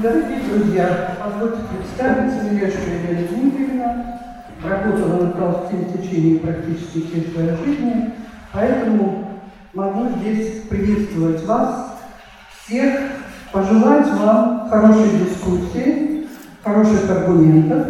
Дорогие 0.00 0.38
друзья, 0.48 1.16
позвольте 1.20 1.58
представиться, 1.76 2.44
Милешка 2.44 2.78
Елена 2.88 3.26
Дмитриевна, 3.26 4.20
работала 4.62 5.24
на 5.24 5.30
Толсте 5.32 5.76
в 5.76 5.92
течение 5.92 6.38
практически 6.38 7.00
всей 7.00 7.32
своей 7.32 7.56
жизни, 7.56 8.14
поэтому 8.52 9.40
могу 9.74 10.08
здесь 10.10 10.62
приветствовать 10.68 11.44
вас 11.46 11.98
всех, 12.62 12.94
пожелать 13.50 14.06
вам 14.12 14.68
хорошей 14.70 15.18
дискуссии, 15.18 16.28
хороших 16.62 17.10
аргументов, 17.10 17.86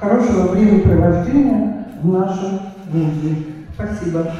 хорошего 0.00 0.52
времяпровождения 0.52 1.88
в 2.00 2.08
нашем 2.10 2.60
вузе. 2.88 3.36
Спасибо. 3.74 4.32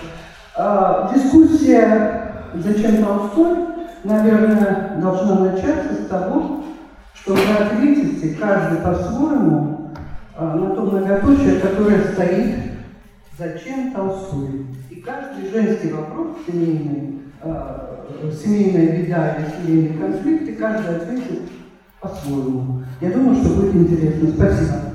А, 0.56 1.12
дискуссия 1.12 2.32
«Зачем 2.54 3.04
Толстой?» 3.04 3.71
Наверное, 4.04 4.98
должна 5.00 5.40
начаться 5.40 5.94
с 5.94 6.06
того, 6.06 6.64
что 7.14 7.34
вы 7.34 7.40
ответите 7.58 8.34
каждый 8.34 8.78
по-своему 8.78 9.90
а, 10.36 10.56
на 10.56 10.74
то 10.74 10.82
многоточие, 10.82 11.60
которое 11.60 12.12
стоит 12.12 12.56
«Зачем 13.38 13.92
Толстой?» 13.92 14.66
И 14.90 14.96
каждый 14.96 15.50
женский 15.50 15.92
вопрос 15.92 16.36
семейный, 16.46 17.22
а, 17.40 18.06
семейная 18.32 18.98
беда 18.98 19.36
или 19.36 19.66
семейный 19.66 19.98
конфликт, 19.98 20.48
и 20.48 20.54
каждый 20.54 20.96
ответит 20.96 21.42
по-своему. 22.00 22.82
Я 23.00 23.10
думаю, 23.10 23.36
что 23.36 23.54
будет 23.54 23.74
интересно. 23.74 24.30
Спасибо. 24.34 24.92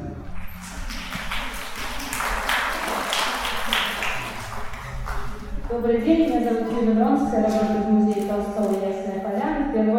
Добрый 5.70 6.02
день, 6.02 6.30
меня 6.30 6.44
зовут 6.44 6.72
Юлия 6.72 6.94
Миронская, 6.94 7.44
работаю 7.44 7.84
в 7.84 7.90
музее 7.92 8.26
Толстого 8.26 8.74
первую 8.74 8.97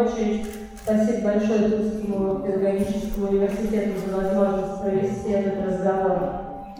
очередь, 0.09 0.47
спасибо 0.83 1.31
большое 1.31 1.69
Тульскому 1.69 2.39
педагогическому 2.39 3.29
университету 3.29 3.99
за 4.07 4.17
возможность 4.17 4.81
провести 4.81 5.31
этот 5.31 5.67
разговор 5.67 6.19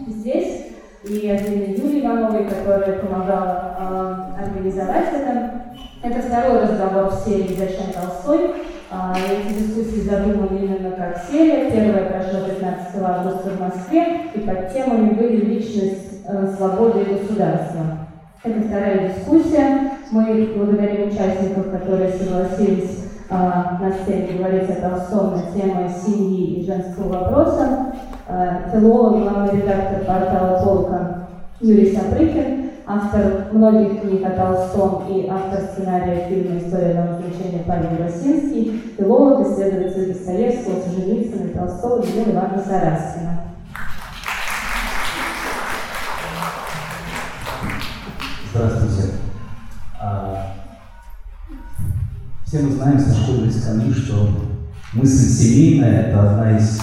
здесь. 0.06 0.66
И 1.04 1.30
отдельно 1.30 1.72
Юлии 1.72 2.02
Ивановой, 2.02 2.44
которая 2.44 2.98
помогала 2.98 4.34
э, 4.38 4.44
организовать 4.44 5.08
это. 5.14 5.62
Это 6.02 6.20
второй 6.20 6.62
разговор 6.62 7.10
в 7.10 7.24
серии 7.24 7.56
«Зачем 7.56 7.92
Толстой?». 7.94 8.50
Э, 8.90 9.14
эти 9.16 9.58
дискуссии 9.60 10.00
задуманы 10.00 10.58
именно 10.58 10.90
как 10.90 11.22
серия. 11.30 11.70
Первая 11.70 12.04
прошла 12.04 12.48
15 12.48 13.02
августа 13.02 13.50
в 13.50 13.60
Москве, 13.60 14.20
и 14.34 14.40
под 14.40 14.72
темами 14.74 15.14
были 15.14 15.36
«Личность, 15.36 16.22
э, 16.26 16.54
свобода 16.54 17.00
и 17.00 17.14
государство». 17.14 18.08
Это 18.44 18.60
вторая 18.60 19.08
дискуссия. 19.08 19.92
Мы 20.10 20.52
благодарим 20.54 21.08
участников, 21.08 21.70
которые 21.70 22.10
согласились 22.10 23.09
на 23.30 23.92
сцене 23.92 24.38
говорить 24.38 24.68
о 24.70 24.90
Толстом 24.90 25.34
на 25.34 25.88
семьи 25.88 26.54
и 26.54 26.66
женского 26.66 27.08
вопроса. 27.08 27.92
А, 28.26 28.70
филолог, 28.72 29.22
главный 29.22 29.60
редактор 29.60 30.04
портала 30.04 30.62
«Толка» 30.62 31.26
Юрий 31.60 31.94
Сапрыкин, 31.94 32.70
автор 32.86 33.46
многих 33.52 34.00
книг 34.00 34.24
о 34.24 34.30
Толстом 34.30 35.08
и 35.08 35.28
автор 35.28 35.60
сценария 35.60 36.28
фильма 36.28 36.58
«История 36.58 36.94
дом 36.94 37.18
значения» 37.18 37.62
Павел 37.66 38.02
Росинский, 38.02 38.82
филолог, 38.96 39.46
исследователь 39.46 40.12
Достоевского, 40.12 40.80
Солженицына, 40.80 41.48
Толстого, 41.50 42.02
Людмила 42.02 42.32
Ивановна 42.32 42.62
Сараскина. 42.64 43.40
Здравствуйте. 48.52 49.14
А, 52.50 52.56
все 52.56 52.62
мы 52.62 52.72
знаем 52.72 52.98
со 52.98 53.14
школьной 53.14 53.52
скамьи, 53.52 53.92
что 53.92 54.28
мысль 54.92 55.28
семейная– 55.28 56.02
это 56.08 56.32
одна 56.32 56.58
из 56.58 56.80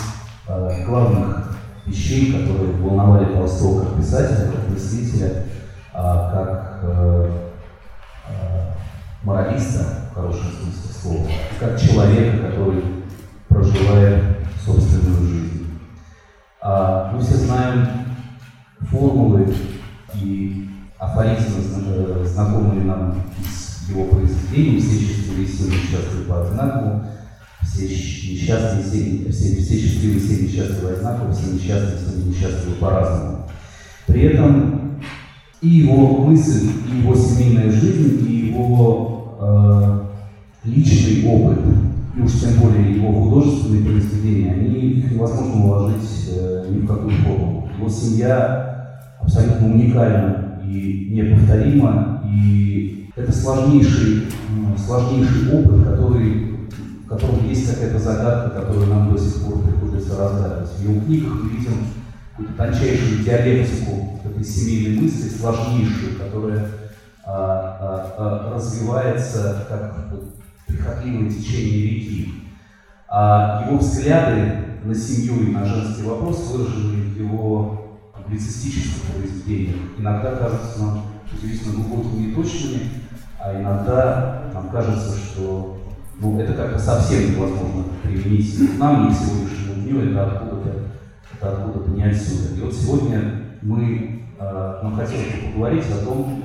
а, 0.48 0.86
главных 0.86 1.58
вещей, 1.86 2.32
которые 2.32 2.72
волновали 2.74 3.34
Толстого 3.34 3.84
как 3.84 3.98
писателя, 3.98 4.52
как 4.52 4.70
мыслителя, 4.70 5.44
а, 5.94 6.32
как 6.32 6.80
э, 6.84 7.32
моралиста, 9.24 9.84
в 10.12 10.16
хорошем 10.16 10.46
смысле 10.52 11.02
слова, 11.02 11.28
как 11.60 11.80
человека, 11.80 12.48
который 12.48 12.84
проживает 13.50 14.24
собственную 14.64 15.28
жизнь. 15.28 15.68
Мы 16.64 17.20
все 17.22 17.36
знаем 17.36 17.88
формулы 18.90 19.54
и 20.14 20.70
афоризмы, 20.98 21.64
э, 21.88 22.26
знакомые 22.26 22.84
нам 22.84 23.22
из 23.40 23.67
его 23.90 24.06
произведений, 24.06 24.80
все 24.80 25.00
счастливые 25.00 25.48
все 25.48 25.64
несчастливы 25.66 26.24
по 26.28 26.48
одинаковому, 26.48 27.06
все 27.64 27.84
несчастные, 27.84 28.84
все, 28.84 29.32
все, 29.32 29.62
все 29.62 29.80
счастливые, 29.80 30.20
все 30.20 30.44
несчастливы 30.44 30.92
одинаково, 30.92 31.32
все 31.32 31.54
несчастные, 31.54 31.98
все 31.98 32.28
несчастливы 32.28 32.76
по-разному. 32.80 33.46
При 34.08 34.22
этом 34.24 35.00
и 35.62 35.68
его 35.68 36.26
мысль, 36.26 36.70
и 36.92 37.02
его 37.02 37.16
семейная 37.16 37.72
жизнь, 37.72 38.26
и 38.30 38.48
его 38.48 39.38
э, 39.40 40.68
личный 40.70 41.26
опыт, 41.28 41.60
и 42.16 42.22
уж 42.22 42.32
тем 42.40 42.60
более 42.60 42.96
его 42.96 43.12
художественные 43.12 43.84
произведения, 43.84 44.54
они 44.54 45.04
невозможно 45.12 45.66
уложить 45.66 46.30
э, 46.32 46.68
ни 46.72 46.80
в 46.80 46.88
какую 46.88 47.12
форму. 47.12 47.70
Его 47.78 47.90
семья 47.90 49.00
абсолютно 49.20 49.74
уникальна 49.74 50.62
и 50.64 51.10
неповторимо, 51.12 52.24
и 52.26 52.97
это 53.18 53.32
сложнейший, 53.32 54.28
сложнейший 54.78 55.52
опыт, 55.52 55.88
который, 55.88 56.70
в 57.04 57.08
котором 57.08 57.50
есть 57.50 57.74
какая-то 57.74 58.00
загадка, 58.00 58.62
которую 58.62 58.88
нам 58.88 59.12
до 59.12 59.20
сих 59.20 59.44
пор 59.44 59.64
приходится 59.64 60.18
разгадывать. 60.18 60.70
В 60.70 60.84
его 60.84 61.02
книгах 61.02 61.34
мы 61.34 61.50
видим 61.50 61.74
какую-то 62.32 62.54
тончайшую 62.54 63.24
диалектику 63.24 64.20
этой 64.24 64.44
семейной 64.44 65.02
мысли, 65.02 65.30
сложнейшую, 65.30 66.20
которая 66.20 66.70
а, 67.26 67.34
а, 67.82 68.16
а, 68.18 68.56
развивается 68.56 69.66
как 69.68 70.14
прихотливое 70.68 71.32
течение 71.32 71.90
реки. 71.90 72.34
А 73.10 73.66
его 73.66 73.80
взгляды 73.80 74.66
на 74.84 74.94
семью 74.94 75.48
и 75.48 75.52
на 75.52 75.66
женский 75.66 76.04
вопрос 76.04 76.52
выражены 76.52 77.14
в 77.14 77.18
его 77.18 78.00
публицистических 78.16 79.02
произведениях 79.04 79.78
иногда 79.98 80.36
кажутся 80.36 80.80
нам 80.80 81.02
удивительно 81.32 81.84
глубокими 81.84 82.30
и 82.30 82.36
точными, 82.36 82.82
а 83.40 83.60
иногда 83.60 84.44
нам 84.54 84.70
кажется, 84.70 85.18
что 85.18 85.78
ну, 86.20 86.40
это 86.40 86.54
как-то 86.54 86.80
совсем 86.80 87.32
невозможно 87.32 87.84
применить 88.04 88.80
нам, 88.80 89.08
ни 89.08 89.14
к 89.14 89.18
сегодняшнему 89.18 89.84
дню, 89.84 90.12
это 90.12 90.26
откуда-то 90.26 90.88
это 91.34 91.52
откуда-то 91.52 91.92
не 91.92 92.04
отсюда. 92.04 92.56
И 92.56 92.62
вот 92.62 92.74
сегодня 92.74 93.44
мы, 93.62 94.24
э, 94.40 94.80
нам 94.84 94.96
хотелось 94.96 95.28
бы 95.28 95.52
поговорить 95.52 95.86
о 95.92 96.06
том, 96.06 96.44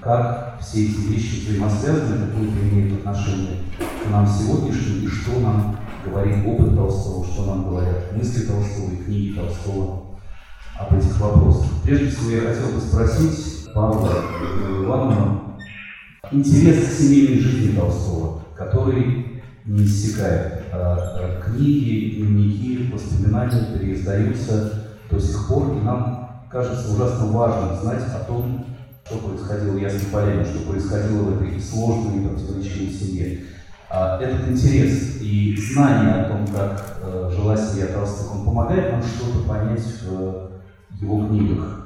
как 0.00 0.58
все 0.60 0.84
эти 0.84 0.98
вещи 1.08 1.46
взаимосвязаны, 1.46 2.26
какое 2.26 2.48
это 2.48 2.60
имеет 2.62 2.98
отношение 2.98 3.58
к 4.04 4.10
нам 4.10 4.26
сегодняшним, 4.26 5.04
и 5.04 5.08
что 5.08 5.38
нам 5.38 5.76
говорит 6.04 6.44
опыт 6.44 6.74
Толстого, 6.74 7.24
что 7.24 7.46
нам 7.46 7.68
говорят 7.68 8.12
мысли 8.16 8.46
Толстого 8.46 8.90
и 8.90 9.04
книги 9.04 9.34
Толстого 9.34 10.02
об 10.78 10.94
этих 10.94 11.20
вопросах. 11.20 11.66
Прежде 11.84 12.08
всего 12.08 12.30
я 12.30 12.40
хотел 12.40 12.70
бы 12.70 12.80
спросить 12.80 13.72
Павла 13.72 14.10
Ивановна 14.84 15.40
интерес 16.30 16.86
к 16.86 16.92
семейной 16.92 17.40
жизни 17.40 17.76
Толстого, 17.76 18.42
который 18.54 19.42
не 19.64 19.84
иссякает. 19.84 20.64
А, 20.72 20.96
а 21.18 21.40
книги, 21.40 22.16
дневники, 22.16 22.90
воспоминания 22.92 23.76
переиздаются 23.76 24.84
до 25.10 25.20
сих 25.20 25.48
пор, 25.48 25.72
и 25.72 25.80
нам 25.80 26.46
кажется 26.50 26.92
ужасно 26.92 27.26
важным 27.26 27.80
знать 27.80 28.04
о 28.14 28.24
том, 28.24 28.66
что 29.04 29.18
происходило 29.18 29.72
в 29.72 29.82
Ясной 29.82 30.10
Поляне, 30.12 30.44
что 30.44 30.70
происходило 30.70 31.22
в 31.22 31.42
этой 31.42 31.60
сложной 31.60 32.22
и 32.22 32.28
противоречивой 32.28 32.92
семье. 32.92 33.40
А, 33.90 34.20
этот 34.20 34.48
интерес 34.48 35.20
и 35.20 35.56
знание 35.56 36.14
о 36.14 36.28
том, 36.28 36.46
как 36.46 36.98
э, 37.02 37.30
жила 37.34 37.56
семья 37.56 37.86
Толстых, 37.88 38.34
он 38.34 38.44
помогает 38.44 38.92
нам 38.92 39.02
что-то 39.02 39.46
понять 39.46 39.82
в 40.02 40.50
его 41.00 41.26
книгах. 41.26 41.81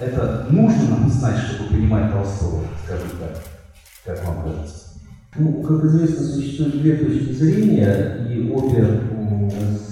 Это 0.00 0.46
нужно 0.50 0.90
нам 0.90 1.10
знать, 1.10 1.36
чтобы 1.38 1.70
понимать 1.70 2.12
Толстого, 2.12 2.62
скажем 2.84 3.08
так, 3.20 3.42
как 4.04 4.26
вам 4.26 4.44
кажется? 4.44 4.86
Ну, 5.36 5.62
как 5.62 5.84
известно, 5.84 6.24
существует 6.24 6.80
две 6.80 6.96
точки 6.96 7.32
зрения, 7.32 8.26
и 8.28 8.50
обе 8.50 9.00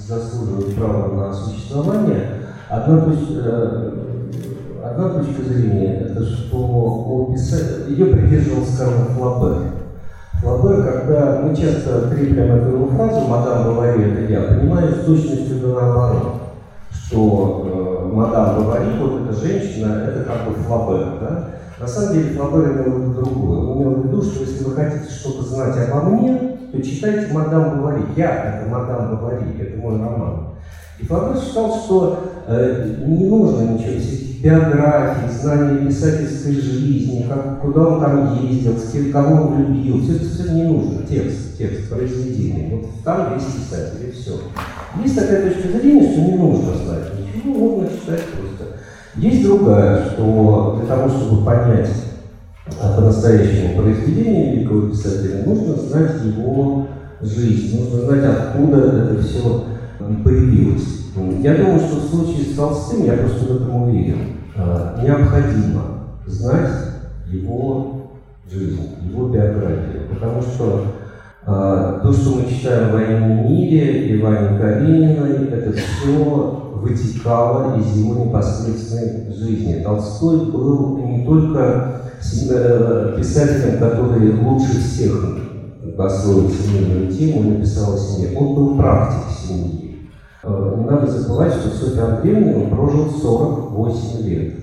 заслуживают 0.07 0.75
права 0.75 1.15
на 1.15 1.33
существование. 1.33 2.23
Одна, 2.69 3.01
точка, 3.01 3.43
э, 3.45 3.93
одна 4.85 5.09
точка 5.11 5.43
зрения– 5.43 6.01
это 6.01 6.25
что 6.25 6.59
о 6.59 7.33
писателе, 7.33 7.95
ее 7.95 8.07
придерживался 8.07 8.79
Карл 8.79 9.05
Флабер. 9.17 9.73
Флабер, 10.41 10.85
когда 10.85 11.43
мы 11.43 11.55
часто 11.55 12.11
крепляем 12.11 12.57
эту 12.57 12.87
фразу 12.87 13.27
«мадам 13.27 13.65
Бавари, 13.65 14.13
это 14.13 14.33
я», 14.33 14.43
понимаю 14.43 14.95
с 14.95 15.05
точностью 15.05 15.61
до 15.61 15.75
наоборот 15.75 16.50
что 17.11 18.07
э, 18.07 18.15
мадам 18.15 18.57
Бавари, 18.57 18.99
вот 19.01 19.23
эта 19.23 19.33
женщина, 19.33 20.05
это 20.09 20.25
как 20.25 20.47
бы 20.47 20.55
Флабер, 20.63 21.19
да? 21.21 21.49
На 21.81 21.89
самом 21.89 22.15
деле 22.15 22.35
Флабер 22.35 22.73
имел 22.73 22.99
в 22.99 23.01
виду 23.01 23.15
другое. 23.15 23.59
Он 23.59 23.83
имел 23.83 23.95
в 23.95 24.07
виду, 24.07 24.23
что 24.23 24.45
если 24.45 24.65
вы 24.65 24.77
хотите 24.77 25.13
что-то 25.13 25.43
знать 25.43 25.77
обо 25.89 26.11
мне, 26.11 26.39
то 26.71 26.81
читайте 26.81 27.33
«Мадам 27.33 27.81
Бавари». 27.81 28.03
Я– 28.17 28.61
это 28.63 28.71
«Мадам 28.71 29.17
Бавари», 29.17 29.61
это 29.61 29.77
мой 29.79 29.99
роман. 29.99 30.51
И 31.01 31.07
Флабер 31.07 31.41
считал, 31.41 31.75
что 31.75 32.21
э, 32.47 32.95
не 33.05 33.25
нужно 33.25 33.63
ничего, 33.63 33.99
всяких 33.99 34.43
биографий, 34.43 35.33
знаний 35.33 35.87
писательской 35.87 36.53
жизни, 36.53 37.27
как, 37.29 37.61
куда 37.61 37.87
он 37.87 38.01
там 38.01 38.47
ездил, 38.47 38.79
с 38.79 38.93
кем, 38.93 39.11
кого 39.11 39.49
он 39.49 39.59
любил, 39.59 40.01
все 40.03 40.17
это 40.17 40.25
все 40.27 40.53
не 40.53 40.63
нужно, 40.63 41.03
текст, 41.09 41.59
текст, 41.59 41.91
произведение. 41.91 42.77
Вот 42.77 42.91
там 43.05 43.35
весь 43.35 43.45
писатель, 43.45 44.09
и 44.09 44.13
все. 44.13 44.33
Есть 45.03 45.15
такая 45.15 45.51
точка 45.51 45.79
зрения, 45.79 46.11
что 46.11 46.21
не 46.21 46.37
нужно 46.37 46.75
знать 46.75 47.05
ничего, 47.19 47.55
можно 47.55 47.89
читать 47.89 48.25
просто. 48.25 48.77
Есть 49.17 49.45
другая, 49.45 50.11
что 50.11 50.77
для 50.79 50.95
того, 50.95 51.09
чтобы 51.09 51.45
понять 51.45 51.91
по-настоящему 52.79 53.83
произведение 53.83 54.57
великого 54.57 54.89
писателя, 54.89 55.45
нужно 55.45 55.75
знать 55.75 56.25
его 56.25 56.87
жизнь, 57.21 57.81
нужно 57.81 58.07
знать, 58.07 58.25
откуда 58.25 58.79
это 58.79 59.23
все 59.23 59.65
появилось. 60.25 61.01
Я 61.43 61.57
думаю, 61.57 61.81
что 61.81 61.97
в 61.97 62.11
случае 62.11 62.47
с 62.47 62.57
Толстым, 62.57 63.05
я 63.05 63.15
просто 63.15 63.45
в 63.45 63.57
этом 63.57 63.83
уверен, 63.83 64.19
а, 64.57 65.01
необходимо 65.03 65.83
знать 66.27 66.71
его 67.27 68.13
жизнь, 68.51 68.81
его 69.03 69.29
биографию, 69.29 70.09
потому 70.11 70.41
что 70.41 70.85
то, 71.45 72.13
что 72.13 72.37
мы 72.37 72.51
читаем 72.51 72.91
в 72.91 72.93
«Войне 72.93 73.17
и 73.17 73.49
мире» 73.49 74.09
и 74.09 74.21
Ване 74.21 74.59
Карениной, 74.59 75.49
это 75.49 75.73
все 75.73 76.71
вытекало 76.81 77.79
из 77.79 77.97
его 77.97 78.25
непосредственной 78.25 79.33
жизни. 79.33 79.83
Толстой 79.83 80.51
был 80.51 80.99
не 80.99 81.25
только 81.25 82.03
э, 82.51 83.15
писателем, 83.19 83.79
который 83.79 84.33
лучше 84.33 84.81
всех 84.81 85.39
освоил 85.99 86.51
семейную 86.51 87.13
тему, 87.13 87.51
написал 87.51 87.95
о 87.95 87.99
семье, 87.99 88.37
он 88.39 88.55
был 88.55 88.77
практик 88.77 89.37
семьи. 89.47 90.09
Э, 90.43 90.75
не 90.79 90.85
надо 90.85 91.11
забывать, 91.11 91.53
что 91.55 91.71
Софья 91.71 92.17
Андреевна 92.17 92.75
прожил 92.75 93.11
48 93.11 94.27
лет. 94.27 94.55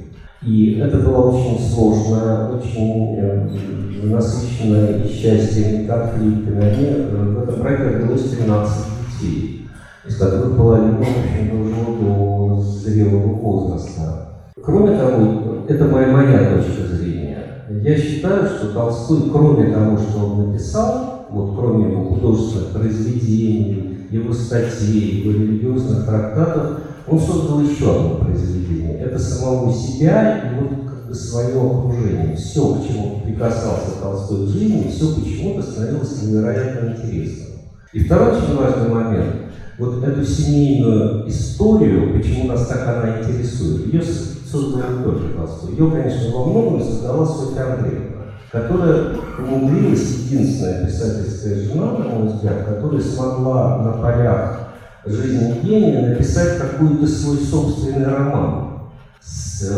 И 0.44 0.80
это 0.80 0.97
была 0.97 1.31
очень 1.31 1.59
сложная, 1.59 2.50
очень 2.50 3.87
насыщенная 4.03 5.03
и 5.03 5.07
счастьем, 5.07 5.81
и 5.81 5.88
конфликтами. 5.88 7.07
В 7.09 7.44
этом 7.44 7.61
проекте 7.61 7.97
родилось 7.97 8.29
13 8.29 8.85
детей, 9.21 9.67
из 10.07 10.17
которых 10.17 10.57
половина, 10.57 10.97
в 10.97 11.01
общем, 11.01 11.49
дожила 11.51 11.97
до 11.99 12.61
зрелого 12.61 13.33
возраста. 13.33 14.27
Кроме 14.61 14.97
того, 14.97 15.65
это 15.67 15.85
моя, 15.85 16.07
моя 16.07 16.55
точка 16.55 16.95
зрения. 16.95 17.38
Я 17.69 17.97
считаю, 17.97 18.47
что 18.47 18.73
Толстой, 18.73 19.29
кроме 19.31 19.71
того, 19.71 19.97
что 19.97 20.25
он 20.25 20.47
написал, 20.47 21.27
вот 21.29 21.55
кроме 21.57 21.91
его 21.91 22.05
художественных 22.05 22.69
произведений, 22.69 24.07
его 24.09 24.33
статей, 24.33 25.21
его 25.21 25.31
религиозных 25.33 26.05
трактатов, 26.05 26.79
он 27.07 27.19
создал 27.19 27.61
еще 27.61 27.95
одно 27.95 28.15
произведение. 28.15 28.99
Это 28.99 29.19
самого 29.19 29.73
себя 29.73 30.39
и 30.39 30.59
вот 30.59 30.87
свое 31.13 31.59
окружение. 31.59 32.36
Все, 32.36 32.75
к 32.75 32.88
чему 32.88 33.21
прикасался 33.24 34.00
Толстой 34.01 34.45
в 34.45 34.50
жизни, 34.50 34.89
все 34.89 35.13
почему-то 35.15 35.62
становилось 35.62 36.21
невероятно 36.21 36.89
интересным. 36.89 37.48
И 37.94 38.04
второй 38.04 38.38
очень 38.38 38.56
важный 38.56 38.89
момент. 38.89 39.36
Вот 39.77 40.04
эту 40.04 40.25
семейную 40.25 41.30
историю, 41.30 42.18
почему 42.18 42.48
нас 42.48 42.68
так 42.68 42.88
она 42.88 43.19
интересует, 43.19 43.94
ее 43.94 44.01
создал 44.01 44.81
не 44.92 45.04
только 45.04 45.38
Толстой. 45.38 45.71
Ее, 45.71 45.92
конечно, 45.92 46.31
во 46.36 46.45
многом 46.45 46.81
создала 46.81 47.25
Софья 47.25 47.74
Андреевна 47.74 48.18
которая 48.51 49.15
умудрилась, 49.39 50.19
единственная 50.25 50.86
писательская 50.86 51.59
жена, 51.63 51.92
на 51.92 52.06
мой 52.06 52.27
взгляд, 52.27 52.65
которая 52.65 53.01
смогла 53.01 53.77
на 53.83 53.92
полях 53.94 54.59
жизни 55.06 55.59
гения 55.63 56.09
написать 56.09 56.57
какой-то 56.57 57.07
свой 57.07 57.38
собственный 57.38 58.06
роман 58.06 58.80
с, 59.21 59.69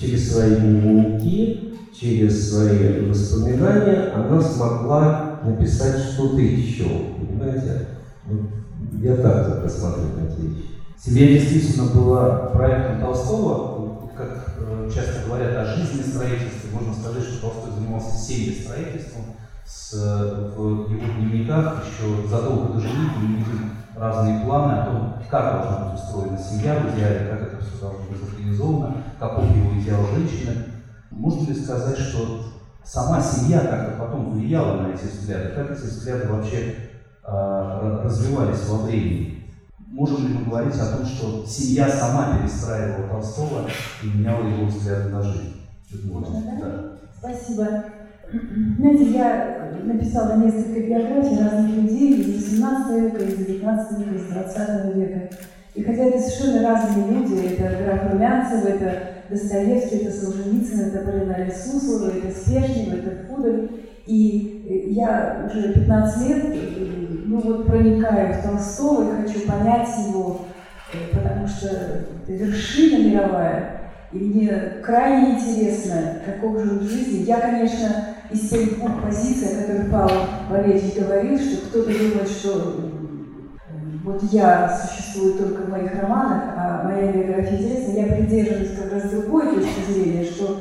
через 0.00 0.32
свои 0.32 0.56
дневники, 0.56 1.74
через 1.98 2.50
свои 2.50 3.06
воспоминания 3.06 4.12
она 4.14 4.40
смогла 4.40 5.40
написать 5.44 5.98
что-то 6.12 6.40
еще, 6.40 6.84
понимаете? 7.18 7.88
Я 8.94 9.16
так 9.16 9.46
только 9.46 9.68
смотрю 9.68 10.04
на 10.04 10.26
эти 10.26 10.40
вещи. 10.40 10.64
Семья 10.98 11.26
действительно 11.28 11.86
была 11.86 12.28
проектом 12.48 13.00
Толстого, 13.00 14.10
как 14.16 14.54
э, 14.58 14.90
часто 14.94 15.26
говорят 15.26 15.56
о 15.56 15.64
жизни 15.64 16.02
строительстве, 16.02 16.70
можно 16.72 16.94
сказать, 16.94 17.22
что 17.22 17.40
Толстой 17.40 17.72
занимался 17.74 18.16
семьестроительством. 18.16 19.24
С, 19.66 19.92
в 19.92 20.90
его 20.90 20.90
дневниках 20.90 21.84
еще 21.84 22.28
задолго 22.28 22.74
до 22.74 22.80
мы 22.80 23.36
видим 23.38 23.70
разные 24.00 24.44
планы 24.44 24.72
о 24.72 24.86
том, 24.86 25.14
как 25.30 25.62
должна 25.62 25.90
быть 25.90 26.00
устроена 26.00 26.38
семья 26.38 26.76
в 26.76 26.96
идеале, 26.96 27.28
как 27.28 27.42
это 27.42 27.62
все 27.62 27.80
должно 27.80 28.04
быть 28.08 28.22
организовано, 28.22 28.96
каков 29.18 29.44
его 29.54 29.78
идеал 29.78 30.06
женщины. 30.14 30.64
Можно 31.10 31.48
ли 31.48 31.54
сказать, 31.54 31.98
что 31.98 32.44
сама 32.82 33.20
семья 33.20 33.60
как-то 33.60 34.02
потом 34.02 34.32
влияла 34.32 34.80
на 34.80 34.94
эти 34.94 35.04
взгляды? 35.04 35.50
Как 35.50 35.72
эти 35.72 35.82
взгляды 35.82 36.32
вообще 36.32 36.76
э, 37.24 38.00
развивались 38.02 38.66
во 38.68 38.78
времени? 38.78 39.44
Можем 39.86 40.26
ли 40.26 40.34
мы 40.34 40.44
говорить 40.46 40.78
о 40.78 40.96
том, 40.96 41.04
что 41.04 41.44
семья 41.44 41.88
сама 41.88 42.38
перестраивала 42.38 43.08
Толстого 43.08 43.68
и 44.02 44.06
меняла 44.06 44.46
его 44.46 44.66
взгляды 44.66 45.10
на 45.10 45.22
жизнь? 45.22 45.60
Можно, 46.04 46.40
да? 46.42 46.58
да? 46.60 46.92
Спасибо. 47.18 47.84
Знаете, 48.78 49.04
я 49.10 49.72
написала 49.84 50.36
несколько 50.36 50.80
биографий 50.80 51.42
разных 51.42 51.76
людей 51.76 52.20
из 52.20 52.52
18 52.52 53.02
века, 53.02 53.24
из 53.24 53.36
19 53.36 53.98
века, 53.98 54.14
из 54.14 54.24
20 54.32 54.96
века. 54.96 55.30
И 55.74 55.82
хотя 55.82 56.04
это 56.04 56.18
совершенно 56.18 56.68
разные 56.68 57.06
люди, 57.10 57.46
это 57.46 57.84
граф 57.84 58.12
Румянцев, 58.12 58.64
это 58.66 58.92
Достоевский, 59.28 59.96
это 59.96 60.12
Солженицын, 60.12 60.88
это 60.88 60.98
Полина 61.04 61.36
Суслова, 61.50 62.10
это 62.10 62.30
Спешнев, 62.36 62.94
это 62.94 63.26
Фудель. 63.26 63.70
И 64.06 64.90
я 64.90 65.46
уже 65.46 65.72
15 65.72 66.28
лет 66.28 66.44
ну 67.26 67.40
вот 67.40 67.66
проникаю 67.66 68.34
в 68.34 68.42
Толстого 68.42 69.20
и 69.20 69.22
хочу 69.22 69.46
понять 69.46 69.88
его, 70.08 70.46
э, 70.92 71.14
потому 71.16 71.46
что 71.46 71.68
это 71.68 72.32
вершина 72.32 73.08
мировая. 73.08 73.79
И 74.12 74.18
мне 74.18 74.52
крайне 74.82 75.36
интересно, 75.36 76.16
каков 76.26 76.58
же 76.60 76.70
он 76.70 76.78
в 76.78 76.82
жизни. 76.82 77.24
Я, 77.24 77.40
конечно, 77.40 78.16
из 78.30 78.48
тех 78.48 78.76
двух 78.76 79.02
позиций, 79.02 79.48
о 79.48 79.62
которых 79.62 79.90
Павел 79.90 80.26
Валерьевич 80.50 80.96
говорил, 80.96 81.38
что 81.38 81.66
кто-то 81.66 81.90
думает, 81.90 82.28
что 82.28 82.90
вот 84.02 84.22
я 84.32 84.68
существую 84.68 85.34
только 85.34 85.62
в 85.62 85.70
моих 85.70 85.94
романах, 86.00 86.42
а 86.56 86.82
моя 86.88 87.12
биография 87.12 87.58
интересна, 87.58 88.00
я 88.00 88.06
придерживаюсь 88.16 88.76
как 88.76 88.92
раз 88.92 89.10
другой 89.10 89.54
точки 89.54 89.92
зрения, 89.92 90.24
что 90.24 90.60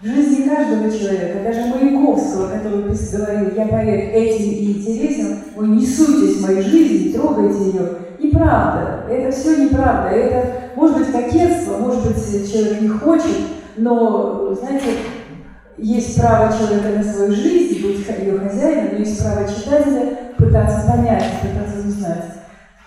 в 0.00 0.06
жизни 0.06 0.48
каждого 0.48 0.90
человека, 0.90 1.42
даже 1.44 1.68
Маяковского, 1.68 2.48
который 2.48 2.82
говорил, 2.82 3.56
я 3.56 3.66
поэт 3.66 4.14
этим 4.14 4.50
и 4.50 4.72
интересен, 4.72 5.38
вы 5.56 5.68
не 5.68 5.86
суйтесь 5.86 6.38
в 6.38 6.42
моей 6.42 6.62
жизни, 6.62 7.12
трогайте 7.12 7.64
ее. 7.64 8.09
Неправда. 8.30 9.04
Это 9.10 9.32
все 9.32 9.64
неправда. 9.64 10.10
Это 10.10 10.46
может 10.76 10.98
быть 10.98 11.12
кокетство, 11.12 11.78
может 11.78 12.06
быть 12.06 12.52
человек 12.52 12.80
не 12.80 12.88
хочет, 12.88 13.36
но, 13.76 14.54
знаете, 14.54 14.90
есть 15.76 16.20
право 16.20 16.52
человека 16.52 16.98
на 16.98 17.02
свою 17.02 17.32
жизнь, 17.32 17.86
быть 17.86 18.06
ее 18.06 18.38
хозяином, 18.38 18.92
но 18.92 18.98
есть 18.98 19.22
право 19.22 19.48
читателя 19.48 20.18
пытаться 20.36 20.86
понять, 20.86 21.24
пытаться 21.42 21.88
узнать. 21.88 22.24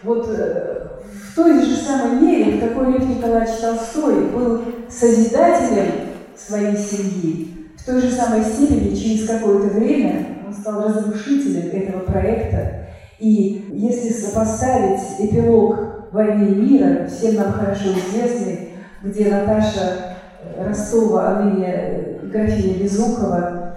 Вот 0.04 0.30
э, 0.30 0.88
в 1.32 1.36
той 1.36 1.64
же 1.64 1.76
самой 1.76 2.22
мере, 2.22 2.58
в 2.58 2.70
какой 2.70 2.94
Лев 2.94 3.08
Николаевич 3.08 3.56
Толстой 3.58 4.26
был 4.28 4.62
созидателем 4.90 5.92
своей 6.38 6.78
семьи. 6.78 7.70
В 7.78 7.86
той 7.86 8.02
же 8.02 8.12
самой 8.12 8.44
степени 8.44 8.96
через 8.96 9.28
какое-то 9.28 9.74
время 9.78 10.38
он 10.46 10.54
стал 10.54 10.84
разрушителем 10.84 11.70
этого 11.72 12.00
проекта. 12.02 12.83
И 13.24 13.70
если 13.72 14.10
сопоставить 14.12 15.00
эпилог 15.18 16.10
«Войны 16.12 16.56
мира», 16.56 17.08
всем 17.08 17.36
нам 17.36 17.54
хорошо 17.54 17.94
известный, 17.94 18.72
где 19.02 19.30
Наташа 19.30 20.18
Ростова, 20.60 21.30
а 21.30 21.42
ныне 21.42 22.20
графиня 22.24 22.84
Безухова, 22.84 23.76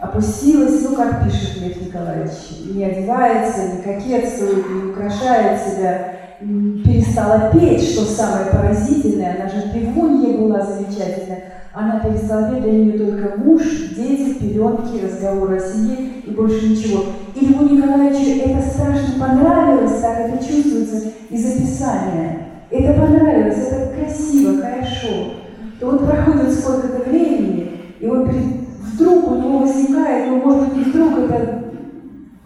опустилась, 0.00 0.82
ну, 0.82 0.96
как 0.96 1.24
пишет 1.24 1.62
Лев 1.62 1.80
Николаевич, 1.80 2.32
не 2.74 2.84
одевается, 2.84 3.76
не 3.76 3.82
кокетствует, 3.82 4.68
не 4.68 4.90
украшает 4.90 5.60
себя, 5.60 6.16
перестала 6.40 7.52
петь, 7.52 7.92
что 7.92 8.04
самое 8.04 8.46
поразительное, 8.46 9.36
она 9.36 9.48
же 9.48 9.70
пивунья 9.72 10.36
была 10.36 10.62
замечательная, 10.62 11.44
она 11.72 12.00
перестала 12.00 12.46
для 12.46 12.72
нее 12.72 12.98
только 12.98 13.38
муж, 13.38 13.62
дети, 13.96 14.34
пеленки, 14.34 15.04
разговоры 15.04 15.56
о 15.56 15.60
семье 15.60 15.96
и 16.26 16.30
больше 16.30 16.68
ничего. 16.68 17.04
И 17.34 17.46
Льву 17.46 17.68
Николаевичу 17.68 18.40
это 18.44 18.62
страшно 18.62 19.20
понравилось, 19.20 20.00
так 20.00 20.18
это 20.18 20.44
чувствуется 20.44 21.12
из 21.30 21.46
описания. 21.46 22.46
Это 22.70 23.00
понравилось, 23.00 23.68
это 23.70 23.92
красиво, 23.94 24.60
хорошо. 24.60 25.34
И 25.80 25.84
вот 25.84 26.04
проходит 26.04 26.52
сколько-то 26.52 27.08
времени, 27.08 27.70
и 28.00 28.06
вот 28.06 28.28
вдруг 28.28 29.30
у 29.30 29.34
него 29.36 29.58
возникает, 29.58 30.28
ну, 30.28 30.36
может 30.42 30.74
быть, 30.74 30.88
вдруг, 30.88 31.18
это 31.18 31.64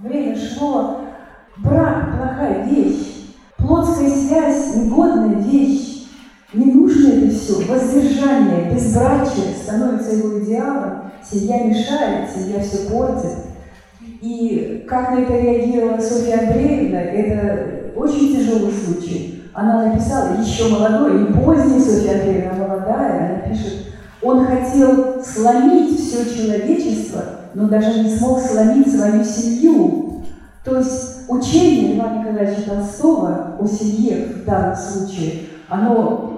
время 0.01 0.37
шло, 0.37 1.01
брак– 1.59 2.17
плохая 2.17 2.67
вещь, 2.67 3.33
плотская 3.57 4.11
связь– 4.11 4.77
негодная 4.77 5.41
вещь. 5.41 5.94
Не 6.55 6.67
нужно 6.67 7.09
это 7.09 7.31
все. 7.35 7.65
Воздержание, 7.67 8.73
безбрачие 8.73 9.55
становится 9.61 10.15
его 10.15 10.39
идеалом. 10.41 11.11
Семья 11.23 11.65
мешает, 11.65 12.31
семья 12.31 12.61
все 12.61 12.89
портит. 12.91 13.33
И 14.21 14.85
как 14.89 15.11
на 15.11 15.21
это 15.21 15.37
реагировала 15.37 16.01
Софья 16.01 16.39
Андреевна, 16.39 17.01
это 17.01 17.93
очень 17.97 18.37
тяжелый 18.37 18.73
случай. 18.73 19.43
Она 19.53 19.87
написала, 19.87 20.37
еще 20.41 20.69
молодой, 20.69 21.21
не 21.21 21.27
поздний 21.27 21.81
Софья 21.81 22.21
Андреевна, 22.21 22.53
молодая, 22.55 23.19
она 23.19 23.49
пишет, 23.49 23.87
он 24.23 24.47
хотел 24.47 25.23
сломить 25.23 25.99
все 26.01 26.25
человечество, 26.25 27.23
но 27.55 27.69
даже 27.69 28.03
не 28.03 28.11
смог 28.11 28.41
сломить 28.41 28.91
свою 28.91 29.23
семью. 29.25 30.23
То 30.65 30.79
есть 30.79 31.29
учение 31.29 31.95
Льва 31.95 32.17
Николаевича 32.17 32.71
Толстого 32.71 33.57
о 33.61 33.67
семье 33.67 34.29
в 34.35 34.45
данном 34.45 34.77
случае, 34.77 35.41
оно 35.69 36.34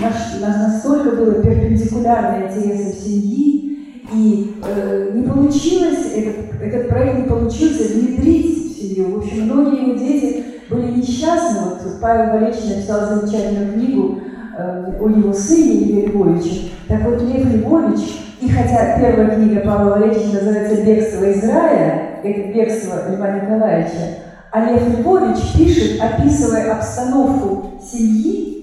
настолько 0.00 1.16
было 1.16 1.42
перпендикулярно 1.42 2.46
интересам 2.46 2.92
семьи, 2.92 3.78
и 4.12 4.54
э, 4.64 5.10
не 5.14 5.22
получилось, 5.22 6.12
этот, 6.14 6.60
этот 6.62 6.88
проект 6.88 7.18
не 7.18 7.24
получился 7.24 7.92
внедрить 7.92 8.56
в 8.56 8.80
семью. 8.80 9.14
В 9.14 9.18
общем, 9.18 9.44
многие 9.44 9.88
его 9.88 9.98
дети 9.98 10.44
были 10.70 10.92
несчастны. 10.92 11.60
Вот 11.60 12.00
Павел 12.00 12.32
Валерьевич 12.32 12.64
написал 12.64 13.06
замечательную 13.06 13.72
книгу 13.74 14.20
э, 14.56 14.92
о 14.98 15.08
его 15.08 15.32
сыне 15.32 15.84
Льве 15.84 16.06
Львовиче. 16.06 16.70
Так 16.88 17.02
вот, 17.02 17.20
Лев 17.20 17.52
Львович, 17.52 18.00
и 18.40 18.48
хотя 18.48 18.98
первая 18.98 19.36
книга 19.36 19.60
Павла 19.60 19.90
Валерьевича 19.90 20.34
называется 20.34 20.84
«Бегство 20.84 21.24
из 21.24 21.44
рая», 21.44 22.20
это 22.22 22.52
«Бегство 22.52 23.10
Льва 23.10 23.30
Николаевича», 23.32 24.22
а 24.50 24.64
Лев 24.64 24.98
Львович 24.98 25.38
пишет, 25.54 26.00
описывая 26.00 26.72
обстановку 26.72 27.72
семьи, 27.82 28.57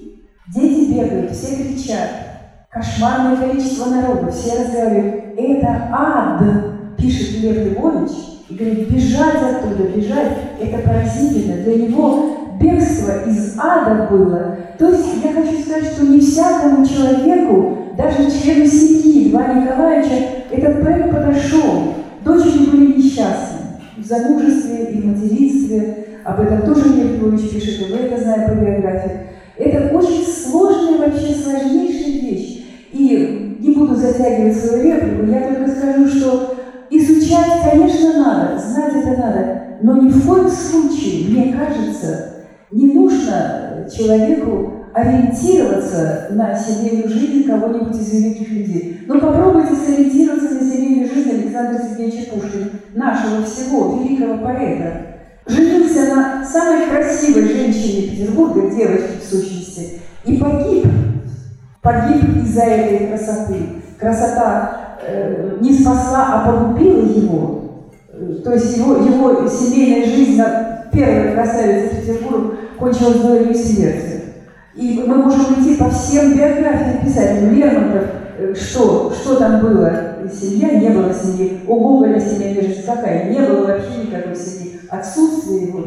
дети 0.54 0.92
бегают, 0.92 1.32
все 1.32 1.56
кричат, 1.56 2.10
кошмарное 2.70 3.36
количество 3.36 3.90
народа, 3.90 4.30
все 4.30 4.62
разговаривают, 4.62 5.38
это 5.38 5.88
ад, 5.92 6.42
пишет 6.96 7.40
Лев 7.40 7.72
Львович, 7.72 8.10
и 8.48 8.54
говорит, 8.54 8.90
бежать 8.90 9.42
оттуда, 9.42 9.88
бежать, 9.88 10.32
это 10.60 10.78
поразительно. 10.78 11.62
Для 11.64 11.74
него 11.74 12.36
бегство 12.60 13.28
из 13.28 13.58
ада 13.58 14.06
было. 14.08 14.56
То 14.78 14.90
есть 14.90 15.06
я 15.24 15.32
хочу 15.32 15.60
сказать, 15.60 15.92
что 15.92 16.04
не 16.04 16.20
всякому 16.20 16.86
человеку, 16.86 17.78
даже 17.96 18.30
члену 18.30 18.66
семьи 18.66 19.30
Льва 19.30 19.52
Николаевича, 19.52 20.44
этот 20.50 20.80
проект 20.80 21.10
подошел. 21.10 21.94
Дочери 22.24 22.70
были 22.70 22.98
несчастны 22.98 23.58
в 23.96 24.04
замужестве 24.04 24.92
и 24.92 25.00
в 25.00 25.06
материнстве. 25.06 26.06
Об 26.24 26.40
этом 26.40 26.62
тоже 26.62 26.88
Лев 26.94 27.18
Львович 27.20 27.50
пишет, 27.50 27.88
и 27.88 27.92
вы 27.92 27.98
это 27.98 28.20
знаете 28.20 28.52
по 28.52 28.54
биографии. 28.54 29.10
Это 29.58 29.96
очень 29.96 30.26
сложная, 30.26 30.98
вообще 30.98 31.34
сложнейшая 31.34 32.20
вещь. 32.20 32.64
И 32.92 33.56
не 33.60 33.74
буду 33.74 33.94
затягивать 33.94 34.56
свою 34.56 34.82
реплику, 34.82 35.26
я 35.26 35.54
только 35.54 35.70
скажу, 35.70 36.08
что 36.08 36.56
изучать, 36.90 37.70
конечно, 37.70 38.12
надо, 38.14 38.58
знать 38.58 38.94
это 38.94 39.20
надо, 39.20 39.62
но 39.82 40.02
ни 40.02 40.08
в 40.08 40.26
коем 40.26 40.48
случае, 40.48 41.28
мне 41.28 41.52
кажется, 41.52 42.44
не 42.70 42.92
нужно 42.92 43.86
человеку 43.94 44.72
ориентироваться 44.92 46.28
на 46.30 46.56
семейную 46.56 47.08
жизнь 47.08 47.46
кого-нибудь 47.46 47.96
из 47.96 48.12
великих 48.12 48.50
людей. 48.50 49.00
Но 49.06 49.20
попробуйте 49.20 49.74
сориентироваться 49.74 50.54
на 50.54 50.60
семейную 50.60 51.08
жизнь 51.08 51.30
Александра 51.30 51.82
Сергеевича 51.82 52.30
Пушкина, 52.30 52.70
нашего 52.94 53.44
всего 53.44 53.98
великого 54.02 54.38
поэта. 54.38 55.16
Женился 55.86 56.14
на 56.14 56.44
самой 56.44 56.88
красивой 56.88 57.48
женщине 57.48 58.08
Петербурга, 58.08 58.70
девочке 58.70 59.18
в 59.20 59.28
сущности, 59.28 60.00
и 60.24 60.36
погиб. 60.36 60.86
Погиб 61.82 62.44
из-за 62.44 62.62
этой 62.62 63.08
красоты. 63.08 63.56
Красота 63.98 64.86
Э, 65.08 65.56
не 65.60 65.72
спасла, 65.72 66.26
а 66.32 66.50
погубила 66.50 67.02
его. 67.02 67.62
То 68.42 68.54
есть 68.54 68.76
его, 68.76 68.96
его 68.96 69.46
семейная 69.48 70.06
жизнь, 70.06 70.42
первая 70.92 71.34
красавица 71.34 71.96
Петербурга, 71.96 72.56
кончилась 72.78 73.20
дуэлью 73.20 73.54
смерти. 73.54 74.22
И 74.74 75.04
мы 75.06 75.16
можем 75.16 75.54
идти 75.54 75.76
по 75.76 75.90
всем 75.90 76.36
биографиям 76.36 77.04
писателей. 77.04 77.50
Лермонтов, 77.50 78.04
э, 78.38 78.54
что, 78.54 79.12
что 79.12 79.36
там 79.36 79.60
было? 79.60 80.05
Семья, 80.32 80.78
не 80.80 80.90
было 80.90 81.12
семьи. 81.12 81.60
У 81.66 81.74
Гоголя 81.78 82.20
семейная 82.20 82.62
жизнь 82.62 82.86
какая? 82.86 83.30
Не 83.30 83.40
было 83.40 83.66
вообще 83.66 84.04
никакой 84.04 84.36
семьи. 84.36 84.80
Отсутствие 84.90 85.68
его. 85.68 85.84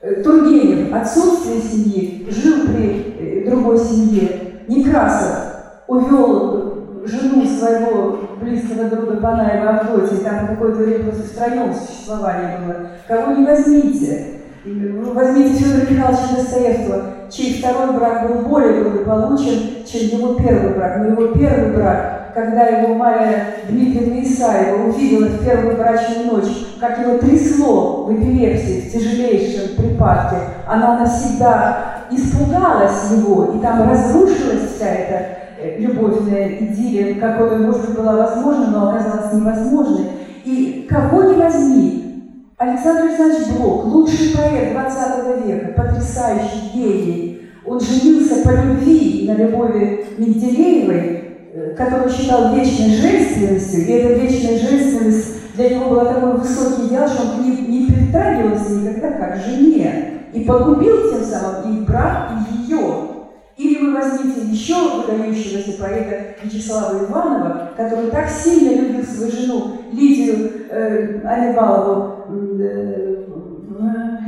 Э, 0.00 0.22
Тургенев, 0.22 0.92
отсутствие 0.94 1.60
семьи, 1.60 2.26
жил 2.30 2.66
при 2.68 3.44
другой 3.44 3.78
семье. 3.78 4.64
Некрасов 4.68 5.50
увел 5.88 7.04
жену 7.04 7.44
своего 7.44 8.18
близкого 8.40 8.88
друга 8.88 9.16
Панаева 9.16 9.70
Авдотья, 9.70 10.18
там 10.18 10.48
какое-то 10.48 10.78
время 10.78 11.04
просто 11.04 11.22
втроем 11.24 11.74
существование 11.74 12.58
было. 12.64 12.86
Кого 13.08 13.32
не 13.34 13.44
возьмите. 13.44 14.26
Возьмите 14.64 15.54
Федора 15.54 15.90
Михайловича 15.90 16.36
Достоевского, 16.36 17.02
чей 17.30 17.58
второй 17.58 17.96
брак 17.96 18.28
был 18.28 18.48
более 18.48 18.84
благополучен, 18.84 19.86
чем 19.86 20.18
его 20.18 20.34
первый 20.34 20.74
брак. 20.74 20.98
Но 20.98 21.06
его 21.06 21.34
первый 21.34 21.72
брак, 21.72 22.19
когда 22.34 22.66
его 22.66 22.94
Мария 22.94 23.54
Дмитриевна 23.68 24.22
Исаева 24.22 24.88
увидела 24.88 25.26
в 25.26 25.44
первую 25.44 25.76
брачную 25.76 26.32
ночь, 26.32 26.50
как 26.78 26.98
его 26.98 27.18
трясло 27.18 28.04
в 28.04 28.14
эпилепсии, 28.14 28.88
в 28.88 28.92
тяжелейшем 28.92 29.76
припадке, 29.76 30.36
она 30.66 30.98
навсегда 30.98 32.06
испугалась 32.10 33.10
его, 33.12 33.52
и 33.54 33.58
там 33.60 33.88
разрушилась 33.88 34.72
вся 34.74 34.86
эта 34.86 35.40
Э, 35.62 35.78
любовная 35.78 36.56
идиллия, 36.58 37.20
какой, 37.20 37.58
может 37.58 37.86
быть, 37.86 37.98
была 37.98 38.16
возможна, 38.16 38.68
но 38.68 38.88
оказалась 38.88 39.34
невозможной. 39.34 40.06
И 40.44 40.86
кого 40.88 41.24
не 41.24 41.34
возьми, 41.34 42.24
Александр 42.56 43.08
Александрович 43.08 43.48
Блок, 43.58 43.84
лучший 43.84 44.34
поэт 44.34 44.72
20 44.72 45.46
века, 45.46 45.72
потрясающий 45.76 46.70
гений, 46.72 47.42
он 47.66 47.78
женился 47.78 48.42
по 48.42 48.52
любви 48.52 49.26
на 49.28 49.34
любови 49.34 50.06
Менделеевой, 50.16 51.29
э, 51.52 51.74
которую 51.76 52.10
считал 52.10 52.54
вечной 52.54 52.96
женственностью, 52.96 53.86
и 53.86 53.92
эта 53.92 54.20
вечная 54.20 54.58
женственность 54.58 55.54
для 55.54 55.70
него 55.70 55.90
была 55.90 56.04
такой 56.06 56.38
высокий 56.38 56.86
идеал, 56.88 57.08
что 57.08 57.22
он 57.22 57.44
не, 57.44 57.56
не 57.56 57.86
притрагивался 57.92 58.72
никогда 58.72 59.10
как 59.12 59.36
жене, 59.36 60.20
и 60.32 60.44
погубил 60.44 61.10
тем 61.10 61.24
самым 61.24 61.82
и 61.82 61.84
брак, 61.84 62.30
и 62.32 62.62
ее. 62.62 63.10
Или 63.56 63.84
вы 63.84 63.92
возьмите 63.92 64.40
еще 64.50 64.74
выдающегося 64.74 65.78
поэта 65.78 66.34
Вячеслава 66.42 67.04
Иванова, 67.04 67.70
который 67.76 68.10
так 68.10 68.28
сильно 68.30 68.80
любил 68.80 69.04
свою 69.04 69.30
жену 69.30 69.72
Лидию 69.92 70.50
э, 70.70 71.20
Анибалову, 71.24 72.24
э, 72.58 73.26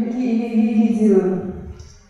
Лидию, 0.07 1.52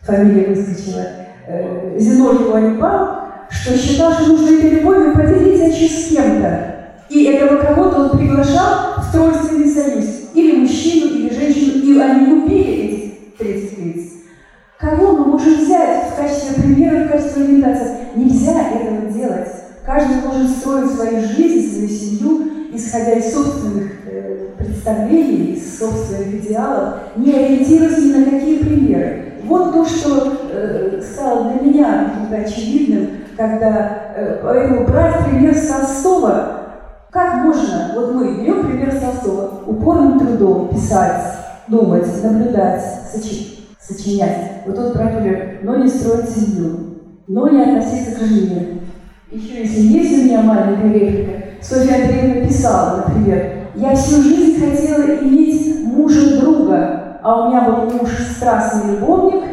фамилия 0.00 0.48
выскочила, 0.48 1.04
э, 1.46 1.96
Зиновьеву 1.98 2.54
Анибал, 2.54 3.21
что 3.52 3.76
считал, 3.78 4.12
что 4.14 4.26
нужно 4.26 4.56
этой 4.56 4.70
любовью 4.70 5.14
поделиться 5.14 5.72
через 5.72 6.06
с 6.06 6.08
кем-то. 6.08 6.72
И 7.08 7.24
этого 7.24 7.58
кого-то 7.58 8.04
он 8.04 8.18
приглашал 8.18 9.02
в 9.02 9.12
тройственный 9.12 9.68
союз. 9.68 10.06
Или 10.34 10.56
мужчину, 10.56 11.14
или 11.14 11.34
женщину. 11.34 11.82
И 11.84 12.00
они 12.00 12.26
купили 12.26 12.72
эти 12.72 13.14
30 13.38 13.78
лиц. 13.78 14.12
Кого 14.80 15.12
мы 15.12 15.24
можем 15.26 15.58
взять 15.58 16.10
в 16.10 16.16
качестве 16.16 16.62
примера, 16.62 17.04
в 17.04 17.10
качестве 17.10 17.44
ориентации? 17.44 17.96
Нельзя 18.16 18.68
этого 18.70 19.12
делать. 19.12 19.48
Каждый 19.84 20.22
должен 20.22 20.48
строить 20.48 20.90
свою 20.90 21.20
жизнь, 21.20 21.72
свою 21.72 21.88
семью, 21.88 22.42
исходя 22.72 23.12
из 23.12 23.32
собственных 23.32 23.90
э, 24.06 24.48
представлений, 24.58 25.54
из 25.54 25.78
собственных 25.78 26.34
идеалов, 26.34 26.94
не 27.16 27.32
ориентируясь 27.32 27.98
ни 27.98 28.12
на 28.12 28.24
какие 28.24 28.58
примеры. 28.58 29.34
Вот 29.44 29.72
то, 29.72 29.84
что 29.84 30.48
э, 30.50 31.02
стало 31.02 31.52
для 31.52 31.68
меня 31.68 32.12
очевидным, 32.30 33.08
когда 33.36 34.14
э, 34.16 34.40
поэтому 34.42 34.86
брать 34.86 35.24
пример 35.24 35.54
с 35.54 35.68
Толстого, 35.68 36.62
как 37.10 37.44
можно, 37.44 37.92
вот 37.94 38.14
мы 38.14 38.34
берем 38.36 38.66
пример 38.66 38.92
с 38.92 39.00
Толстого, 39.00 39.62
упорным 39.66 40.18
трудом 40.18 40.68
писать, 40.68 41.22
думать, 41.68 42.06
наблюдать, 42.22 42.82
сочинять. 43.80 44.62
Вот 44.66 44.76
тут 44.76 44.92
правильно, 44.92 45.58
но 45.62 45.76
не 45.76 45.88
строить 45.88 46.28
семью, 46.28 46.98
но 47.26 47.48
не 47.48 47.62
относиться 47.62 48.18
к 48.18 48.24
жене. 48.24 48.80
Еще 49.30 49.62
если 49.62 49.80
есть 49.80 50.18
у 50.18 50.24
меня 50.24 50.42
маленькая 50.42 50.92
реплика, 50.92 51.32
Софья 51.60 52.02
Андреевна 52.02 52.46
писала, 52.46 53.04
например, 53.06 53.68
«Я 53.74 53.94
всю 53.94 54.22
жизнь 54.22 54.60
хотела 54.60 55.16
иметь 55.22 55.84
мужа-друга, 55.84 57.20
а 57.22 57.42
у 57.42 57.48
меня 57.48 57.62
был 57.62 57.90
муж 57.92 58.10
страстный 58.36 58.94
любовник, 58.94 59.44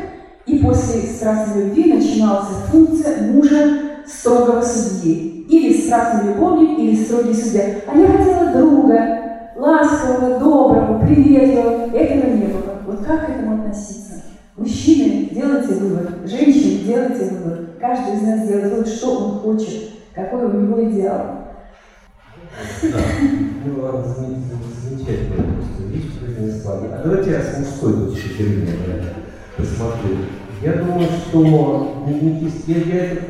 и 0.50 0.58
после 0.58 1.02
страстной 1.02 1.66
любви 1.66 1.94
начиналась 1.94 2.48
функция 2.72 3.32
мужа 3.32 4.02
строгого 4.08 4.62
судьи. 4.62 5.46
Или 5.48 5.80
страстный 5.80 6.34
любовник, 6.34 6.80
или 6.80 6.96
строгий 6.96 7.34
судья. 7.34 7.82
А 7.88 7.98
я 7.98 8.08
хотела 8.08 8.52
друга, 8.52 9.20
ласкового, 9.56 10.40
доброго, 10.40 11.06
приветливого. 11.06 11.96
Этого 11.96 12.32
не 12.32 12.46
было. 12.46 12.82
Вот 12.86 13.06
как 13.06 13.26
к 13.26 13.30
этому 13.30 13.62
относиться? 13.62 14.24
Мужчины, 14.56 15.30
делайте 15.32 15.74
вывод. 15.76 16.10
Женщины, 16.26 16.84
делайте 16.84 17.26
вывод. 17.26 17.70
Каждый 17.80 18.16
из 18.16 18.22
нас 18.24 18.48
делает 18.48 18.72
вывод, 18.72 18.88
что 18.88 19.18
он 19.18 19.40
хочет, 19.40 19.92
какой 20.14 20.46
у 20.46 20.52
него 20.52 20.84
идеал. 20.90 21.26
Да, 22.84 23.00
ну 23.66 23.82
ладно, 23.82 24.04
замечательно 24.04 25.44
просто 25.54 25.84
вещь 25.88 26.20
произнесла. 26.20 26.74
А 26.92 27.02
давайте 27.04 27.32
я 27.32 27.42
с 27.42 27.60
мужской 27.60 28.08
точки 28.08 28.34
зрения 28.34 28.76
посмотрю. 29.56 30.18
Я 30.62 30.74
думаю, 30.74 31.08
что 31.08 32.04
дневники, 32.06 32.52
я, 32.68 33.14
это 33.14 33.22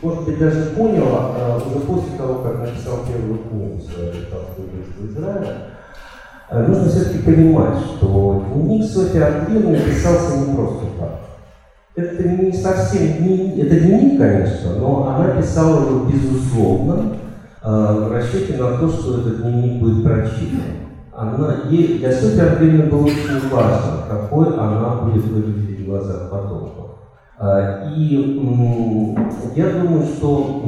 может 0.00 0.24
быть, 0.24 0.38
даже 0.38 0.66
понял 0.76 1.08
а, 1.10 1.60
уже 1.64 1.80
после 1.84 2.16
того, 2.16 2.34
как 2.42 2.60
написал 2.60 3.00
первую 3.06 3.40
книгу 3.40 3.80
свою 3.80 4.12
«Толстой 4.30 4.66
в 4.96 5.10
Израиле», 5.10 5.56
а, 6.48 6.62
нужно 6.62 6.88
все-таки 6.88 7.18
понимать, 7.18 7.78
что 7.78 8.44
дневник 8.54 8.84
Софьи 8.84 9.20
Андреевны 9.20 9.76
писался 9.76 10.38
не 10.38 10.54
просто 10.54 10.86
так. 11.00 11.20
Это 11.96 12.28
не 12.28 12.52
совсем, 12.52 13.26
не, 13.26 13.60
это 13.60 13.80
дневник, 13.80 14.18
конечно, 14.18 14.76
но 14.78 15.08
она 15.08 15.40
писала 15.40 15.84
его 15.84 16.04
безусловно, 16.06 17.16
э, 17.62 18.06
в 18.08 18.12
расчете 18.12 18.56
на 18.56 18.78
то, 18.78 18.88
что 18.88 19.18
этот 19.20 19.42
дневник 19.42 19.80
будет 19.80 20.04
прочитан. 20.04 20.60
Она, 21.14 21.56
ей, 21.68 21.98
для 21.98 22.12
Софьи 22.12 22.40
Андреевны 22.40 22.84
было 22.84 23.04
очень 23.04 23.48
важно, 23.50 24.04
какой 24.08 24.46
она 24.56 25.02
будет 25.02 25.24
выглядеть 25.24 25.71
глазах 25.92 26.30
потомков. 26.30 26.90
Э, 27.38 27.90
и 27.94 29.16
я 29.54 29.70
думаю, 29.70 30.04
что 30.04 30.62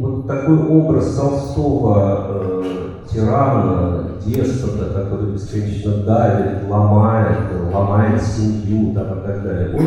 вот 0.00 0.26
такой 0.26 0.58
образ 0.66 1.14
Толстого 1.14 2.26
э, 2.28 2.62
тирана, 3.10 4.04
деспота, 4.24 4.92
который 4.92 5.32
бесконечно 5.32 6.04
давит, 6.04 6.68
ломает, 6.68 7.38
ломает 7.72 8.22
семью 8.22 8.92
там, 8.94 9.18
и 9.18 9.26
так 9.26 9.42
далее, 9.42 9.76
он 9.76 9.86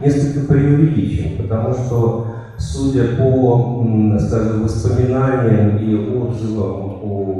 несколько 0.00 0.46
преувеличен, 0.46 1.42
потому 1.42 1.74
что, 1.74 2.26
судя 2.56 3.16
по, 3.16 3.84
скажем, 4.18 4.62
воспоминаниям 4.62 5.78
и 5.78 6.16
отзывам 6.16 7.00
о 7.02 7.37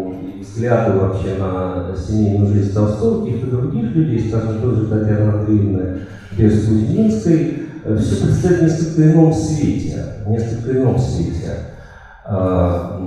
и 0.49 0.55
взгляду 0.55 0.99
вообще 0.99 1.35
на 1.39 1.95
семейную 1.97 2.53
жизнь 2.53 2.73
Толстого, 2.73 3.25
каких-то 3.25 3.47
других 3.47 3.95
людей, 3.95 4.29
скажем, 4.29 4.61
тоже 4.61 4.87
Татьяны 4.87 5.31
Андреевны 5.31 6.01
Берс-Кузьминской, 6.37 7.55
э, 7.85 7.97
все 7.97 8.25
представляет 8.25 8.61
в 8.61 8.63
несколько 8.63 9.13
ином 9.13 9.33
свете, 9.33 10.05
в 10.25 10.31
несколько 10.31 10.73
ином 10.73 10.99
свете. 10.99 11.53
А, 12.25 13.01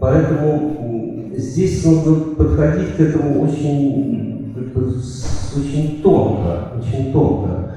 поэтому 0.00 1.32
здесь 1.36 1.84
нужно 1.84 2.34
подходить 2.34 2.96
к 2.96 3.00
этому 3.00 3.42
очень, 3.42 4.54
очень 5.56 6.02
тонко, 6.02 6.72
очень 6.78 7.12
тонко. 7.12 7.76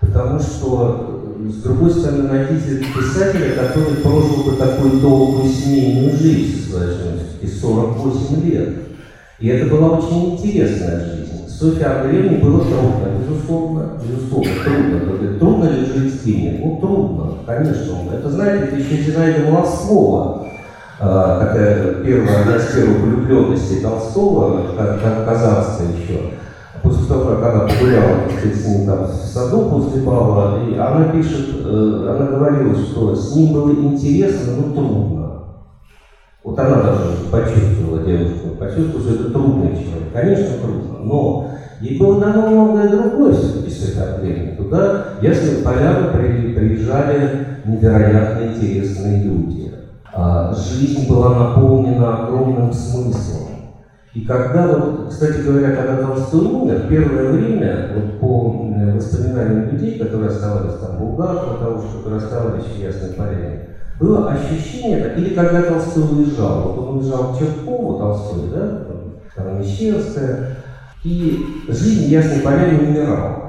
Потому 0.00 0.38
что, 0.38 1.29
с 1.48 1.62
другой 1.62 1.90
стороны, 1.90 2.24
найдите 2.24 2.84
писателя, 2.94 3.54
который 3.54 3.96
прожил 3.96 4.44
бы 4.44 4.56
такую 4.56 5.00
долгую 5.00 5.48
семейную 5.48 6.16
жизнь 6.16 6.64
со 6.64 6.70
своей 6.70 6.90
женой, 6.92 7.20
и 7.40 7.46
48 7.46 8.50
лет. 8.50 8.68
И 9.38 9.48
это 9.48 9.74
была 9.74 9.98
очень 9.98 10.34
интересная 10.34 11.04
жизнь. 11.04 11.48
Софье 11.48 11.86
Андреевне 11.86 12.38
было 12.38 12.60
трудно, 12.60 13.08
безусловно, 13.20 13.92
безусловно, 14.02 14.50
трудно. 14.64 15.38
Трудно 15.38 15.64
ли 15.64 15.84
жить 15.84 16.14
с 16.14 16.24
Киевом? 16.24 16.60
Ну, 16.60 16.80
трудно, 16.80 17.32
конечно. 17.46 17.96
Это, 18.12 18.30
знаете, 18.30 18.64
это 18.64 18.76
еще 18.76 19.02
Зинаида 19.02 19.50
Молоскова, 19.50 20.46
а, 20.98 21.40
такая 21.40 21.94
первая, 22.02 22.40
одна 22.40 22.56
из 22.56 22.66
первых 22.74 23.00
влюбленностей 23.00 23.80
Толстого, 23.80 24.74
казахская 25.26 25.88
еще. 25.88 26.20
После 26.82 27.06
того, 27.06 27.24
как 27.24 27.42
она 27.42 27.68
погуляла 27.68 28.28
сказать, 28.30 28.56
с 28.56 28.66
ним 28.66 28.86
там 28.86 29.04
в 29.04 29.08
саду 29.08 29.70
после 29.70 30.02
бала, 30.02 30.60
и 30.66 30.76
она 30.76 31.04
пишет, 31.12 31.48
э, 31.64 32.16
она 32.16 32.26
говорила, 32.26 32.74
что 32.74 33.14
с 33.14 33.34
ним 33.34 33.52
было 33.52 33.70
интересно, 33.72 34.54
но 34.56 34.74
трудно. 34.74 35.30
Вот 36.42 36.58
она 36.58 36.82
даже 36.82 37.28
почувствовала, 37.30 38.02
девушка, 38.02 38.48
почувствовала, 38.58 39.02
что 39.02 39.14
это 39.14 39.30
трудный 39.30 39.70
человек. 39.72 40.12
Конечно, 40.12 40.56
трудно, 40.62 40.98
но 41.02 41.50
ей 41.80 41.98
было 41.98 42.20
дано 42.20 42.48
многое 42.48 42.88
другое 42.88 43.32
все-таки 43.34 43.70
с 43.70 43.90
этого 43.90 44.20
времени. 44.20 44.56
Туда, 44.56 45.04
если 45.20 45.62
поляны 45.62 46.08
приезжали 46.08 47.46
невероятно 47.64 48.46
интересные 48.54 49.24
люди. 49.24 49.72
А 50.12 50.54
жизнь 50.54 51.08
была 51.08 51.34
наполнена 51.34 52.24
огромным 52.24 52.72
смыслом. 52.72 53.49
И 54.12 54.22
когда, 54.22 54.66
вот, 54.66 55.08
кстати 55.08 55.40
говоря, 55.42 55.70
когда 55.70 56.02
Толстой 56.02 56.46
умер, 56.46 56.86
первое 56.88 57.30
время, 57.30 57.90
вот 57.94 58.18
по 58.18 58.50
воспоминаниям 58.96 59.70
людей, 59.70 60.00
которые 60.00 60.30
оставались 60.30 60.80
там, 60.80 60.98
Булгакова, 60.98 61.58
того, 61.58 61.80
что 61.80 62.08
в 62.08 62.82
Ясной 62.82 63.12
Поляне, 63.16 63.68
было 64.00 64.32
ощущение, 64.32 65.14
или 65.16 65.34
когда 65.34 65.62
Толстой 65.62 66.02
уезжал, 66.02 66.72
вот 66.72 66.78
он 66.78 66.98
уезжал 66.98 67.32
в 67.32 67.38
Черкову, 67.38 67.98
Толстой, 67.98 68.50
да, 68.52 68.86
там 69.36 69.60
Мещерская, 69.60 70.56
и 71.04 71.64
жизнь 71.68 72.10
Ясной 72.10 72.40
Поляне 72.40 72.88
умирала. 72.88 73.40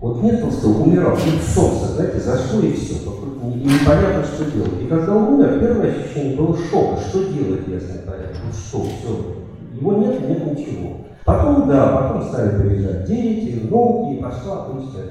Вот 0.00 0.22
нет 0.22 0.40
Толстого, 0.40 0.82
умирал, 0.82 1.16
тут 1.16 1.42
солнце, 1.42 1.94
знаете, 1.94 2.20
зашло 2.20 2.60
и 2.60 2.72
все, 2.72 2.94
и 2.94 3.64
непонятно, 3.64 4.24
что 4.24 4.50
делать. 4.50 4.82
И 4.82 4.86
когда 4.86 5.14
он 5.14 5.34
умер, 5.34 5.58
первое 5.60 5.90
ощущение 5.90 6.36
было 6.36 6.56
шока, 6.56 7.00
что 7.00 7.24
делать 7.24 7.66
Ясной 7.66 8.02
Поляне, 8.04 8.34
ну 8.44 8.52
что, 8.52 8.82
все, 8.82 9.47
его 9.80 9.92
нет, 9.94 10.28
нет 10.28 10.46
ничего. 10.46 10.98
Потом, 11.24 11.68
да, 11.68 11.88
потом 11.88 12.22
стали 12.22 12.60
приезжать 12.60 13.04
дети, 13.04 13.60
внуки, 13.60 14.14
и 14.14 14.22
пошла 14.22 14.64
обычная 14.64 15.04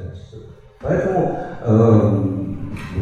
Поэтому 0.82 1.38
э, 1.64 2.02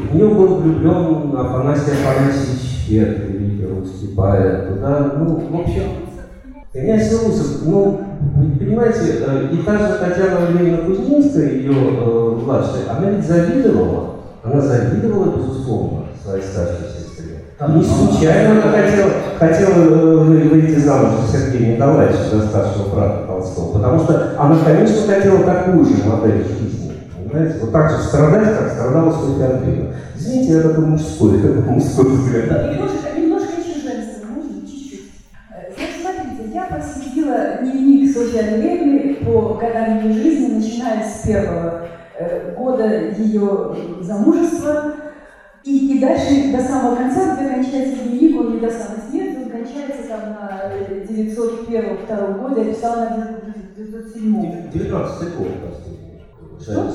в 0.10 0.15
нее 0.15 0.28
был 0.30 0.56
влюблен 0.56 1.36
Афанасий 1.38 1.91
Афанасьевич 1.91 2.86
Фет, 2.86 3.19
великий 3.28 3.65
русский 3.65 4.08
поэт. 4.15 4.67
Туда, 4.67 5.13
ну, 5.17 5.36
в 5.36 5.60
общем, 5.60 5.84
князь 6.71 7.12
Русов, 7.12 7.62
ну, 7.65 8.01
понимаете, 8.60 9.23
э, 9.25 9.49
и 9.54 9.58
та 9.58 9.78
же 9.78 9.97
Татьяна 9.99 10.47
Валерьевна 10.47 10.86
Кузьминская, 10.86 11.51
ее 11.51 11.73
э, 11.73 12.39
младшая, 12.43 12.89
она 12.97 13.10
ведь 13.10 13.25
завидовала, 13.25 14.15
она 14.43 14.62
завидовала, 14.62 15.38
безусловно, 15.38 16.06
своей 16.23 16.43
старшей. 16.43 16.94
Не 17.57 17.81
случайно 17.81 18.61
она 18.61 18.71
хотела, 18.73 19.11
хотела 19.39 19.75
э, 19.75 20.15
выйти 20.49 20.77
замуж 20.77 21.11
за 21.21 21.37
Сергея 21.37 21.75
Николаевича, 21.77 22.35
за 22.35 22.47
старшего 22.47 22.93
брата 22.93 23.25
Толстого, 23.27 23.77
потому 23.77 23.99
что 24.03 24.35
она, 24.37 24.59
конечно, 24.61 25.07
хотела 25.07 25.41
такую 25.43 25.85
же 25.85 26.03
модель 26.03 26.43
жизни. 26.43 26.91
Понимаете? 27.15 27.59
Вот 27.61 27.71
так 27.71 27.91
же 27.91 27.97
страдать, 27.99 28.59
как 28.59 28.73
страдала 28.73 29.09
Софья 29.09 29.55
Андреевна. 29.55 29.91
Извините, 30.17 30.51
я 30.51 30.61
такой 30.63 30.85
мужской, 30.85 31.39
это 31.39 31.61
мужской 31.61 32.05
взгляд. 32.09 32.73
Немножко, 32.73 33.17
немножко 33.17 33.51
еще 33.61 33.79
женского, 33.79 34.31
можно 34.35 34.67
чуть-чуть. 34.67 35.11
Э, 35.49 35.71
значит, 35.77 35.95
смотрите, 36.01 36.53
я 36.53 36.65
проследила 36.65 37.37
дневник 37.61 38.13
Софьи 38.13 38.37
Андреевны 38.37 39.15
по 39.23 39.53
годам 39.53 40.05
ее 40.05 40.13
жизни, 40.13 40.55
начиная 40.55 41.05
с 41.05 41.25
первого 41.25 41.87
э, 42.19 42.53
года 42.57 42.85
ее 43.17 43.75
замужества, 44.01 44.93
и, 45.65 45.95
и 45.95 45.99
дальше 45.99 46.51
до 46.51 46.62
самого 46.62 46.95
конца, 46.95 47.36
где 47.36 47.49
кончается 47.49 48.04
дневник, 48.04 48.39
он 48.39 48.54
не 48.54 48.60
до 48.60 48.69
самой 48.69 49.01
смерти, 49.10 49.38
он 49.43 49.49
кончается 49.49 50.08
там 50.08 50.21
на 50.30 50.62
901-2 51.10 52.39
года, 52.39 52.62
я 52.62 52.73
писала 52.73 53.10
на 53.10 53.39
907 53.75 54.69
19 54.71 55.38
год, 55.38 55.47
простите. 55.63 55.95
Что? 56.62 56.91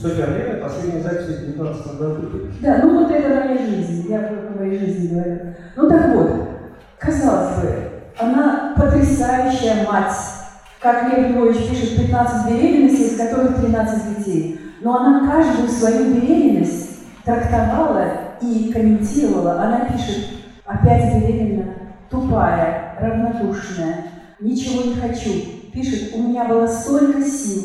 Софьи 0.00 0.22
Андреевны 0.22 0.62
последняя 0.62 1.02
запись 1.02 1.26
в 1.26 1.46
19 1.46 1.98
году. 1.98 2.30
Да, 2.62 2.80
ну 2.82 3.00
вот 3.00 3.10
это 3.10 3.28
моя 3.28 3.58
жизнь, 3.58 4.06
я 4.08 4.18
про 4.20 4.58
моей 4.58 4.78
жизни 4.78 5.14
говорю. 5.14 5.38
Ну 5.76 5.88
так 5.88 6.14
вот, 6.14 6.30
казалось 6.98 7.62
бы, 7.62 7.74
она 8.18 8.74
потрясающая 8.76 9.86
мать. 9.86 10.14
Как 10.80 11.16
Лев 11.16 11.30
Львович 11.30 11.68
пишет, 11.68 11.96
15 11.96 12.50
беременностей, 12.50 13.06
из 13.06 13.16
которых 13.16 13.56
13 13.56 14.18
детей. 14.18 14.60
Но 14.82 14.96
она 14.96 15.30
каждую 15.30 15.68
свою 15.68 16.14
беременность 16.14 16.93
трактовала 17.24 18.06
и 18.40 18.70
комментировала. 18.72 19.62
Она 19.62 19.80
пишет, 19.86 20.26
опять 20.64 21.14
беременна, 21.14 21.74
тупая, 22.10 22.96
равнодушная, 23.00 24.04
ничего 24.40 24.82
не 24.82 24.94
хочу. 24.94 25.30
Пишет, 25.72 26.14
у 26.14 26.22
меня 26.22 26.44
было 26.44 26.66
столько 26.66 27.22
сил, 27.22 27.62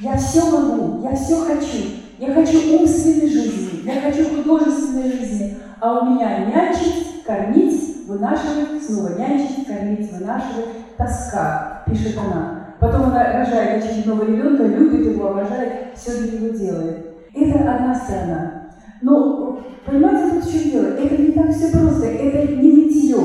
я 0.00 0.16
все 0.16 0.50
могу, 0.50 1.02
я 1.02 1.14
все 1.14 1.44
хочу. 1.44 1.78
Я 2.18 2.32
хочу 2.32 2.80
умственной 2.80 3.28
жизни, 3.28 3.82
я 3.84 4.00
хочу 4.00 4.24
художественной 4.36 5.10
жизни, 5.10 5.56
а 5.80 5.98
у 5.98 6.10
меня 6.10 6.46
нянчить, 6.46 7.24
кормить, 7.26 8.06
вынашивать, 8.06 8.82
снова 8.86 9.18
нянчить, 9.18 9.66
кормить, 9.66 10.12
вынашивать, 10.12 10.96
тоска, 10.96 11.82
пишет 11.86 12.16
она. 12.16 12.76
Потом 12.78 13.06
она 13.06 13.32
рожает 13.32 13.84
очередного 13.84 14.24
ребенка, 14.24 14.62
любит 14.64 15.12
его, 15.12 15.30
обожает, 15.30 15.96
все 15.96 16.18
для 16.18 16.38
него 16.38 16.56
делает. 16.56 17.06
Это 17.34 17.74
одна 17.74 17.94
сторона. 17.94 18.63
Но, 19.04 19.60
понимаете, 19.84 20.40
тут 20.40 20.50
чем 20.50 20.70
дело? 20.70 20.86
Это 20.86 21.22
не 21.22 21.32
так 21.32 21.50
все 21.50 21.70
просто, 21.70 22.06
это 22.06 22.52
не 22.52 22.70
литье. 22.70 23.18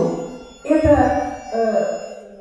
Это 0.65 1.33
э, 1.53 1.85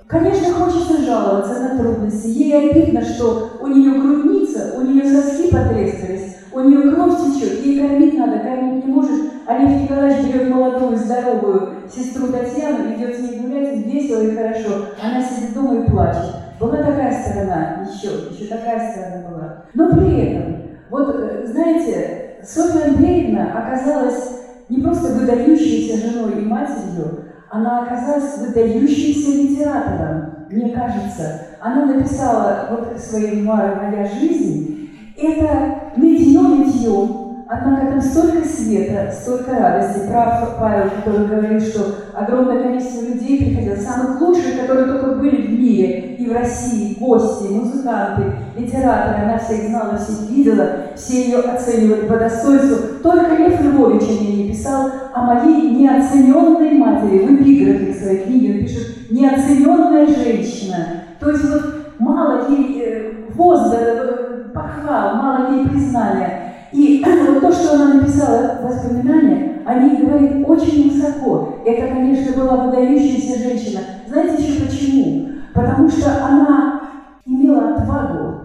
Конечно, 0.09 0.55
хочется 0.55 1.05
жаловаться 1.05 1.61
на 1.61 1.79
трудности. 1.79 2.29
Ей 2.29 2.71
обидно, 2.71 3.03
что 3.03 3.59
у 3.61 3.67
нее 3.67 4.01
грудница, 4.01 4.75
у 4.79 4.81
нее 4.81 5.05
соски 5.05 5.53
потрескались, 5.53 6.37
у 6.51 6.61
нее 6.61 6.91
кровь 6.91 7.19
течет, 7.19 7.63
ей 7.63 7.79
кормить 7.79 8.19
надо, 8.19 8.39
кормить 8.39 8.87
не 8.87 8.91
может. 8.93 9.33
Олег 9.47 9.83
Николаевич 9.83 10.33
берет 10.33 10.49
молодую, 10.49 10.97
здоровую 10.97 11.75
сестру 11.95 12.29
Татьяну, 12.29 12.95
идет 12.95 13.17
с 13.17 13.21
ней 13.21 13.39
гулять, 13.39 13.87
весело 13.87 14.23
и 14.23 14.35
хорошо. 14.35 14.87
Она 15.03 15.23
сидит 15.23 15.53
дома 15.53 15.85
и 15.85 15.91
плачет. 15.91 16.35
Была 16.59 16.79
такая 16.79 17.23
сторона, 17.23 17.87
еще, 17.87 18.33
еще 18.33 18.47
такая 18.47 18.91
сторона 18.91 19.29
была. 19.29 19.65
Но 19.75 19.93
при 19.93 20.21
этом, 20.23 20.57
вот, 20.89 21.15
э, 21.17 21.47
знаете, 21.47 22.28
Софья 22.45 22.89
Андреевна 22.89 23.53
оказалась 23.53 24.39
не 24.69 24.83
просто 24.83 25.15
выдающейся 25.15 26.11
женой 26.11 26.41
и 26.41 26.45
матерью, 26.45 27.25
она 27.51 27.83
оказалась 27.83 28.39
выдающимся 28.39 29.31
литератором, 29.31 30.47
мне 30.51 30.71
кажется. 30.71 31.43
Она 31.61 31.87
написала 31.87 32.69
вот 32.71 33.01
свои 33.01 33.37
мемуары 33.37 33.77
«Моя 33.77 34.07
жизнь». 34.07 34.91
Это 35.17 35.93
нытье-нытье, 35.97 37.29
Однако 37.51 37.87
там 37.87 38.01
столько 38.03 38.47
света, 38.47 39.11
столько 39.11 39.59
радости. 39.59 40.07
Прав 40.07 40.59
Павел, 40.59 40.91
который 40.91 41.27
говорит, 41.27 41.63
что 41.63 41.95
огромное 42.13 42.63
количество 42.63 43.07
людей 43.07 43.39
приходило, 43.39 43.77
самых 43.77 44.21
лучших, 44.21 44.61
которые 44.61 44.87
только 44.87 45.15
были 45.15 45.47
в 45.47 45.59
мире, 45.59 46.17
и 46.17 46.29
в 46.29 46.33
России, 46.35 46.99
гости, 47.01 47.51
музыканты, 47.51 48.35
литераторы, 48.59 49.25
она 49.25 49.39
всех 49.39 49.69
знала, 49.69 49.99
всех 49.99 50.29
видела, 50.31 50.67
все 50.97 51.25
ее 51.25 51.39
оценивали 51.39 52.07
по 52.07 52.17
достоинству. 52.17 52.99
Только 53.03 53.37
Лев 53.37 53.61
Львович 53.61 54.03
о 54.03 54.23
ней 54.23 54.45
не 54.45 54.51
писал, 54.51 54.91
о 55.15 55.23
моей 55.23 55.71
неоцененной 55.71 56.73
матери. 56.73 57.27
В 57.27 57.35
эпиграфе 57.35 57.95
своей 57.95 58.25
книги 58.25 58.53
он 58.53 58.67
пишет 58.67 59.11
«неоцененная 59.11 60.07
женщина». 60.07 60.87
То 61.21 61.31
есть 61.31 61.45
вот 61.45 61.63
мало 61.99 62.49
ей 62.51 62.83
э, 62.85 63.13
воздуха, 63.35 63.77
э, 63.81 64.45
похвал, 64.55 65.17
мало 65.17 65.55
ей 65.55 65.69
признания. 65.69 66.55
И 66.73 67.05
вот 67.27 67.41
то, 67.41 67.53
что 67.53 67.75
она 67.75 67.95
написала 67.95 68.61
воспоминания, 68.63 69.63
они 69.65 69.97
говорят 69.97 70.49
очень 70.49 70.91
высоко. 70.91 71.59
Это, 71.65 71.89
конечно, 71.89 72.37
была 72.37 72.65
выдающаяся 72.65 73.39
женщина. 73.39 73.81
Знаете 74.09 74.43
еще 74.43 74.65
почему? 74.65 75.29
Потому 75.53 75.91
что 75.91 76.25
она 76.25 76.81
имела 77.27 77.75
отвагу. 77.75 78.38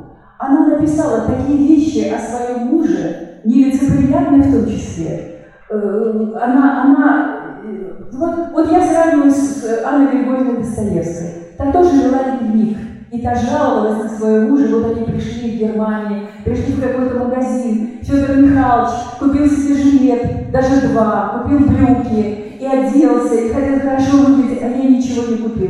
Она 0.45 0.67
написала 0.67 1.21
такие 1.21 1.57
вещи 1.57 2.09
о 2.09 2.19
своем 2.19 2.67
муже, 2.67 3.39
нелицеприятные 3.45 4.41
в 4.41 4.51
том 4.51 4.65
числе. 4.69 5.45
Э, 5.69 6.33
она, 6.41 6.83
она, 6.83 7.37
э, 7.63 7.93
вот, 8.11 8.51
вот 8.51 8.69
я 8.71 8.85
сравниваю 8.85 9.31
с 9.31 9.63
Анной 9.85 10.11
Григорьевной 10.11 10.57
Достоевской. 10.57 11.29
Там 11.57 11.71
тоже 11.71 12.01
жила 12.01 12.19
дневник. 12.23 12.77
И 13.11 13.21
та 13.21 13.35
жаловалась 13.35 14.03
на 14.03 14.09
своего 14.09 14.49
мужа, 14.49 14.75
вот 14.75 14.97
они 14.97 15.05
пришли 15.05 15.51
в 15.51 15.59
Германию, 15.59 16.27
пришли 16.43 16.73
в 16.73 16.81
какой-то 16.81 17.19
магазин. 17.19 17.99
Федор 18.01 18.35
Михайлович 18.37 18.91
купил 19.19 19.47
себе 19.47 19.75
жилет, 19.75 20.51
даже 20.51 20.81
два, 20.87 21.43
купил 21.43 21.59
брюки 21.59 22.57
и 22.59 22.65
оделся, 22.65 23.35
и 23.35 23.53
хотел 23.53 23.79
хорошо 23.81 24.17
выглядеть, 24.17 24.63
а 24.63 24.67
я 24.67 24.89
ничего 24.89 25.31
не 25.31 25.37
купил. 25.37 25.69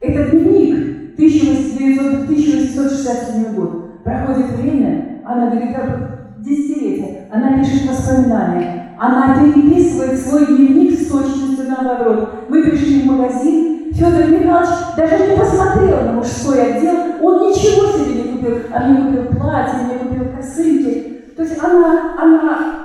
Это 0.00 0.30
дневник, 0.30 1.14
1867 1.14 3.54
год. 3.54 3.89
Проходит 4.04 4.50
время, 4.52 5.20
она 5.24 5.50
говорит, 5.50 5.74
как 5.74 6.20
десятилетие, 6.38 7.28
она 7.32 7.58
пишет 7.58 7.88
воспоминания. 7.88 8.96
Она 8.98 9.38
переписывает 9.38 10.18
свой 10.18 10.46
дневник 10.46 10.98
с 10.98 11.10
точностью 11.10 11.66
наоборот. 11.68 12.46
Мы 12.48 12.62
пришли 12.62 13.02
в 13.02 13.06
магазин, 13.06 13.92
Федор 13.92 14.28
Михайлович 14.28 14.68
даже 14.96 15.28
не 15.28 15.36
посмотрел 15.36 16.04
на 16.04 16.12
мужской 16.12 16.62
отдел, 16.62 16.96
он 17.22 17.48
ничего 17.48 17.86
себе 17.86 18.22
не 18.22 18.32
купил, 18.32 18.58
а 18.72 18.86
мне 18.86 19.02
купил 19.02 19.38
платье, 19.38 19.80
мне 19.84 19.98
купил 19.98 20.36
косынки. 20.36 21.22
То 21.36 21.42
есть 21.42 21.62
она, 21.62 22.14
она 22.18 22.79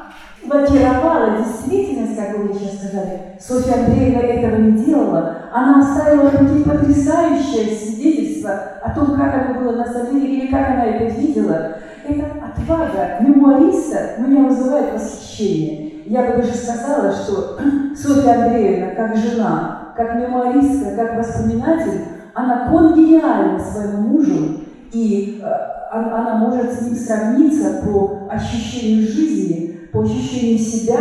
блокировала 0.47 1.37
действительность, 1.37 2.15
как 2.17 2.37
вы 2.37 2.53
сейчас 2.53 2.79
сказали. 2.79 3.19
Софья 3.39 3.85
Андреевна 3.85 4.21
этого 4.21 4.61
не 4.61 4.83
делала. 4.83 5.37
Она 5.51 5.79
оставила 5.79 6.29
такие 6.31 6.63
потрясающее 6.63 7.75
свидетельство 7.75 8.51
о 8.81 8.93
том, 8.93 9.15
как 9.15 9.35
это 9.35 9.59
было 9.59 9.73
на 9.73 9.85
самом 9.85 10.19
деле 10.19 10.35
или 10.35 10.47
как 10.47 10.69
она 10.69 10.85
это 10.85 11.05
видела. 11.19 11.77
Эта 12.07 12.25
отвага 12.43 13.17
мемуариста 13.21 14.15
меня 14.19 14.47
вызывает 14.47 14.93
восхищение. 14.93 16.03
Я 16.05 16.23
бы 16.23 16.37
даже 16.37 16.53
сказала, 16.53 17.11
что 17.11 17.57
Софья 17.95 18.43
Андреевна, 18.43 18.95
как 18.95 19.15
жена, 19.17 19.93
как 19.95 20.15
мемуаристка, 20.15 20.95
как 20.95 21.17
воспоминатель, 21.17 22.01
она 22.33 22.67
конгениальна 22.69 23.59
своему 23.59 24.09
мужу, 24.09 24.59
и 24.91 25.41
э, 25.41 25.47
она 25.91 26.35
может 26.35 26.73
с 26.73 26.81
ним 26.81 26.95
сравниться 26.95 27.81
по 27.83 28.27
ощущению 28.29 29.07
жизни, 29.07 29.64
по 29.95 30.01
ощущению 30.01 30.59
себя, 30.59 30.97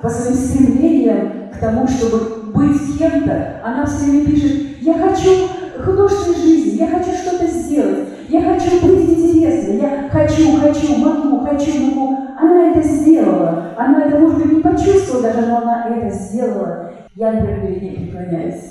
по 0.00 0.08
своим 0.08 0.34
стремлениям 0.34 1.50
к 1.52 1.58
тому, 1.58 1.86
чтобы 1.86 2.50
быть 2.54 2.98
кем-то. 2.98 3.60
Она 3.62 3.84
все 3.84 4.06
время 4.06 4.24
пишет, 4.24 4.80
я 4.80 4.94
хочу 4.94 5.48
художественной 5.84 6.38
жизни, 6.38 6.78
я 6.78 6.86
хочу 6.86 7.10
что-то 7.12 7.46
сделать, 7.46 8.08
я 8.30 8.40
хочу 8.40 8.86
быть 8.86 9.10
интересной, 9.10 9.76
я 9.76 10.08
хочу, 10.10 10.56
хочу, 10.56 10.96
могу, 10.96 11.44
хочу, 11.44 11.78
могу. 11.78 12.16
Она 12.40 12.70
это 12.70 12.82
сделала. 12.82 13.74
Она 13.76 14.06
это, 14.06 14.18
может 14.18 14.38
быть, 14.38 14.52
не 14.52 14.60
почувствовала 14.62 15.24
даже, 15.24 15.46
но 15.46 15.58
она 15.58 15.86
это 15.88 16.16
сделала. 16.16 16.92
Я, 17.16 17.32
например, 17.32 17.60
перед 17.60 17.82
ней 17.82 17.96
преклоняюсь, 17.96 18.62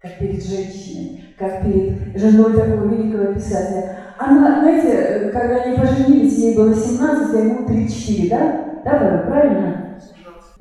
как 0.00 0.18
перед 0.18 0.42
женщиной, 0.42 1.24
как 1.38 1.62
перед 1.62 2.18
женой 2.18 2.54
такого 2.54 2.86
великого 2.86 3.34
писателя. 3.34 3.96
Она, 4.18 4.60
знаете, 4.60 5.30
когда 5.30 5.56
они 5.56 5.76
поженились, 5.76 6.38
ей 6.38 6.56
было 6.56 6.74
17, 6.74 7.34
а 7.34 7.38
ему 7.38 7.66
34, 7.66 8.30
да? 8.30 8.65
Да, 8.86 8.92
Павел, 8.92 9.18
правильно? 9.26 9.98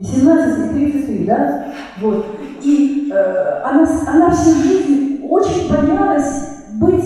17 0.02 0.66
и 0.66 0.92
33, 0.92 1.26
да? 1.26 1.66
Вот. 2.02 2.26
И 2.62 3.10
э, 3.14 3.62
она, 3.64 3.88
она 4.08 4.32
всю 4.32 4.56
жизнь 4.62 5.26
очень 5.30 5.70
боялась 5.70 6.66
быть 6.74 7.06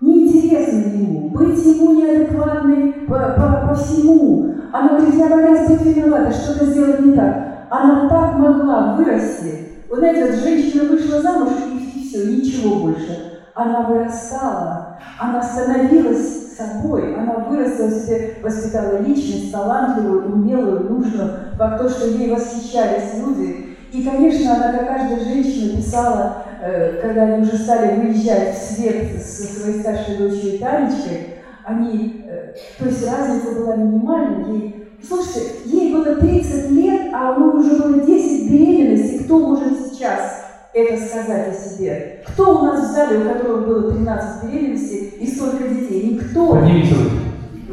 неинтересной 0.00 0.98
ему, 0.98 1.28
быть 1.28 1.64
ему 1.64 1.92
неадекватной 1.94 2.92
по, 3.06 3.14
по, 3.14 3.68
по 3.68 3.74
всему. 3.74 4.54
Она 4.72 4.96
говорит, 4.96 5.14
я 5.14 5.28
боялась 5.28 5.68
быть 5.68 5.96
виноватой, 5.96 6.32
что-то 6.32 6.64
сделать 6.64 7.00
не 7.00 7.12
так 7.14 7.50
она 7.70 8.08
так 8.08 8.36
могла 8.36 8.96
вырасти. 8.96 9.68
Вот 9.88 10.00
знаете, 10.00 10.26
вот 10.26 10.40
женщина 10.40 10.84
вышла 10.84 11.22
замуж 11.22 11.52
и 11.66 12.08
все, 12.08 12.26
ничего 12.26 12.80
больше. 12.80 13.40
Она 13.54 13.82
вырастала, 13.82 14.89
она 15.20 15.42
становилась 15.42 16.56
собой, 16.56 17.14
она 17.14 17.34
выросла 17.34 17.86
в 17.86 17.90
себе, 17.92 18.36
воспитала 18.42 19.02
личность, 19.02 19.52
талантливую, 19.52 20.32
умелую, 20.32 20.90
нужную, 20.90 21.30
по 21.58 21.76
то, 21.78 21.88
что 21.90 22.08
ей 22.08 22.30
восхищались 22.30 23.18
люди. 23.18 23.76
И, 23.92 24.02
конечно, 24.02 24.54
она, 24.54 24.72
как 24.72 24.88
каждая 24.88 25.20
женщина, 25.20 25.76
писала, 25.76 26.44
э, 26.62 27.00
когда 27.02 27.22
они 27.24 27.42
уже 27.42 27.58
стали 27.58 28.00
выезжать 28.00 28.56
в 28.56 28.62
свет 28.62 29.22
со 29.22 29.42
своей 29.42 29.80
старшей 29.80 30.16
дочерью 30.16 30.58
Танечкой, 30.58 31.34
они, 31.64 32.24
э, 32.26 32.54
то 32.78 32.86
есть 32.86 33.06
разница 33.06 33.60
была 33.60 33.76
минимальной, 33.76 34.54
ей 34.54 34.76
Слушайте, 35.06 35.52
ей 35.64 35.94
было 35.94 36.16
30 36.16 36.70
лет, 36.72 37.10
а 37.14 37.32
у 37.32 37.56
уже 37.58 37.76
было 37.76 38.00
10 38.04 38.50
беременностей. 38.50 39.20
Кто 39.20 39.38
может 39.38 39.86
сейчас 39.86 40.39
это 40.72 41.04
сказать 41.04 41.48
о 41.48 41.52
себе? 41.52 42.22
Кто 42.26 42.58
у 42.58 42.62
нас 42.64 42.88
в 42.88 42.92
зале, 42.92 43.18
у 43.18 43.28
которого 43.28 43.60
было 43.64 43.92
13 43.92 44.44
беременностей 44.44 45.14
и 45.20 45.26
столько 45.26 45.68
детей? 45.68 46.12
Никто. 46.12 46.54
Поднимите 46.54 46.94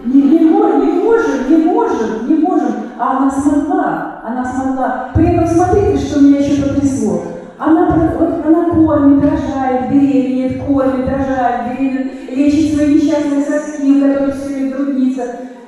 Не, 0.06 0.22
не, 0.22 0.40
можем, 0.46 0.86
не 0.86 1.04
можем, 1.04 1.50
не 1.50 1.58
можем, 1.58 2.28
не 2.28 2.36
можем. 2.36 2.74
А 3.00 3.18
она 3.18 3.32
смогла, 3.32 4.22
она 4.24 4.46
смогла. 4.46 5.12
При 5.14 5.28
этом 5.28 5.48
смотрите, 5.48 5.98
что 5.98 6.22
меня 6.22 6.40
еще 6.40 6.64
потрясло. 6.64 7.24
Она, 7.60 8.16
вот, 8.20 8.46
она 8.46 8.70
кормит, 8.70 9.24
рожает, 9.24 9.92
беременеет, 9.92 10.64
кормит, 10.64 11.10
рожает, 11.10 11.72
беременеет, 11.72 12.32
лечит 12.32 12.76
свои 12.76 12.96
несчастные 12.96 13.44
соски, 13.44 13.98
у 13.98 14.02
которых 14.02 14.36
все 14.36 14.50
время 14.50 14.76
грудница 14.76 15.24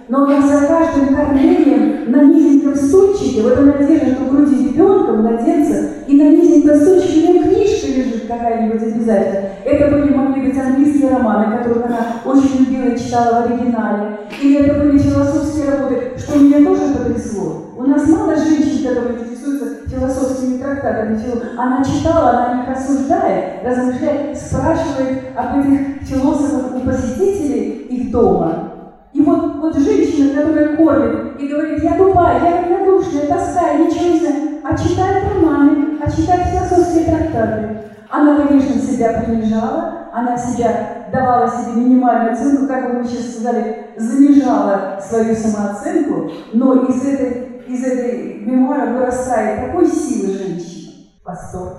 но 0.10 0.26
за 0.26 0.65
каждым 0.65 1.15
кормлением 1.15 2.12
на 2.12 2.24
низеньком 2.24 2.76
стульчике, 2.76 3.43
вот 3.43 3.58
она 3.60 3.74
держит 3.74 4.17
у 4.19 4.32
груди 4.32 4.69
ребенка, 4.69 5.13
младенца, 5.13 5.89
и 6.08 6.17
на 6.17 6.30
низеньком 6.32 6.80
у 6.80 7.32
нее 7.32 7.43
книжка 7.43 7.88
лежит 7.88 8.28
какая-нибудь 8.28 8.82
обязательно. 8.82 9.50
Это 9.63 9.91
были, 9.91 10.13
могли 10.13 10.48
быть, 10.48 10.58
английские 10.58 11.12
романы, 11.12 11.58
которые 11.58 11.86
она 11.86 12.22
очень 12.26 12.65
любила 12.65 12.89
и 12.89 13.00
читала 13.00 13.41
в 13.41 13.45
оригинале. 13.45 14.17
Или 14.41 14.65
это 14.65 14.80
были 14.80 14.98
философские 14.98 15.69
работы, 15.69 16.13
что 16.17 16.39
меня 16.39 16.65
тоже 16.65 16.93
потрясло. 16.93 17.65
У 17.78 17.84
нас 17.84 18.08
мало 18.08 18.36
женщин, 18.36 18.88
которые 18.88 19.19
интересуются 19.19 19.89
философскими 19.89 20.58
трактатами. 20.58 21.19
Она 21.58 21.84
читала, 21.84 22.30
она 22.30 22.52
о 22.52 22.56
них 22.58 22.69
рассуждает, 22.69 23.63
размышляет, 23.63 24.38
спрашивает 24.38 25.24
об 25.36 25.60
этих 25.60 26.08
философах 26.08 26.76
у 26.76 26.80
посетителей 26.80 27.88
их 27.89 28.12
дома. 28.12 28.68
И 29.13 29.22
вот, 29.22 29.56
вот 29.56 29.78
женщина, 29.78 30.36
которая 30.36 30.76
кормит 30.76 31.39
и 31.39 31.48
говорит, 31.48 31.84
я 31.84 31.98
тупая, 31.98 32.43
я 32.43 32.62
равнодушная, 32.62 33.28
тоская, 33.28 33.80
ничего 33.80 34.10
не 34.10 34.19
знаю, 34.19 34.36
а 34.63 34.78
читает 34.78 35.24
романы, 35.34 35.98
а 36.00 36.12
читает 36.12 36.48
философские 36.48 37.06
трактаты. 37.06 37.78
Она, 38.10 38.45
конечно, 38.45 38.80
себя 38.80 39.22
принижала, 39.22 40.10
она 40.13 40.38
себя 40.38 41.08
давала 41.12 41.50
себе 41.50 41.82
минимальную 41.82 42.34
оценку, 42.34 42.67
как 42.67 42.88
бы 42.88 43.00
мы 43.00 43.08
сейчас 43.08 43.34
сказали, 43.34 43.88
занижала 43.98 45.00
свою 45.02 45.36
самооценку, 45.36 46.32
но 46.54 46.86
из 46.86 47.06
этой, 47.06 47.63
из 47.67 47.84
этой 47.84 48.41
мемуара 48.41 48.91
вырастает 48.91 49.67
такой 49.67 49.88
силы 49.88 50.34
женщины. 50.34 50.93
Восторг. 51.26 51.78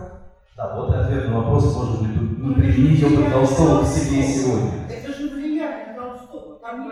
Да, 0.57 0.77
вот 0.77 0.95
и 0.95 0.99
ответ 0.99 1.29
на 1.29 1.39
вопрос, 1.39 1.77
может 1.77 2.01
быть, 2.01 2.39
ну, 2.39 2.55
применить 2.55 3.03
опыт 3.03 3.33
Толстого 3.33 3.83
к 3.83 3.87
себе 3.87 4.23
сегодня. 4.23 4.71
Там 6.71 6.89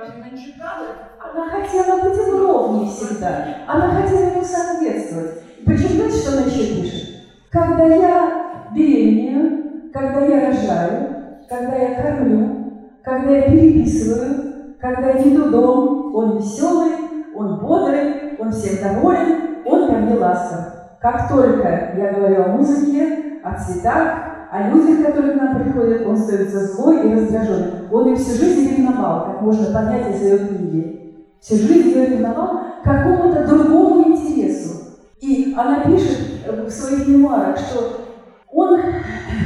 она 1.21 1.51
хотела 1.51 2.03
быть 2.03 2.19
им 2.19 2.41
ровней 2.41 2.91
всегда. 2.91 3.45
Она 3.69 3.91
хотела 3.91 4.31
ему 4.31 4.43
соответствовать. 4.43 5.41
Причем, 5.65 5.91
знаете, 5.91 6.17
что 6.17 6.33
она 6.33 6.47
еще 6.47 6.83
пишет? 6.83 7.09
Когда 7.49 7.85
я 7.85 8.67
беременею, 8.75 9.93
когда 9.93 10.25
я 10.25 10.49
рожаю, 10.49 11.37
когда 11.49 11.77
я 11.77 11.95
кормлю, 11.95 12.73
когда 13.05 13.31
я 13.31 13.43
переписываю, 13.43 14.75
когда 14.81 15.11
я 15.11 15.23
веду 15.23 15.51
дом, 15.51 16.15
он 16.17 16.39
веселый, 16.39 16.97
он 17.37 17.61
бодрый, 17.61 18.37
он 18.37 18.51
всем 18.51 18.83
доволен, 18.83 19.65
он 19.65 19.87
ко 19.87 19.93
мне 19.93 20.17
ласков. 20.17 20.75
Как 21.01 21.29
только 21.29 21.95
я 21.97 22.13
говорю 22.15 22.43
о 22.43 22.49
музыке, 22.49 23.41
о 23.45 23.55
цветах, 23.55 24.28
о 24.51 24.71
людях, 24.71 25.07
которые 25.07 25.35
к 25.35 25.37
нам 25.37 25.63
приходят, 25.63 26.07
он 26.07 26.17
становится 26.17 26.67
злой 26.67 27.09
и 27.09 27.15
раздраженный. 27.15 27.89
Он 27.91 28.13
и 28.13 28.17
всю 28.17 28.33
жизнь 28.33 28.77
ревновал, 28.77 29.27
как 29.27 29.43
можно 29.43 29.67
понять 29.73 30.15
из 30.15 30.23
ее 30.23 30.39
книги. 30.39 31.27
Всю 31.41 31.57
жизнь 31.57 31.91
ее 31.91 32.07
ревновал 32.07 32.61
к 32.81 32.85
какому-то 32.85 33.47
другому 33.47 34.09
интересу. 34.09 34.71
И 35.21 35.55
она 35.57 35.81
пишет 35.81 36.19
в 36.47 36.71
своих 36.71 37.09
мемуарах, 37.09 37.59
что 37.59 38.01
он 38.51 38.81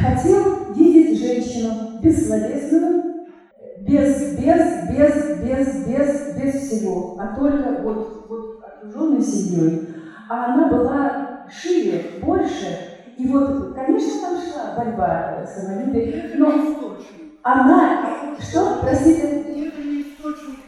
хотел 0.05 0.73
видеть 0.75 1.19
женщину 1.19 2.01
бессловесную, 2.03 3.03
без, 3.81 4.39
без, 4.39 4.89
без, 4.89 5.41
без, 5.41 5.87
без, 5.87 6.37
без 6.37 6.55
всего, 6.55 7.17
а 7.19 7.35
только 7.37 7.83
вот, 7.83 8.27
вот 8.29 8.61
окруженной 8.65 9.23
семьей. 9.23 9.89
А 10.29 10.55
она 10.55 10.69
была 10.69 11.47
шире, 11.51 12.21
больше, 12.23 12.92
и 13.23 13.29
вот, 13.29 13.73
конечно, 13.75 14.21
там 14.21 14.37
шла 14.37 14.75
борьба 14.77 15.47
с 15.47 15.63
самолюбием, 15.63 16.41
но 16.41 16.53
она... 17.45 18.01
Что? 18.41 18.79
Простите? 18.81 19.45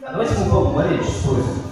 А 0.01 0.11
давайте 0.11 0.33
мы 0.49 0.73
Валерьевич 0.73 1.05
спросим. 1.05 1.63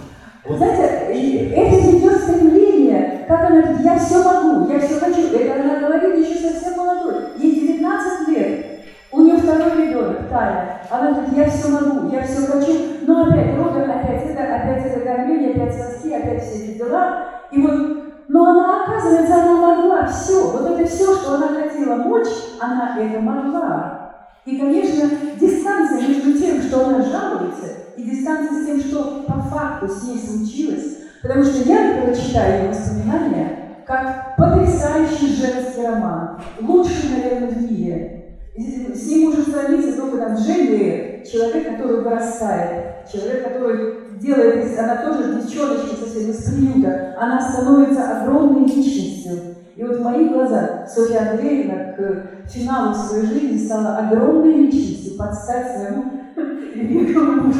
Вот. 0.43 0.57
Знаете, 0.57 1.51
это 1.55 1.97
идет 1.97 2.21
стремление, 2.21 3.25
как 3.29 3.49
она 3.49 3.61
говорит, 3.61 3.85
я 3.85 3.97
все 3.97 4.23
могу, 4.23 4.73
я 4.73 4.79
все 4.79 4.99
хочу. 4.99 5.33
Это 5.33 5.61
она 5.61 5.79
говорит 5.87 6.17
еще 6.17 6.49
совсем 6.49 6.75
молодой, 6.75 7.15
ей 7.37 7.61
19 7.77 8.27
лет. 8.27 8.65
У 9.13 9.21
нее 9.21 9.37
второй 9.37 9.87
ребенок, 9.87 10.27
Таня. 10.29 10.81
Она 10.89 11.11
говорит, 11.13 11.37
я 11.37 11.49
все 11.49 11.69
могу, 11.69 12.09
я 12.13 12.23
все 12.23 12.45
хочу. 12.45 12.73
Но 13.07 13.27
опять 13.27 13.55
роды, 13.55 13.83
опять 13.83 14.25
это, 14.25 14.55
опять 14.55 14.85
это 14.85 14.99
кормление, 14.99 15.51
опять 15.51 15.75
соски, 15.75 16.13
опять 16.13 16.43
все 16.43 16.65
эти 16.65 16.77
дела. 16.77 17.25
И 17.51 17.61
вот 17.61 18.03
но 18.27 18.45
она, 18.45 18.83
оказывается, 18.83 19.35
она 19.35 19.55
могла 19.55 20.05
все. 20.07 20.51
Вот 20.51 20.71
это 20.71 20.87
все, 20.87 21.15
что 21.15 21.35
она 21.35 21.47
хотела 21.49 21.95
мочь, 21.95 22.27
она 22.59 22.97
это 22.97 23.19
могла. 23.19 24.13
И, 24.45 24.57
конечно, 24.57 25.09
дистанция 25.39 26.07
между 26.07 26.33
тем, 26.37 26.61
что 26.61 26.85
она 26.85 27.01
жалуется, 27.01 27.67
и 27.95 28.03
дистанция 28.03 28.61
с 28.61 28.65
тем, 28.65 28.79
что 28.79 29.23
по 29.27 29.39
факту 29.39 29.87
с 29.87 30.03
ней 30.03 30.19
случилось. 30.19 30.97
Потому 31.21 31.43
что 31.43 31.63
я, 31.69 31.95
например, 31.95 32.17
читаю 32.17 32.63
ее 32.63 32.69
воспоминания 32.69 33.63
как 33.85 34.35
потрясающий 34.37 35.35
женский 35.35 35.85
роман. 35.85 36.41
Лучший, 36.61 37.09
наверное, 37.11 37.49
в 37.49 37.71
мире. 37.71 38.37
С 38.55 39.07
ним 39.07 39.29
может 39.29 39.47
сравниться 39.49 39.99
только 39.99 40.17
там 40.17 40.35
Джейн 40.35 41.23
человек, 41.23 41.71
который 41.71 42.01
вырастает, 42.01 42.92
человек, 43.11 43.43
который 43.43 44.19
делает, 44.19 44.79
она 44.79 44.97
тоже 44.97 45.41
девчоночка 45.41 45.95
совсем 45.95 46.31
из 46.31 46.43
приюта, 46.43 47.15
она 47.19 47.41
становится 47.41 48.21
огромной 48.21 48.65
личностью. 48.67 49.55
И 49.75 49.83
вот 49.83 49.97
в 49.97 50.01
моих 50.03 50.31
глазах 50.31 50.87
Софья 50.87 51.31
Андреевна 51.31 51.93
к 51.93 52.49
финалу 52.49 52.93
своей 52.93 53.25
жизни 53.25 53.65
стала 53.65 53.97
огромной 53.97 54.67
личностью 54.67 55.17
под 55.17 55.33
стать 55.33 55.75
своему 55.75 56.11
великому 56.75 57.43
мужу. 57.43 57.59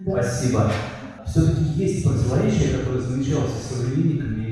Спасибо. 0.00 0.70
Все-таки 1.26 1.62
есть 1.76 2.04
противоречие, 2.04 2.78
которое 2.78 3.00
замечалось 3.00 3.52
с 3.52 3.74
современниками 3.74 4.42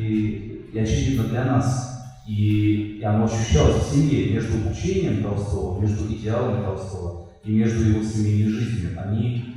и 0.73 0.79
очевидно 0.79 1.25
для 1.25 1.45
нас 1.45 1.91
и 2.31 3.03
оно 3.05 3.25
ощущалось 3.25 3.83
в 3.83 3.93
семье 3.93 4.33
между 4.35 4.53
учением 4.71 5.23
Толстого, 5.23 5.81
между 5.81 6.07
идеалами 6.07 6.65
Толстого 6.65 7.29
и 7.45 7.51
между 7.51 7.91
его 7.91 8.05
семейной 8.05 8.51
жизнью. 8.51 8.91
Они, 9.05 9.50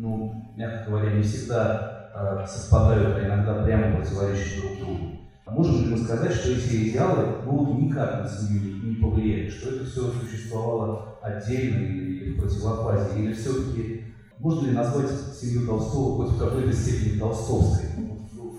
ну, 0.00 0.50
мягко 0.56 0.90
говоря, 0.90 1.12
не 1.12 1.22
всегда 1.22 2.10
э, 2.14 2.46
совпадают, 2.46 3.18
а 3.18 3.26
иногда 3.26 3.62
прямо 3.62 3.96
противоречат 3.96 4.60
друг 4.60 4.78
другу. 4.78 5.06
А 5.44 5.50
можем 5.52 5.84
ли 5.84 5.90
мы 5.90 5.98
сказать, 5.98 6.32
что 6.32 6.52
эти 6.52 6.88
идеалы 6.88 7.42
могут 7.44 7.78
никак 7.78 8.22
на 8.22 8.28
семью 8.28 8.82
не 8.82 8.94
повлияли, 8.94 9.50
что 9.50 9.68
это 9.68 9.84
все 9.84 10.10
существовало 10.10 11.18
отдельно 11.20 11.84
или 11.84 12.32
в 12.32 12.40
противофазе, 12.40 13.20
или 13.20 13.34
все-таки 13.34 14.04
можно 14.38 14.68
ли 14.68 14.72
назвать 14.72 15.10
семью 15.38 15.66
Толстого 15.66 16.24
хоть 16.24 16.34
в 16.34 16.38
какой-то 16.38 16.72
степени 16.72 17.18
толстовской, 17.18 17.90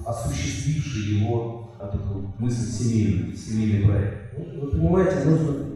осуществившей 0.05 1.17
его 1.17 1.71
вот 1.79 2.39
мысль 2.39 2.69
семейную, 2.69 3.35
семейный 3.35 3.87
проект? 3.87 4.37
Ну, 4.37 4.61
вы 4.61 4.71
понимаете, 4.71 5.23
нужно, 5.25 5.70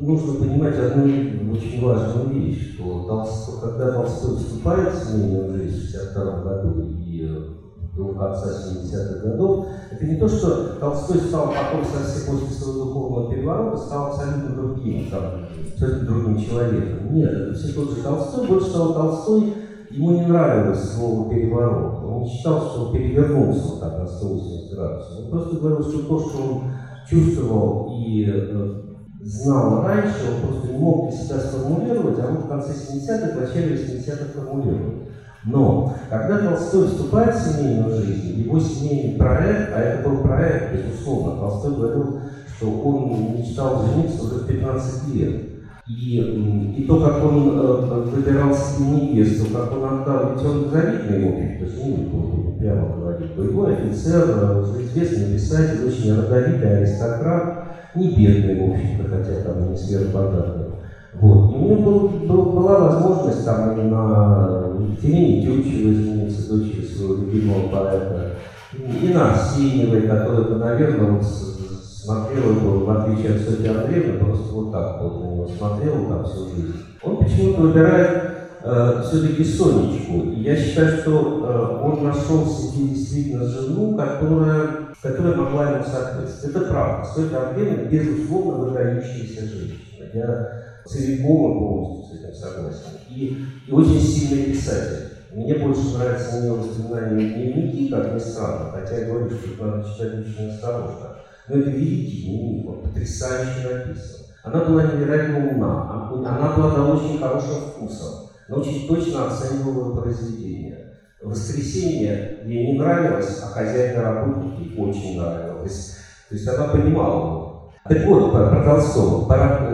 нужно 0.00 0.34
понимать 0.34 0.78
одну 0.78 1.04
очень 1.52 1.84
важную 1.84 2.28
вещь, 2.30 2.74
что 2.74 3.04
Толстой, 3.06 3.60
когда 3.60 3.92
Толстой 3.92 4.36
вступает 4.36 4.94
в 4.94 5.04
семейную 5.04 5.52
жизнь 5.52 5.86
в 5.86 6.16
1962 6.16 6.42
году 6.42 6.82
и 6.82 7.56
до 7.96 8.08
конца 8.08 8.46
70-х 8.46 9.26
годов, 9.26 9.66
это 9.90 10.04
не 10.04 10.16
то, 10.16 10.28
что 10.28 10.76
Толстой 10.78 11.18
стал 11.20 11.46
потом 11.46 11.84
совсем 11.84 12.34
после 12.34 12.54
своего 12.54 12.84
духовного 12.84 13.30
переворота, 13.32 13.78
стал 13.78 14.06
абсолютно 14.08 14.54
другим, 14.54 15.10
там, 15.10 15.46
абсолютно 15.72 16.06
другим 16.06 16.44
человеком. 16.44 17.14
Нет, 17.14 17.30
это 17.30 17.54
все 17.54 17.72
тот 17.72 17.90
же 17.90 18.02
Толстой, 18.02 18.46
больше 18.46 18.72
того, 18.72 18.92
Толстой 18.92 19.54
Ему 19.90 20.10
не 20.12 20.26
нравилось 20.26 20.92
слово 20.92 21.30
«переворот». 21.30 22.04
Он 22.04 22.26
считал, 22.26 22.60
что 22.60 22.86
он 22.86 22.92
перевернулся 22.92 23.80
так 23.80 23.98
на 23.98 24.06
180 24.06 24.74
градусов. 24.74 25.18
Он 25.20 25.30
просто 25.30 25.56
говорил, 25.56 25.82
что 25.82 26.02
то, 26.02 26.20
что 26.20 26.42
он 26.42 26.62
чувствовал 27.08 27.94
и 27.96 28.24
э, 28.28 28.82
знал 29.26 29.82
раньше, 29.82 30.30
он 30.30 30.48
просто 30.48 30.68
не 30.68 30.78
мог 30.78 31.10
для 31.10 31.18
себя 31.18 31.40
сформулировать, 31.40 32.18
а 32.20 32.28
вот 32.28 32.44
в 32.44 32.48
конце 32.48 32.72
70-х, 32.72 33.32
в 33.32 33.40
начале 33.40 33.74
80-х 33.74 34.24
формулировал. 34.34 35.02
Но 35.44 35.94
когда 36.08 36.38
Толстой 36.38 36.88
вступает 36.88 37.34
в 37.34 37.38
семейную 37.38 37.90
жизнь, 37.90 38.40
его 38.40 38.58
семейный 38.58 39.18
проект, 39.18 39.72
а 39.74 39.80
это 39.80 40.08
был 40.08 40.18
проект, 40.18 40.74
безусловно, 40.74 41.40
Толстой 41.40 41.74
говорил, 41.74 42.20
что 42.56 42.70
он 42.70 43.36
мечтал 43.36 43.84
жениться 43.86 44.24
уже 44.24 44.44
в 44.44 44.46
15 44.46 45.14
лет. 45.14 45.42
И, 45.88 46.74
и 46.78 46.84
то, 46.84 47.00
как 47.00 47.24
он 47.24 47.58
э, 47.58 48.00
выбирал 48.10 48.52
себе 48.52 48.86
невесту, 48.86 49.52
как 49.52 49.72
он 49.72 49.84
отдал, 49.84 50.32
ведь 50.32 50.44
он 50.44 50.70
завидный, 50.70 51.24
в 51.24 51.32
общем-то, 51.32 51.66
жених 51.66 52.08
был, 52.08 52.56
прямо 52.58 52.96
говорить. 52.96 53.36
Боевой 53.36 53.74
офицер, 53.74 54.24
э, 54.26 54.64
известный 54.82 55.34
писатель, 55.34 55.86
очень 55.86 56.16
родовитый 56.16 56.78
аристократ, 56.78 57.65
не 57.96 58.14
бедный, 58.14 58.60
в 58.60 58.72
общем-то, 58.72 59.08
хотя 59.08 59.42
там 59.42 59.70
не 59.70 59.76
сверхбогатый. 59.76 60.66
Вот. 61.14 61.52
И 61.52 61.56
у 61.56 61.68
него 61.68 61.76
был, 61.76 62.08
был, 62.26 62.42
была 62.52 62.78
возможность 62.90 63.44
там 63.44 63.90
на 63.90 64.64
Екатерине 64.80 65.42
Тютчевой 65.42 65.94
жениться, 65.94 66.48
дочери 66.48 66.84
своего 66.84 67.14
любимого 67.14 67.68
поэта, 67.68 68.32
и 68.74 69.08
на 69.12 69.32
Арсеньевой, 69.32 70.02
которая, 70.02 70.58
наверное, 70.58 71.12
вот 71.12 71.24
смотрел 71.24 72.56
его, 72.56 72.84
в 72.84 72.90
отличие 72.90 73.34
от 73.34 73.42
Софьи 73.42 73.68
Андреевны, 73.68 74.18
просто 74.18 74.52
вот 74.52 74.72
так 74.72 75.02
вот 75.02 75.24
на 75.24 75.30
него 75.30 75.48
смотрел 75.48 76.06
там 76.06 76.24
всю 76.24 76.48
жизнь. 76.54 76.74
Он 77.02 77.16
почему-то 77.16 77.62
выбирает 77.62 78.35
э, 78.66 79.02
все-таки 79.04 79.44
Сонечку. 79.44 80.30
И 80.32 80.42
я 80.42 80.56
считаю, 80.56 80.98
что 80.98 81.10
э, 81.12 81.84
он 81.84 82.04
нашел 82.04 82.46
себе 82.46 82.88
действительно 82.88 83.46
жену, 83.46 83.96
которая, 83.96 84.68
которая 85.00 85.36
могла 85.36 85.70
ему 85.70 85.84
соответствовать. 85.84 86.56
Это 86.56 86.64
правда. 86.66 87.08
Софья 87.08 87.48
Андреевна, 87.48 87.84
безусловно, 87.84 88.64
выдающаяся 88.64 89.42
женщина. 89.42 90.04
Я 90.12 90.52
целиком 90.84 91.52
и 91.52 91.58
полностью 91.58 92.18
с 92.18 92.20
этим 92.20 92.34
согласен. 92.34 92.98
И, 93.10 93.44
и 93.66 93.72
очень 93.72 94.00
сильный 94.00 94.52
писатель. 94.52 95.10
Мне 95.32 95.54
больше 95.56 95.98
нравятся 95.98 96.38
у 96.38 96.40
нее 96.40 96.52
воспоминания 96.52 97.34
дневники, 97.34 97.88
как 97.88 98.14
ни 98.14 98.18
странно, 98.18 98.72
хотя 98.72 98.98
я 98.98 99.06
говорю, 99.06 99.28
что 99.28 99.50
их 99.50 99.60
надо 99.60 99.84
читать 99.84 100.20
очень 100.20 100.50
осторожно. 100.50 101.16
Но 101.48 101.58
это 101.58 101.70
великий 101.70 102.22
дневник, 102.22 102.68
он 102.68 102.80
потрясающе 102.80 103.68
написан. 103.70 104.26
Она 104.42 104.64
была 104.64 104.84
невероятно 104.84 105.50
умна, 105.50 106.08
она 106.10 106.54
обладала 106.54 106.94
очень 106.94 107.18
хорошим 107.18 107.54
вкусом, 107.68 108.25
но 108.48 108.56
очень 108.56 108.86
точно 108.86 109.26
оценивала 109.26 110.00
произведение. 110.00 110.92
«Воскресенье» 111.22 112.40
ей 112.44 112.72
не 112.72 112.78
нравилось, 112.78 113.40
а 113.42 113.46
«Хозяйка 113.48 114.02
работники» 114.02 114.78
очень 114.78 115.18
нравилось. 115.18 115.96
То 116.28 116.34
есть 116.34 116.46
она 116.46 116.68
понимала 116.68 117.26
его. 117.26 117.72
Так 117.88 118.04
вот, 118.06 118.32
про, 118.32 118.62
Толстого. 118.64 119.26
Пара, 119.26 119.70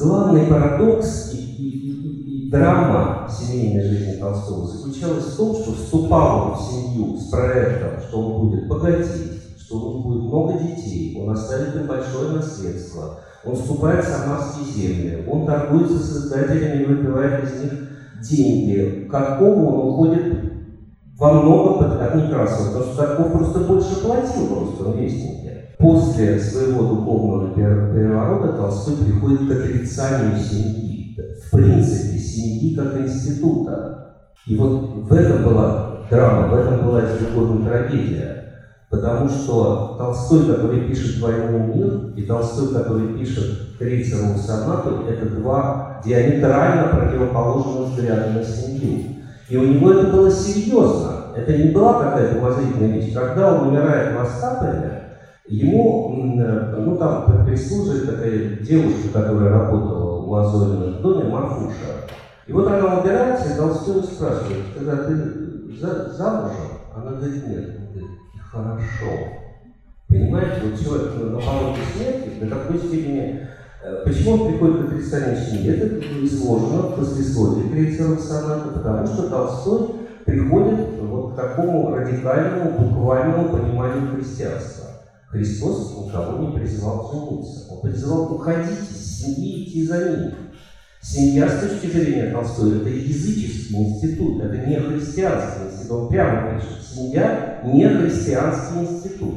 главный 0.00 0.46
парадокс 0.46 1.32
и, 1.32 1.36
и, 1.36 1.68
и, 1.68 2.46
и 2.46 2.50
драма 2.50 3.28
семейной 3.30 3.82
жизни 3.82 4.20
Толстого 4.20 4.66
заключалась 4.66 5.24
в 5.24 5.36
том, 5.36 5.54
что 5.54 5.72
вступал 5.72 6.50
он 6.50 6.58
в 6.58 6.60
семью 6.62 7.16
с 7.16 7.30
проектом, 7.30 8.00
что 8.06 8.20
он 8.20 8.48
будет 8.48 8.68
богатеть, 8.68 9.42
что 9.58 9.76
у 9.76 9.80
него 9.80 10.00
будет 10.00 10.22
много 10.22 10.58
детей, 10.58 11.20
он 11.20 11.30
оставит 11.30 11.76
им 11.76 11.86
большое 11.86 12.32
наследство, 12.32 13.20
он 13.44 13.54
вступает 13.54 14.04
в 14.04 14.08
самарские 14.08 14.64
земли, 14.64 15.28
он 15.30 15.46
торгуется 15.46 15.98
с 15.98 16.10
создателями 16.10 16.82
и 16.82 16.86
выпивает 16.86 17.44
из 17.44 17.62
них 17.62 17.72
деньги. 18.20 19.06
Какому 19.10 19.68
он 19.68 19.88
уходит 19.88 20.22
во 21.18 21.32
многом 21.32 22.00
от 22.00 22.14
Некрасова, 22.14 22.66
потому 22.66 22.84
что 22.84 22.96
Тарков 22.96 23.32
просто 23.32 23.60
больше 23.60 24.00
платил 24.00 24.46
в 24.46 24.52
русском 24.52 24.92
вестнике. 24.92 25.64
После 25.78 26.38
своего 26.38 26.82
духовного 26.82 27.54
переворота 27.54 28.56
Толстой 28.56 28.96
приходит 28.96 29.48
к 29.48 29.50
отрицанию 29.50 30.36
семьи, 30.36 31.16
в 31.16 31.50
принципе, 31.50 32.18
семьи 32.18 32.74
как 32.74 32.96
института. 32.96 33.94
И 34.46 34.56
вот 34.56 34.92
в 34.92 35.12
этом 35.12 35.44
была 35.44 35.88
драма, 36.10 36.48
в 36.48 36.54
этом 36.54 36.84
была, 36.84 37.02
угодно, 37.02 37.64
трагедия. 37.64 38.37
Потому 38.90 39.28
что 39.28 39.96
Толстой, 39.98 40.46
который 40.46 40.88
пишет 40.88 41.20
«Войну 41.20 41.58
мир», 41.74 42.14
и 42.16 42.22
Толстой, 42.22 42.68
который 42.68 43.18
пишет 43.18 43.76
«Крейцерову 43.78 44.38
сонату», 44.38 45.04
это 45.06 45.28
два 45.28 46.00
диаметрально 46.04 46.88
противоположных 46.88 47.90
взгляда 47.90 48.30
на 48.30 48.42
семью. 48.42 49.16
И 49.50 49.56
у 49.56 49.66
него 49.66 49.90
это 49.92 50.10
было 50.10 50.30
серьезно. 50.30 51.34
Это 51.36 51.56
не 51.56 51.70
была 51.70 52.02
какая-то 52.02 52.38
умозрительная 52.38 52.92
вещь. 52.92 53.12
Когда 53.12 53.54
он 53.54 53.68
умирает 53.68 54.16
в 54.16 54.20
Остапове, 54.22 55.02
ему, 55.46 56.14
ну 56.78 56.96
там 56.96 57.44
прислуживает 57.46 58.06
такая 58.06 58.56
девушка, 58.60 59.08
которая 59.12 59.50
работала 59.50 60.16
у 60.16 60.30
в 60.30 61.02
доме, 61.02 61.30
Марфуша. 61.30 62.08
И 62.46 62.52
вот 62.52 62.66
она 62.66 63.00
убирается, 63.00 63.52
и 63.52 63.56
Толстой 63.56 64.02
спрашивает, 64.02 64.64
когда 64.76 64.96
ты 65.04 65.14
за, 65.78 66.10
замужем? 66.16 66.78
Она 66.94 67.12
говорит, 67.12 67.46
нет. 67.46 67.77
Хорошо. 68.50 69.28
Понимаете, 70.08 70.60
вот 70.64 70.80
человек 70.80 71.14
на 71.16 71.38
пороге 71.38 71.82
смерти 71.94 72.40
до 72.40 72.46
какой 72.46 72.78
степени 72.78 73.48
Э, 73.80 74.02
почему 74.04 74.32
он 74.32 74.48
приходит 74.48 74.82
к 74.82 74.92
отрицанию? 74.92 75.36
Это 75.72 76.24
изложено 76.24 76.82
в 76.82 76.96
послесловии 76.96 77.68
Крейцерова 77.68 78.18
соната, 78.18 78.70
потому 78.70 79.06
что 79.06 79.28
Толстой 79.28 79.88
приходит 80.24 80.98
вот 81.00 81.32
к 81.32 81.36
такому 81.36 81.94
радикальному, 81.94 82.72
буквальному 82.72 83.50
пониманию 83.50 84.10
христианства. 84.14 84.84
Христос 85.28 86.06
никого 86.06 86.38
не 86.38 86.58
призывал 86.58 87.12
жениться. 87.12 87.72
Он 87.72 87.80
призывал 87.82 88.34
уходить 88.34 88.90
из 88.90 89.18
семьи 89.18 89.60
и 89.60 89.68
идти 89.68 89.86
за 89.86 90.08
ним. 90.10 90.34
Семья 91.00 91.48
с 91.48 91.60
точки 91.60 91.86
зрения 91.86 92.30
Толстого 92.32 92.76
это 92.76 92.88
языческий 92.88 93.76
институт, 93.76 94.42
это 94.42 94.56
не 94.66 94.76
христианский 94.76 95.66
институт. 95.66 95.90
Он 95.90 96.08
прямо 96.08 96.54
пишет, 96.54 96.84
семья 96.84 97.60
не 97.64 97.88
христианский 97.88 98.80
институт. 98.80 99.34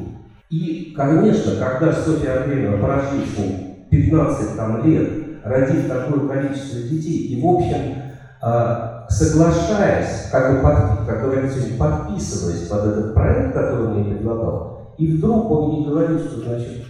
И, 0.50 0.92
конечно, 0.94 1.52
когда 1.56 1.92
Софья 1.92 2.42
Андреевна, 2.42 2.76
прожив 2.76 3.26
с 3.34 3.38
ним 3.38 3.86
15 3.90 4.56
там, 4.56 4.84
лет, 4.84 5.08
родив 5.44 5.88
такое 5.88 6.28
количество 6.28 6.80
детей, 6.80 7.28
и, 7.28 7.40
в 7.40 7.46
общем, 7.46 7.94
а, 8.42 9.06
соглашаясь, 9.08 10.28
как 10.30 10.56
бы, 10.56 10.62
под, 10.62 11.06
как 11.06 11.22
говорится, 11.22 11.60
подписываясь 11.78 12.68
под 12.68 12.84
этот 12.84 13.14
проект, 13.14 13.54
который 13.54 13.86
он 13.86 14.02
ей 14.02 14.14
предлагал, 14.14 14.94
и 14.98 15.16
вдруг 15.16 15.50
он 15.50 15.76
ей 15.76 15.86
говорит, 15.86 16.20
что, 16.20 16.40
значит, 16.40 16.84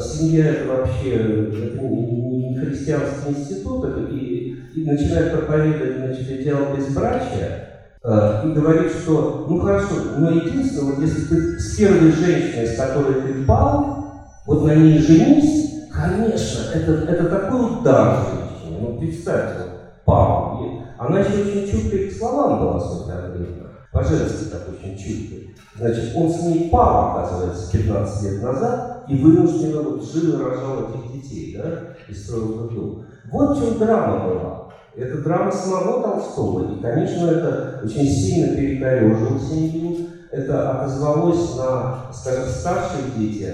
семья 0.00 0.46
это 0.50 0.66
вообще 0.66 1.14
это 1.14 1.82
не, 1.82 2.54
христианский 2.54 3.30
институт, 3.30 3.84
и, 4.10 4.58
и 4.74 4.84
начинает 4.84 5.32
проповедовать 5.32 5.96
значит, 5.96 6.30
идеал 6.30 6.74
безбрачия, 6.76 7.68
э, 8.04 8.42
и 8.44 8.52
говорит, 8.52 8.92
что, 8.92 9.46
ну 9.48 9.58
хорошо, 9.60 9.94
но 10.18 10.30
единственное, 10.30 10.94
вот 10.94 11.02
если 11.02 11.22
ты 11.24 11.58
с 11.58 11.76
первой 11.76 12.12
женщиной, 12.12 12.66
с 12.66 12.76
которой 12.76 13.22
ты 13.22 13.44
пал, 13.44 14.06
вот 14.46 14.64
на 14.64 14.74
ней 14.74 14.98
женись, 14.98 15.62
Конечно, 15.92 16.72
это, 16.72 16.92
это 17.12 17.26
такой 17.26 17.78
удар 17.78 18.16
женщине. 18.26 18.78
Ну, 18.80 18.98
представьте, 18.98 19.58
вот, 19.58 19.80
папа. 20.04 20.64
И 20.64 20.80
она 20.98 21.20
еще 21.20 21.42
очень 21.42 21.70
чуткая 21.70 22.08
к 22.08 22.12
словам 22.12 22.60
была, 22.60 22.80
Софья. 22.80 23.30
По-женски 23.92 24.44
так 24.50 24.62
очень 24.68 24.96
чуткая. 24.96 25.54
Значит, 25.76 26.16
он 26.16 26.30
с 26.30 26.42
ней 26.42 26.70
папа, 26.70 27.22
оказывается, 27.22 27.70
15 27.70 28.22
лет 28.22 28.42
назад, 28.42 28.91
и 29.08 29.16
вынужденно 29.16 29.82
вот 29.82 30.04
жил 30.04 30.34
и 30.34 30.42
рожал 30.42 30.90
этих 30.90 31.12
детей, 31.12 31.56
да, 31.56 31.94
и 32.08 32.14
строил 32.14 32.68
дом. 32.68 33.04
Вот 33.30 33.56
в 33.56 33.60
чем 33.60 33.78
драма 33.78 34.28
была. 34.28 34.68
Это 34.94 35.22
драма 35.22 35.50
самого 35.50 36.02
Толстого. 36.02 36.72
И, 36.74 36.82
конечно, 36.82 37.26
это 37.26 37.80
очень 37.84 38.06
сильно 38.06 38.54
перекорежило 38.54 39.38
семью. 39.38 39.96
Это 40.30 40.70
отозвалось 40.70 41.56
на, 41.56 42.12
скажем, 42.12 42.44
старшие 42.44 43.04
дети. 43.16 43.50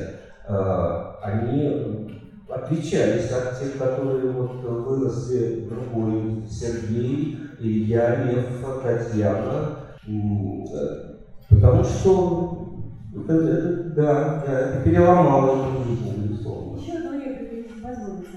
Э, 0.49 1.13
они 1.23 2.09
отличались 2.49 3.31
от 3.31 3.59
тех, 3.61 3.79
которые 3.79 4.31
вот 4.33 4.63
выросли 4.63 5.69
другой 5.69 6.45
Сергей, 6.51 7.39
Илья, 7.61 8.25
Лев, 8.25 8.47
Татьяна, 8.83 9.77
потому 11.51 11.85
что 11.85 12.68
это, 13.29 13.47
это, 13.47 13.83
да, 13.91 14.45
да, 14.47 14.61
это 14.61 14.83
переломало 14.85 15.85
жизнь, 15.85 16.29
безусловно. 16.29 16.81
Еще 16.81 16.93
одно 16.99 17.11
позволите. 17.83 18.29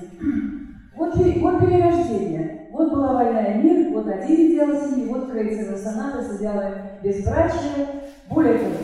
Вот, 0.95 1.15
вот 1.15 1.59
перерождение. 1.59 2.67
Вот 2.71 2.91
была 2.91 3.13
война 3.13 3.45
и 3.45 3.63
мир, 3.63 3.91
вот 3.91 4.07
один 4.07 4.51
идеал 4.51 4.69
семьи, 4.81 5.07
вот 5.07 5.31
Крейцерова 5.31 5.77
соната 5.77 6.21
с 6.21 6.37
идеалом 6.37 6.73
безбрачия. 7.03 7.87
Более 8.29 8.59
того, 8.59 8.75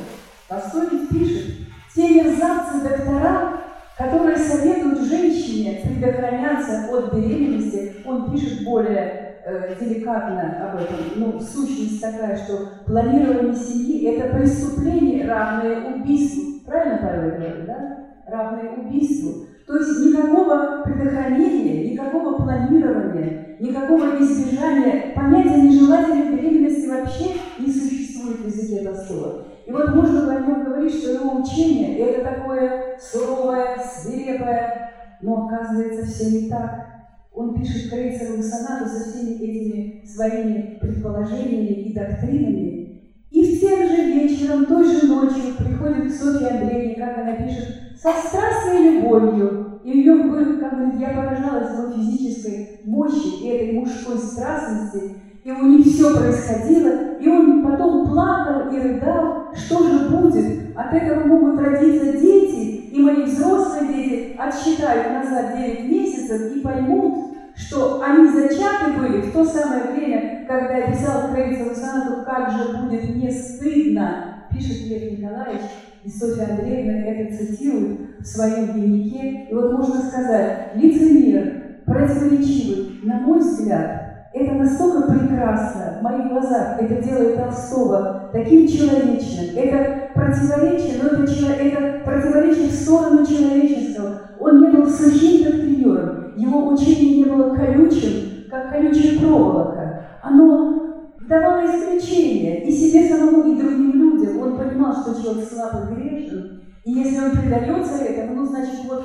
Толстой 0.47 1.07
пишет, 1.07 1.55
те 1.93 2.09
мерзавцы 2.09 2.81
доктора 2.81 3.57
которые 3.97 4.37
советуют 4.37 5.07
женщине 5.07 5.81
предохраняться 5.83 6.87
от 6.91 7.13
беременности. 7.15 7.95
Он 8.05 8.31
пишет 8.31 8.63
более 8.63 9.26
э, 9.47 9.75
деликатно 9.79 10.69
об 10.69 10.81
этом. 10.81 10.97
Ну, 11.15 11.39
сущность 11.39 12.01
такая, 12.01 12.37
что 12.37 12.69
планирование 12.85 13.55
семьи– 13.55 14.03
это 14.13 14.35
преступление, 14.35 15.27
равное 15.27 15.95
убийству. 15.95 16.59
Правильно 16.65 16.99
Павел 17.01 17.31
говорит, 17.31 17.65
да? 17.65 17.97
Равное 18.27 18.73
убийству. 18.73 19.45
То 19.65 19.77
есть 19.77 20.05
никакого 20.05 20.81
предохранения, 20.83 21.91
никакого 21.91 22.37
планирования, 22.41 23.57
никакого 23.59 24.19
избежания, 24.19 25.13
понятия 25.15 25.61
нежелательной 25.61 26.35
беременности 26.35 26.87
вообще 26.87 27.35
не 27.59 27.71
существует 27.71 28.39
в 28.39 28.45
языке 28.47 28.85
Толстого. 28.85 29.45
И 29.65 29.71
вот 29.71 29.93
можно 29.93 30.35
о 30.35 30.41
нем 30.41 30.63
говорить, 30.63 30.93
что 30.93 31.11
его 31.11 31.41
учение– 31.41 31.99
это 31.99 32.23
такое 32.23 32.97
суровое, 32.99 33.77
свирепое, 33.77 34.91
но 35.21 35.45
оказывается 35.45 36.05
все 36.05 36.31
не 36.31 36.49
так. 36.49 36.96
Он 37.37 37.53
пишет 37.53 37.91
Крейцерову 37.91 38.41
сонату 38.41 38.89
со 38.89 39.11
всеми 39.11 39.35
этими 39.35 40.03
своими 40.07 40.79
предположениями 40.81 41.83
и 41.83 41.93
доктринами. 41.93 43.01
И 43.29 43.55
в 43.55 43.59
тем 43.59 43.87
же 43.87 44.11
вечером, 44.11 44.65
той 44.65 44.83
же 44.85 45.05
ночью 45.05 45.53
приходит 45.55 46.11
к 46.11 46.15
Софье 46.15 46.47
Андреевне, 46.47 46.95
как 46.95 47.19
она 47.19 47.33
пишет, 47.33 47.93
со 48.01 48.09
страстной 48.11 48.89
любовью. 48.89 49.81
И 49.83 49.99
ее, 49.99 50.17
как 50.59 50.79
говорит, 50.79 50.99
я 50.99 51.09
поражалась 51.09 51.77
его 51.77 51.91
физической 51.91 52.81
мощи 52.85 53.43
и 53.43 53.47
этой 53.49 53.73
мужской 53.73 54.17
страстности, 54.17 55.13
и 55.43 55.51
у 55.51 55.67
них 55.67 55.85
все 55.85 56.17
происходило, 56.17 57.19
и 57.19 57.27
он 57.27 57.63
потом 57.63 58.09
плакал 58.09 58.73
и 58.73 58.79
рыдал, 58.79 59.53
что 59.53 59.87
же 59.87 60.09
будет? 60.09 60.75
От 60.75 60.91
этого 60.91 61.27
могут 61.27 61.61
родиться 61.61 62.13
дети, 62.13 62.89
и 62.91 62.99
мои 62.99 63.23
взрослые 63.23 63.93
дети 63.93 64.35
отсчитают 64.37 65.23
назад 65.23 65.55
9 65.55 65.89
месяцев 65.89 66.55
и 66.55 66.59
поймут, 66.61 67.26
что 67.57 68.01
они 68.03 68.29
зачаты 68.29 68.93
были 68.97 69.21
в 69.21 69.33
то 69.33 69.43
самое 69.43 69.91
время, 69.91 70.45
когда 70.47 70.77
я 70.77 70.91
писал 70.91 71.33
Крейцеву 71.33 71.73
сонату 71.73 72.23
«Как 72.23 72.51
же 72.51 72.77
будет 72.77 73.15
мне 73.15 73.31
стыдно», 73.31 74.45
пишет 74.51 74.87
Лев 74.87 75.19
Николаевич, 75.19 75.63
и 76.03 76.09
Софья 76.09 76.51
Андреевна 76.51 77.05
это 77.05 77.35
цитирует 77.35 78.19
в 78.19 78.25
своем 78.25 78.73
дневнике. 78.73 79.47
И 79.49 79.53
вот 79.53 79.73
можно 79.73 80.01
сказать, 80.01 80.69
лицемер, 80.75 81.81
противоречивый, 81.85 82.99
на 83.03 83.19
мой 83.21 83.39
взгляд, 83.39 84.29
это 84.33 84.53
настолько 84.53 85.11
прекрасно 85.11 85.97
в 85.99 86.03
моих 86.03 86.29
глазах, 86.29 86.79
это 86.79 87.01
делает 87.01 87.37
Толстого 87.37 88.29
таким 88.31 88.67
человечным. 88.67 89.57
Это 89.57 90.09
противоречие, 90.13 91.01
но 91.01 91.09
это, 91.09 91.53
это 91.53 92.05
противоречие 92.05 92.67
в 92.67 92.73
сторону 92.73 93.25
человеческого. 93.25 94.21
Он 94.39 94.61
не 94.61 94.67
был 94.69 94.87
сухим 94.87 95.43
доктринером, 95.43 96.26
его 96.37 96.69
учение 96.69 97.17
не 97.17 97.23
было 97.25 97.55
колючим, 97.55 98.49
как 98.49 98.69
колючая 98.69 99.19
проволока. 99.19 100.05
Оно 100.21 101.13
давало 101.27 101.65
исключение 101.65 102.65
и 102.65 102.71
себе 102.71 103.09
самому, 103.09 103.51
и 103.51 103.61
другим 103.61 103.93
людям. 103.93 104.39
Он 104.41 104.57
понимал, 104.57 104.93
что 104.93 105.21
человек 105.21 105.49
слаб 105.49 105.91
и 105.91 105.95
грешен, 105.95 106.61
и 106.83 106.91
если 106.91 107.19
он 107.19 107.31
предается 107.31 108.03
этому, 108.03 108.35
ну, 108.35 108.45
значит, 108.45 108.85
вот 108.87 109.03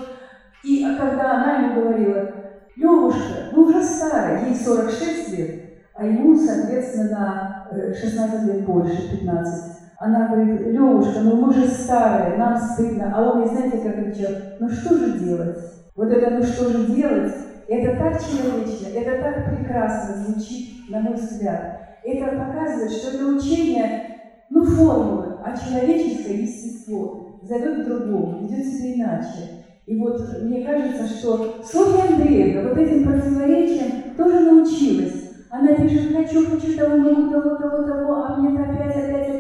И 0.63 0.85
когда 0.97 1.33
она 1.33 1.57
ему 1.57 1.81
говорила, 1.81 2.31
Левушка, 2.77 3.51
ну 3.53 3.63
уже 3.63 3.83
старая, 3.83 4.47
ей 4.47 4.55
46 4.55 5.37
лет, 5.37 5.61
а 5.95 6.07
ему, 6.07 6.37
соответственно, 6.37 7.67
на 7.71 7.93
16 7.93 8.45
лет 8.45 8.65
больше, 8.65 9.11
15. 9.11 9.73
Она 9.99 10.29
говорит, 10.29 10.61
Левушка, 10.61 11.21
ну 11.21 11.45
мы 11.45 11.53
же 11.53 11.67
старые, 11.67 12.37
нам 12.39 12.57
стыдно. 12.57 13.13
А 13.15 13.23
он, 13.23 13.47
знаете, 13.47 13.79
как 13.79 13.99
отвечал, 13.99 14.33
ну 14.61 14.69
что 14.69 14.97
же 14.97 15.19
делать? 15.19 15.59
Вот 15.95 16.11
это 16.11 16.31
«ну 16.31 16.43
что 16.43 16.69
же 16.69 16.87
делать» 16.87 17.33
Это 17.69 17.97
так 17.97 18.21
человечно, 18.21 18.89
это 18.95 19.23
так 19.23 19.57
прекрасно 19.57 20.25
звучит, 20.25 20.91
на 20.91 21.01
мой 21.01 21.15
взгляд. 21.15 21.97
Это 22.05 22.37
показывает, 22.37 22.91
что 22.91 23.17
это 23.17 23.27
учение, 23.27 24.19
ну, 24.51 24.65
формулы, 24.65 25.39
а 25.45 25.57
человеческое 25.57 26.43
естество 26.43 27.39
зовет 27.43 27.87
другому, 27.87 28.41
ведет 28.43 28.67
себя 28.67 28.95
иначе. 28.95 29.65
И 29.87 29.97
вот 29.97 30.21
мне 30.43 30.65
кажется, 30.65 31.07
что 31.07 31.63
Софья 31.65 32.15
Андреевна 32.15 32.69
вот 32.69 32.79
этим 32.79 33.05
противоречием 33.05 34.15
тоже 34.17 34.41
научилась. 34.41 35.31
Она 35.51 35.75
пишет, 35.75 36.15
хочу, 36.15 36.51
хочу 36.51 36.77
того, 36.77 36.97
того, 37.31 37.57
того, 37.57 37.83
того, 37.85 38.15
а 38.15 38.37
мне 38.37 38.61
опять, 38.61 38.97
опять. 38.97 39.32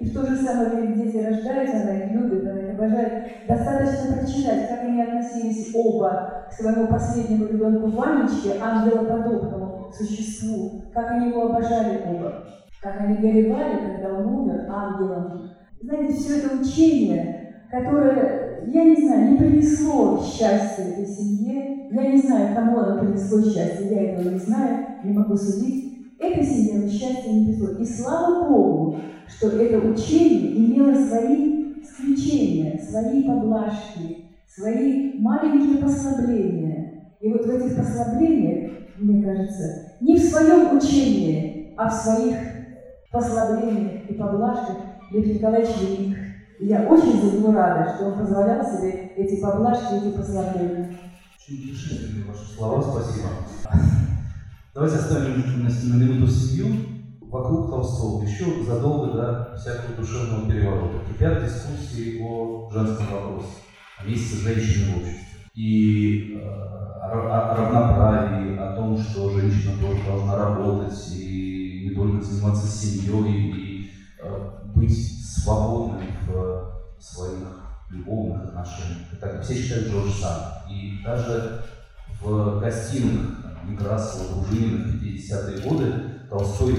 И 0.00 0.06
в 0.06 0.14
то 0.14 0.24
же 0.24 0.34
самое 0.34 0.70
время 0.70 0.96
дети 0.96 1.18
рождаются, 1.18 1.82
она 1.82 1.92
их 1.98 2.12
любит, 2.12 2.48
она 2.48 2.60
их 2.60 2.70
обожает. 2.70 3.24
Достаточно 3.46 4.16
прочитать, 4.16 4.68
как 4.70 4.80
они 4.80 5.02
относились 5.02 5.70
оба 5.74 6.46
к 6.48 6.52
своему 6.54 6.86
последнему 6.86 7.46
ребенку 7.46 7.88
Ванечке, 7.88 8.54
ангелоподобному 8.58 9.92
существу, 9.92 10.84
как 10.94 11.10
они 11.10 11.28
его 11.28 11.50
обожали 11.50 12.00
оба, 12.08 12.44
как 12.80 12.98
они 13.02 13.16
горевали, 13.16 13.76
когда 13.78 14.18
он 14.18 14.26
умер 14.26 14.66
ангелом. 14.70 15.50
Знаете, 15.82 16.14
все 16.14 16.38
это 16.38 16.56
учение, 16.56 17.64
которое, 17.70 18.64
я 18.68 18.84
не 18.84 18.96
знаю, 18.96 19.32
не 19.32 19.36
принесло 19.36 20.18
счастья 20.22 20.82
этой 20.82 21.06
семье, 21.06 21.90
я 21.90 22.10
не 22.10 22.22
знаю, 22.22 22.54
кому 22.54 22.78
оно 22.78 23.00
принесло 23.00 23.42
счастье, 23.42 23.86
я 23.90 24.12
этого 24.12 24.30
не 24.30 24.38
знаю, 24.38 24.86
не 25.04 25.12
могу 25.12 25.36
судить, 25.36 26.16
этой 26.18 26.42
семье 26.42 26.88
счастья 26.88 27.30
не 27.30 27.44
принесло. 27.44 27.76
И 27.78 27.84
слава 27.84 28.48
Богу, 28.48 28.96
что 29.36 29.48
это 29.48 29.78
учение 29.86 30.56
имело 30.56 30.94
свои 30.94 31.60
исключения, 31.82 32.78
свои 32.78 33.24
поблажки, 33.24 34.26
свои 34.46 35.18
маленькие 35.18 35.78
послабления. 35.82 37.14
И 37.20 37.28
вот 37.28 37.46
в 37.46 37.50
этих 37.50 37.76
послаблениях, 37.76 38.72
мне 38.98 39.22
кажется, 39.22 39.94
не 40.00 40.16
в 40.16 40.22
своем 40.22 40.76
учении, 40.76 41.74
а 41.76 41.88
в 41.88 41.92
своих 41.92 42.36
послаблениях 43.10 44.08
и 44.08 44.14
поблажках 44.14 44.76
Лев 45.10 45.26
Николаевич 45.26 45.70
велик. 45.80 46.18
И 46.58 46.66
я 46.66 46.86
очень 46.86 47.20
за 47.22 47.38
него 47.38 47.52
рада, 47.52 47.94
что 47.94 48.06
он 48.06 48.18
позволял 48.18 48.62
себе 48.64 49.12
эти 49.16 49.40
поблажки, 49.40 49.94
эти 49.94 50.16
послабления. 50.16 50.96
Очень 51.38 51.70
утешительные 51.70 52.24
ваши 52.26 52.54
слова, 52.54 52.82
спасибо. 52.82 53.28
Давайте 54.74 54.96
оставим 54.96 55.42
на 55.60 55.94
минуту 55.96 56.30
семью 56.30 56.89
вокруг 57.30 57.70
Толстого, 57.70 58.22
еще 58.24 58.64
задолго 58.64 59.12
до 59.12 59.56
всякого 59.56 59.96
душевного 59.96 60.50
переворота. 60.50 61.04
Кипят 61.08 61.44
дискуссии 61.44 62.20
о 62.22 62.68
женском 62.72 63.06
вопросе, 63.06 63.48
о 63.98 64.04
месте 64.04 64.36
женщины 64.36 64.92
в 64.92 64.96
обществе. 64.98 65.26
И 65.54 66.40
э, 66.40 66.48
о, 66.48 67.54
равноправии, 67.56 68.56
о 68.56 68.74
том, 68.74 68.98
что 68.98 69.30
женщина 69.30 69.74
тоже 69.80 70.02
должна 70.04 70.36
работать 70.36 71.08
и 71.12 71.88
не 71.88 71.94
только 71.94 72.22
заниматься 72.24 72.66
семьей, 72.66 73.50
и 73.52 73.90
э, 74.22 74.50
быть 74.74 75.24
свободной 75.24 76.06
в 76.26 76.72
своих 76.98 77.46
любовных 77.90 78.48
отношениях. 78.48 79.12
Это 79.12 79.40
все 79.42 79.82
то 79.82 80.02
же 80.02 80.12
самое. 80.12 80.52
И 80.70 81.02
даже 81.04 81.62
в 82.20 82.60
гостиных 82.60 83.40
Некрасова, 83.68 84.44
Дружинина 84.44 84.84
в 84.84 85.02
50-е 85.02 85.68
годы 85.68 86.09
Толстой 86.30 86.76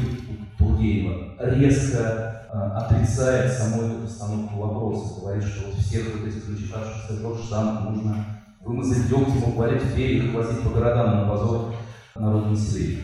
Тургенева 0.58 1.36
резко 1.40 2.48
э, 2.50 2.58
отрицает 2.58 3.52
саму 3.52 3.84
эту 3.84 3.96
постановку 4.04 4.62
вопроса, 4.62 5.20
говорит, 5.20 5.44
что 5.44 5.68
вот 5.68 5.76
всех 5.76 6.06
вот 6.16 6.28
этих 6.28 6.48
начитавшихся 6.48 7.22
Джорджтан 7.22 7.84
нужно 7.84 8.26
вымазать 8.62 9.10
дегтем, 9.10 9.44
уговорить 9.44 9.82
в 9.82 9.98
их 9.98 10.34
возить 10.34 10.62
по 10.62 10.70
городам 10.70 11.18
на 11.18 11.30
позор 11.30 11.74
народного 12.16 12.52
населения. 12.52 13.04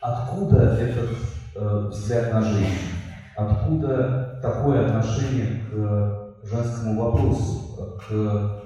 Откуда 0.00 0.78
этот 0.78 1.10
э, 1.56 1.88
взгляд 1.90 2.32
на 2.32 2.42
женщин? 2.42 2.88
Откуда 3.36 4.40
такое 4.42 4.86
отношение 4.86 5.60
к 5.70 6.48
женскому 6.48 7.02
вопросу, 7.02 7.98
к, 7.98 8.62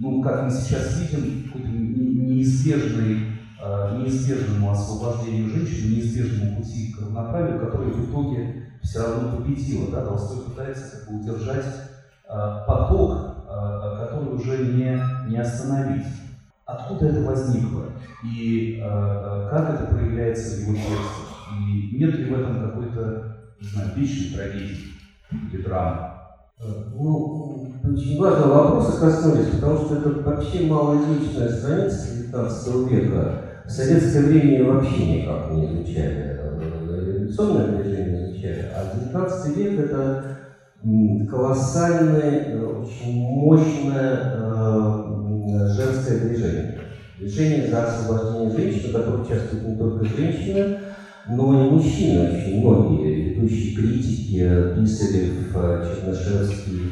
ну, 0.00 0.22
как 0.22 0.44
мы 0.44 0.50
сейчас 0.50 0.98
видим, 0.98 1.44
какой-то 1.44 1.68
неизбежный 1.68 3.33
Э, 3.33 3.33
неизбежному 3.92 4.70
освобождению 4.70 5.48
женщин, 5.48 5.90
неизбежному 5.90 6.56
пути 6.56 6.92
к 6.92 7.00
равноправию, 7.00 7.58
который 7.58 7.90
в 7.90 8.10
итоге 8.10 8.68
все 8.82 9.00
равно 9.00 9.36
победила. 9.36 9.90
Да? 9.90 10.04
Толстой 10.04 10.44
пытается 10.44 10.90
как 10.90 11.08
бы 11.08 11.20
удержать 11.20 11.64
э, 12.28 12.64
поток, 12.66 13.44
э, 13.48 14.06
который 14.06 14.34
уже 14.34 14.66
не, 14.74 15.00
не 15.28 15.36
остановить. 15.38 16.06
Откуда 16.66 17.08
это 17.08 17.20
возникло? 17.20 17.84
И 18.22 18.80
как 18.80 19.74
это 19.74 19.94
проявляется 19.94 20.56
в 20.56 20.60
его 20.60 20.74
текстах? 20.74 21.48
И 21.60 21.94
нет 21.98 22.14
ли 22.14 22.30
в 22.30 22.40
этом 22.40 22.58
какой-то, 22.58 23.36
не 23.60 24.00
вечной 24.00 24.34
трагедии 24.34 24.94
или 25.52 25.62
драмы? 25.62 26.14
Ну, 26.58 27.70
очень 27.84 28.18
важного 28.18 28.54
вопроса 28.54 28.98
коснулись, 28.98 29.50
потому 29.50 29.76
что 29.84 29.96
это 29.96 30.08
вообще 30.22 30.66
малоизученная 30.66 31.50
страница 31.50 32.14
19 32.14 32.90
века. 32.90 33.43
В 33.64 33.70
советское 33.70 34.24
время 34.24 34.64
вообще 34.64 35.22
никак 35.22 35.50
не 35.52 35.66
изучали. 35.66 36.38
Революционное 36.60 37.82
движение, 37.82 38.30
изучали, 38.30 38.68
а 38.74 38.94
19 38.94 39.56
век 39.56 39.80
это 39.80 40.24
колоссальное, 41.30 42.60
очень 42.62 43.22
мощное 43.22 44.34
э, 44.36 45.68
женское 45.74 46.18
движение. 46.20 46.78
Движение 47.18 47.70
за 47.70 47.84
освобождение 47.84 48.50
женщин, 48.50 48.90
в 48.90 48.92
котором 48.92 49.22
участвуют 49.22 49.66
не 49.66 49.76
только 49.76 50.04
женщины, 50.04 50.78
но 51.30 51.66
и 51.66 51.70
мужчины, 51.70 52.28
очень 52.28 52.60
многие 52.60 53.30
ведущие 53.30 53.76
критики, 53.76 54.46
Писарев, 54.78 55.48
Чернышевский, 55.54 56.90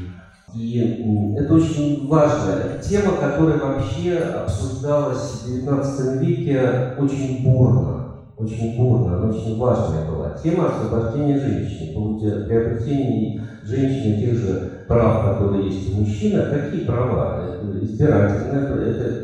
и 0.55 1.35
это 1.37 1.55
очень 1.55 2.07
важная 2.09 2.79
тема, 2.81 3.13
которая 3.21 3.59
вообще 3.59 4.17
обсуждалась 4.17 5.45
в 5.45 5.49
XIX 5.49 6.19
веке 6.19 6.95
очень 6.99 7.43
бурно, 7.43 8.17
очень 8.37 8.77
бурно, 8.77 9.17
она 9.17 9.29
очень 9.29 9.57
важная 9.59 10.11
была. 10.11 10.31
Тема 10.43 10.69
освобождения 10.69 11.39
женщин, 11.39 12.19
приобретения 12.47 13.43
женщины 13.65 14.21
тех 14.21 14.35
же 14.35 14.71
прав, 14.89 15.39
которые 15.39 15.67
есть 15.67 15.95
у 15.95 16.01
мужчин. 16.01 16.41
А 16.41 16.51
какие 16.51 16.85
права? 16.85 17.61
Избирательные, 17.81 18.91
это 18.91 19.23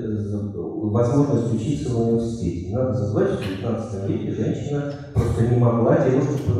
возможность 0.90 1.54
учиться 1.54 1.90
в 1.90 2.00
университете. 2.00 2.74
Надо 2.74 2.94
забывать, 2.94 3.30
что 3.32 3.42
в 3.42 3.46
XIX 3.46 4.08
веке 4.08 4.32
женщина 4.34 4.84
просто 5.12 5.42
не 5.42 5.56
могла 5.58 5.98
девушка 5.98 6.52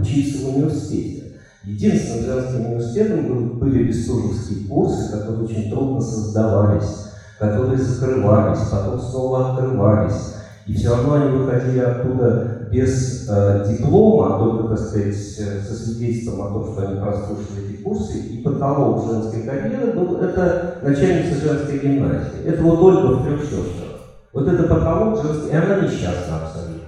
учиться 0.00 0.46
в 0.46 0.56
университете. 0.56 1.23
Единственным 1.66 2.24
женским 2.26 2.66
университетом 2.66 3.58
были 3.58 3.84
бестужевские 3.84 4.68
курсы, 4.68 5.10
которые 5.12 5.44
очень 5.44 5.70
трудно 5.70 6.00
создавались, 6.00 7.06
которые 7.38 7.78
закрывались, 7.78 8.68
потом 8.70 9.00
снова 9.00 9.52
открывались. 9.52 10.34
И 10.66 10.74
все 10.74 10.90
равно 10.90 11.14
они 11.14 11.36
выходили 11.36 11.78
оттуда 11.78 12.68
без 12.70 13.28
э, 13.28 13.66
диплома, 13.68 14.38
только, 14.38 14.68
так 14.68 14.78
сказать, 14.78 15.14
со 15.14 15.74
свидетельством 15.74 16.42
о 16.42 16.48
том, 16.48 16.72
что 16.72 16.88
они 16.88 17.00
прослушали 17.00 17.68
эти 17.68 17.82
курсы. 17.82 18.18
И 18.18 18.42
потолок 18.42 19.10
женской 19.10 19.42
карьеры 19.42 19.92
был 19.92 20.16
это 20.18 20.78
начальница 20.82 21.40
женской 21.40 21.78
гимназии. 21.78 22.44
Это 22.44 22.62
вот 22.62 22.80
Ольга 22.80 23.16
в 23.16 23.24
трех 23.24 23.42
сестрах. 23.42 23.94
Вот 24.32 24.48
это 24.48 24.64
потолок 24.64 25.22
женской, 25.22 25.50
и 25.50 25.54
она 25.54 25.80
несчастна 25.80 26.42
абсолютно, 26.42 26.83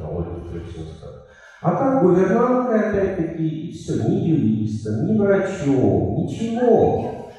А 1.66 1.72
как 1.72 2.00
гувернантка, 2.00 2.90
опять-таки, 2.90 3.44
и 3.44 3.72
все, 3.72 3.94
ни 4.08 4.14
юристом, 4.28 5.04
ни 5.04 5.18
врачом, 5.18 6.14
ничего. 6.18 7.32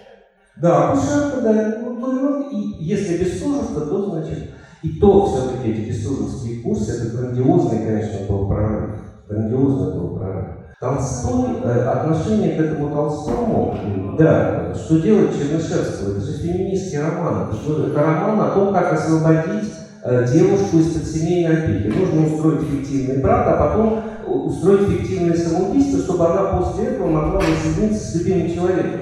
Да, 0.57 0.89
акушерка, 0.89 1.39
да, 1.43 1.77
ну, 1.81 2.49
и 2.49 2.83
если 2.83 3.23
Бестужевка, 3.23 3.79
то 3.79 4.09
значит, 4.09 4.49
и 4.83 4.99
то 4.99 5.27
все-таки 5.27 5.71
эти 5.71 5.87
бестужевские 5.87 6.61
курсы, 6.61 6.91
это 6.91 7.15
грандиозный, 7.15 7.79
конечно, 7.79 8.27
был 8.27 8.49
прорыв. 8.49 8.99
Грандиозный 9.29 9.93
был 9.93 10.17
прорыв. 10.17 10.45
Толстой, 10.81 11.61
э, 11.63 11.83
отношение 11.85 12.57
к 12.57 12.59
этому 12.59 12.89
Толстому, 12.89 13.77
да, 14.19 14.73
что 14.75 14.99
делать 14.99 15.37
Чернышевского, 15.37 16.17
это 16.17 16.19
же 16.19 16.33
феминистский 16.33 16.99
роман, 16.99 17.47
это, 17.47 17.55
же, 17.55 17.91
это 17.91 18.03
роман 18.03 18.41
о 18.41 18.49
том, 18.49 18.73
как 18.73 18.91
освободить 18.91 19.71
Э, 20.09 20.25
девушку 20.31 20.77
из-под 20.77 21.05
семейной 21.05 21.57
опеки. 21.57 21.87
Нужно 21.87 22.27
устроить 22.27 22.61
фиктивный 22.69 23.17
брак, 23.17 23.45
а 23.47 23.67
потом 23.67 24.03
устроить 24.27 24.89
фиктивное 24.89 25.35
самоубийство, 25.35 25.99
чтобы 25.99 26.25
она 26.27 26.57
после 26.57 26.85
этого 26.85 27.07
могла 27.07 27.39
воссоединиться 27.39 28.05
с 28.05 28.15
любимым 28.15 28.53
человеком. 28.53 29.01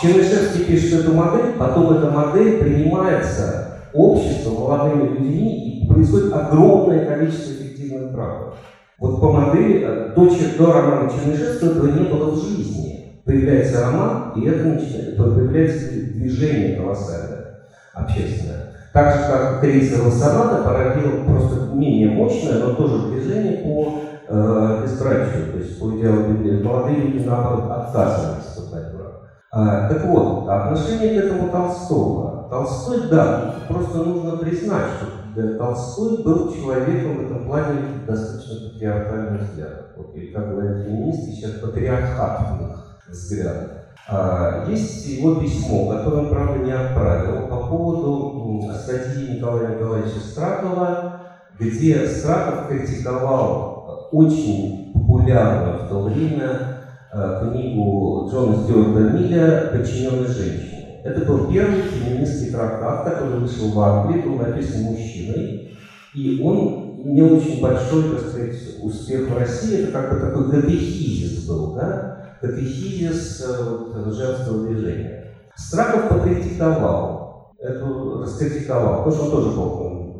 Чернышевский 0.00 0.64
пишет 0.64 1.00
эту 1.00 1.12
модель, 1.12 1.52
потом 1.58 1.96
эта 1.96 2.10
модель 2.10 2.58
принимается 2.58 3.78
обществом, 3.92 4.54
молодыми 4.54 5.08
людьми, 5.08 5.80
и 5.80 5.86
происходит 5.86 6.32
огромное 6.32 7.06
количество 7.06 7.52
эффективных 7.52 8.12
браков. 8.12 8.54
Вот 8.98 9.20
по 9.20 9.32
модели 9.32 9.84
э, 9.84 10.12
до, 10.14 10.30
до 10.58 10.72
романа 10.72 11.10
Чернышевского 11.10 11.70
этого 11.70 11.86
не 11.86 12.08
было 12.08 12.30
в 12.30 12.42
жизни. 12.42 13.22
Появляется 13.24 13.80
роман, 13.82 14.32
и 14.36 14.46
это 14.46 14.64
начинает, 14.64 15.16
появляется 15.16 15.90
движение 15.90 16.76
колоссальное, 16.76 17.58
общественное. 17.94 18.72
Так 18.92 19.14
же, 19.14 19.20
как 19.26 19.60
крейсер 19.60 20.10
соната 20.10 20.62
породил 20.62 21.24
просто 21.24 21.74
менее 21.74 22.10
мощное, 22.10 22.58
но 22.58 22.74
тоже 22.74 23.08
движение 23.08 23.58
по 23.58 24.00
э, 24.32 25.52
то 25.52 25.58
есть 25.58 25.78
по 25.78 25.90
идеологии 25.90 26.62
молодые 26.62 26.96
люди, 26.96 27.24
наоборот, 27.26 27.70
отказывались 27.70 28.44
вступать 28.44 28.92
в 28.92 28.96
брак. 28.96 29.88
Так 29.90 30.04
вот, 30.06 30.48
отношение 30.48 31.20
к 31.20 31.24
этому 31.24 31.50
Толстого. 31.50 32.48
Толстой, 32.50 33.08
да, 33.10 33.54
просто 33.68 33.98
нужно 33.98 34.36
признать, 34.36 34.86
что 34.98 35.56
Толстой 35.58 36.22
был 36.22 36.52
человеком 36.52 37.16
в 37.16 37.26
этом 37.26 37.46
плане 37.46 37.80
достаточно 38.06 38.70
патриархальных 38.70 39.42
взглядов. 39.42 39.86
Вот, 39.96 40.14
или, 40.14 40.32
как 40.32 40.50
говорят 40.50 40.84
феминистки, 40.84 41.30
сейчас 41.30 41.52
патриархатных 41.52 42.98
взглядов. 43.08 43.70
А, 44.08 44.66
есть 44.68 45.06
его 45.06 45.36
письмо, 45.36 45.88
которое 45.90 46.24
он, 46.24 46.28
правда, 46.28 46.58
не 46.64 46.72
отправил, 46.72 47.48
по 47.48 47.68
поводу 47.68 48.70
статьи 48.82 49.36
Николая 49.36 49.74
Николаевича 49.74 50.20
Страхова, 50.20 51.20
где 51.58 52.06
Страхов 52.06 52.68
критиковал 52.68 53.71
очень 54.12 54.92
популярную 54.92 55.84
в 55.84 55.88
то 55.88 56.02
время 56.02 56.78
э, 57.12 57.40
книгу 57.42 58.28
Джона 58.30 58.62
Стюарта 58.62 59.00
Милля 59.16 59.70
«Подчиненной 59.72 60.28
женщине». 60.28 61.00
Это 61.04 61.24
был 61.24 61.50
первый 61.50 61.82
феминистский 61.82 62.52
трактат, 62.52 63.04
который 63.04 63.40
вышел 63.40 63.72
в 63.72 63.80
Англии, 63.80 64.22
был 64.22 64.36
написан 64.36 64.82
мужчиной, 64.82 65.72
и 66.14 66.40
он 66.44 67.00
имел 67.04 67.34
очень 67.34 67.60
большой, 67.60 68.10
так 68.10 68.20
сказать, 68.20 68.54
успех 68.82 69.28
в 69.28 69.36
России. 69.36 69.82
Это 69.82 69.92
как 69.92 70.12
бы 70.12 70.20
такой 70.20 70.50
катехизис 70.50 71.48
был, 71.48 71.74
да? 71.74 72.36
катехизис 72.40 73.40
э, 73.40 73.64
вот, 73.64 74.14
женского 74.14 74.66
движения. 74.66 75.24
Страхов 75.56 76.08
покритиковал, 76.08 77.54
эту 77.58 78.20
раскритиковал, 78.20 79.04
потому 79.04 79.14
что 79.14 79.24
он 79.24 79.30
тоже 79.30 79.56
был 79.56 79.70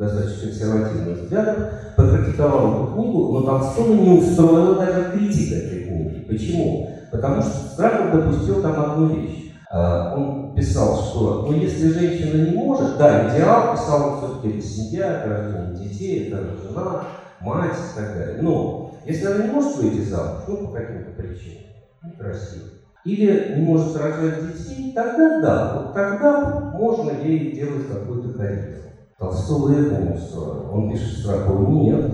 достаточно 0.03 0.49
консервативных 0.49 1.19
взглядов, 1.19 1.57
покритиковал 1.97 2.75
эту 2.75 2.95
книгу, 2.95 3.33
но 3.33 3.43
Толстого 3.43 3.95
не 3.95 4.19
устроила 4.19 4.75
даже 4.75 5.13
критика 5.13 5.55
этой 5.57 5.85
книги. 5.85 6.27
Почему? 6.29 6.91
Потому 7.11 7.43
что 7.43 7.69
Страхов 7.73 8.13
допустил 8.13 8.63
там 8.63 8.81
одну 8.81 9.07
вещь. 9.15 9.53
А, 9.71 10.15
он 10.17 10.55
писал, 10.55 10.97
что 10.97 11.47
ну, 11.49 11.53
если 11.53 11.93
женщина 11.93 12.51
не 12.51 12.57
может, 12.57 12.99
да, 12.99 13.29
идеал, 13.29 13.73
писал 13.73 14.13
он 14.13 14.19
все-таки 14.19 14.59
это 14.59 14.67
семья, 14.67 15.21
это 15.21 15.29
рождение 15.29 15.89
детей, 15.89 16.29
это 16.29 16.43
жена, 16.63 17.05
мать 17.41 17.73
и 17.73 17.99
так 17.99 18.15
далее. 18.15 18.43
Но 18.43 18.95
если 19.07 19.27
она 19.27 19.45
не 19.47 19.51
может 19.51 19.77
выйти 19.77 20.09
замуж, 20.09 20.43
ну, 20.47 20.69
по 20.69 20.75
каким-то 20.75 21.11
причинам, 21.13 21.65
некрасиво. 22.05 22.69
Или 23.05 23.57
не 23.57 23.65
может 23.65 23.97
рожать 23.97 24.47
детей, 24.47 24.93
тогда 24.95 25.41
да, 25.41 25.75
вот 25.75 25.95
тогда 25.95 26.71
можно 26.75 27.11
ей 27.11 27.53
делать 27.53 27.89
какую-то 27.89 28.39
карьеру. 28.39 28.83
Толстого 29.23 29.69
не 29.69 30.15
устроил. 30.15 30.71
Он 30.73 30.91
пишет 30.91 31.21
строку 31.21 31.71
«нет». 31.71 32.11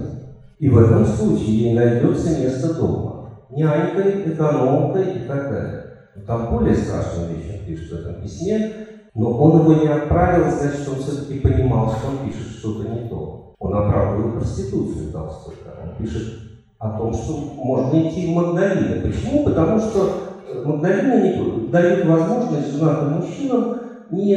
И 0.59 0.69
в 0.69 0.77
этом 0.77 1.07
случае 1.07 1.71
ей 1.71 1.75
найдется 1.75 2.39
место 2.39 2.75
дома. 2.75 3.31
Нянькой, 3.51 4.35
экономкой 4.35 5.15
и 5.15 5.21
так 5.27 5.51
далее. 5.51 5.85
Там 6.27 6.51
более 6.51 6.75
страшную 6.75 7.31
вещь 7.31 7.61
он 7.61 7.67
пишет 7.67 7.91
в 7.91 8.01
этом 8.01 8.21
письме, 8.21 8.73
но 9.15 9.31
он 9.31 9.61
его 9.61 9.73
не 9.73 9.89
отправил, 9.89 10.51
значит, 10.51 10.87
он 10.89 10.97
все-таки 10.97 11.41
понимал, 11.41 11.91
что 11.91 12.09
он 12.09 12.29
пишет 12.29 12.49
что-то 12.59 12.89
не 12.89 13.09
то. 13.09 13.55
Он 13.59 13.75
оправдывает 13.75 14.35
проституцию 14.35 15.13
Толстой. 15.13 15.55
Он 15.83 15.97
пишет 15.97 16.35
о 16.79 16.99
том, 16.99 17.15
что 17.15 17.37
можно 17.57 18.09
идти 18.09 18.27
в 18.27 18.35
Магдалины. 18.35 19.01
Почему? 19.01 19.45
Потому 19.45 19.79
что 19.79 20.11
э, 20.47 20.63
Магдалины 20.63 21.23
не 21.23 21.69
дают 21.69 22.07
возможность 22.07 22.73
женатым 22.73 23.13
мужчинам 23.21 23.77
не 24.11 24.37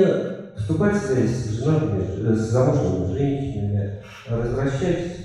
вступать 0.61 0.95
в 0.95 1.05
связь 1.05 1.31
с 1.31 1.63
женатыми, 1.63 2.03
э, 2.03 2.33
с 2.33 2.51
замужними 2.51 3.13
женщинами, 3.13 4.01
развращать. 4.29 5.17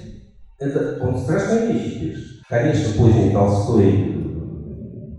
Это 0.58 0.98
он 1.02 1.18
страшные 1.18 1.72
вещи 1.72 2.00
пишет. 2.00 2.42
Конечно, 2.48 3.02
поздний 3.02 3.32
Толстой 3.32 4.16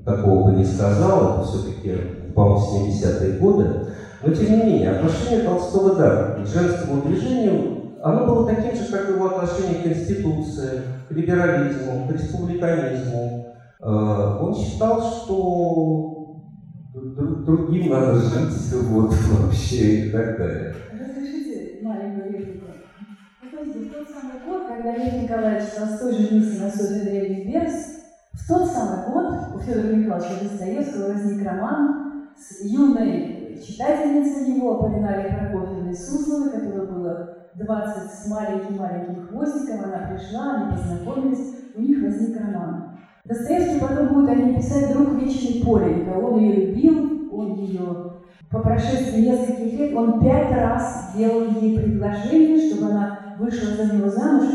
такого 0.05 0.49
бы 0.49 0.57
не 0.57 0.65
сказал, 0.65 1.35
это 1.35 1.47
все-таки, 1.47 1.93
по-моему, 2.33 2.89
70-е 2.89 3.39
годы. 3.39 3.87
Но, 4.23 4.33
тем 4.33 4.51
не 4.51 4.63
менее, 4.63 4.91
отношение 4.91 5.43
Толстого, 5.43 5.95
да, 5.95 6.37
к 6.41 6.47
женскому 6.47 7.03
движению 7.03 7.77
оно 8.01 8.25
было 8.25 8.47
таким 8.47 8.75
же, 8.75 8.91
как 8.91 9.09
его 9.09 9.27
отношение 9.27 9.81
к 9.81 9.83
Конституции, 9.83 10.81
к 11.09 11.11
либерализму, 11.11 12.07
к 12.07 12.11
республиканизму. 12.11 13.53
Э, 13.81 14.37
он 14.39 14.55
считал, 14.55 15.01
что 15.01 16.16
другим 17.17 17.89
надо 17.89 18.19
жить 18.19 18.73
вот, 18.73 19.13
вообще 19.13 20.07
и 20.07 20.11
так 20.11 20.37
далее. 20.37 20.75
Разрешите 20.91 21.79
маленькую 21.81 22.31
реплику? 22.31 22.67
Смотрите, 23.39 23.79
в 23.79 23.93
тот 23.93 24.07
самый 24.09 24.45
год, 24.45 24.67
когда 24.67 24.95
Лев 24.95 25.23
Николаевич 25.23 25.69
Толстой 25.75 26.13
женился 26.13 26.63
на 26.63 26.69
Софье 26.69 27.03
Древних 27.03 27.47
Берс, 27.47 27.73
в 28.33 28.47
тот 28.47 28.67
самый 28.69 29.11
год 29.11 29.55
у 29.55 29.59
Федора 29.59 29.93
Михайловича 29.93 30.43
Достоевского 30.43 31.13
возник 31.13 31.45
роман 31.45 32.29
с 32.37 32.63
юной 32.63 33.59
читательницей 33.65 34.55
его, 34.55 34.75
Аполлинарией 34.75 35.35
Прокофьевной 35.35 35.95
Сусловой, 35.95 36.51
которая 36.51 36.85
была 36.85 37.29
20 37.55 38.11
с 38.11 38.27
маленьким-маленьким 38.27 39.27
хвостиком, 39.27 39.85
она 39.85 40.09
пришла, 40.09 40.53
они 40.53 40.77
познакомились, 40.77 41.55
у 41.75 41.81
них 41.81 42.03
возник 42.03 42.39
роман. 42.39 42.96
Достоевский 43.27 43.79
потом 43.81 44.13
будет 44.13 44.29
о 44.29 44.35
ней 44.35 44.55
писать 44.55 44.93
«Друг 44.93 45.21
вечный 45.21 45.61
Поленька». 45.61 46.17
Он 46.17 46.39
ее 46.39 46.67
любил, 46.67 47.27
он 47.29 47.55
ее 47.55 48.13
по 48.49 48.59
прошествии 48.59 49.19
нескольких 49.19 49.73
лет, 49.77 49.93
он 49.93 50.21
пять 50.21 50.49
раз 50.51 51.11
делал 51.13 51.43
ей 51.59 51.77
предложение, 51.77 52.69
чтобы 52.69 52.89
она 52.89 53.35
вышла 53.37 53.75
за 53.75 53.93
него 53.93 54.07
замуж, 54.07 54.47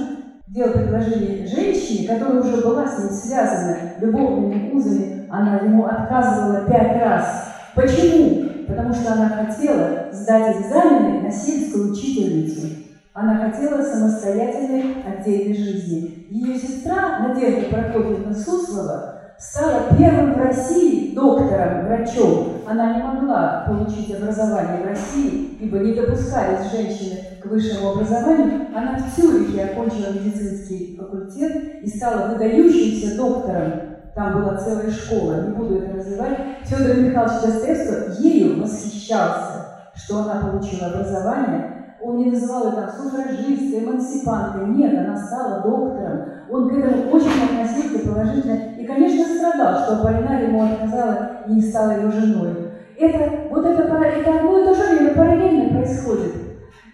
делал 0.46 0.72
предложение 0.72 1.46
женщине, 1.46 2.08
которая 2.08 2.40
уже 2.40 2.62
была 2.62 2.86
с 2.86 2.98
ним 2.98 3.10
связана 3.10 3.76
любовными 4.00 4.70
узами, 4.72 5.26
она 5.28 5.56
ему 5.58 5.84
отказывала 5.84 6.64
пять 6.66 6.98
раз. 6.98 7.52
Почему? 7.74 8.48
Потому 8.66 8.94
что 8.94 9.12
она 9.12 9.28
хотела 9.28 10.08
сдать 10.12 10.56
экзамены 10.56 11.20
на 11.20 11.30
сельскую 11.30 11.92
учительницу. 11.92 12.68
Она 13.14 13.36
хотела 13.36 13.82
самостоятельной 13.82 15.04
отдельной 15.04 15.54
жизни. 15.54 16.26
Ее 16.30 16.58
сестра 16.58 17.18
Надежда 17.18 17.68
Прокофьевна 17.68 18.34
Суслова 18.34 19.20
стала 19.38 19.94
первым 19.98 20.32
в 20.32 20.38
России 20.38 21.14
доктором, 21.14 21.84
врачом. 21.84 22.62
Она 22.66 22.94
не 22.94 23.02
могла 23.02 23.64
получить 23.66 24.14
образование 24.14 24.82
в 24.82 24.86
России, 24.86 25.58
ибо 25.60 25.80
не 25.80 25.92
допускались 25.92 26.70
женщины 26.70 27.18
к 27.42 27.46
высшему 27.46 27.90
образованию. 27.90 28.68
Она 28.74 28.96
в 28.96 29.14
Цюрихе 29.14 29.64
окончила 29.64 30.12
медицинский 30.14 30.96
факультет 30.98 31.82
и 31.82 31.88
стала 31.88 32.32
выдающимся 32.32 33.14
доктором. 33.18 33.72
Там 34.14 34.40
была 34.40 34.56
целая 34.56 34.90
школа, 34.90 35.48
не 35.48 35.54
буду 35.54 35.82
это 35.82 35.96
называть. 35.96 36.38
Федор 36.64 36.96
Михайлович 36.96 37.42
Достоевский 37.42 38.22
ею 38.22 38.62
восхищался, 38.62 39.66
что 39.94 40.20
она 40.20 40.40
получила 40.40 40.86
образование, 40.86 41.81
он 42.02 42.16
не 42.16 42.30
называл 42.30 42.66
ее 42.66 42.72
там 42.72 42.90
суфражисткой, 42.90 43.84
эмансипанткой. 43.84 44.66
Нет, 44.68 44.94
она 44.98 45.16
стала 45.16 45.62
доктором. 45.62 46.24
Он 46.50 46.68
к 46.68 46.72
этому 46.72 47.10
очень 47.10 47.44
относился 47.44 48.06
положительно. 48.06 48.74
И, 48.78 48.84
конечно, 48.84 49.34
страдал, 49.34 49.78
что 49.78 49.96
Аполлинария 49.96 50.48
ему 50.48 50.64
отказала 50.64 51.44
и 51.46 51.52
не 51.52 51.62
стала 51.62 51.92
его 51.92 52.10
женой. 52.10 52.72
Это, 52.98 53.48
вот 53.50 53.64
это, 53.64 53.82
это 53.82 54.38
одно 54.38 54.58
и 54.58 54.64
то 54.64 54.74
же 54.74 54.82
время 54.94 55.14
параллельно 55.14 55.78
происходит. 55.78 56.32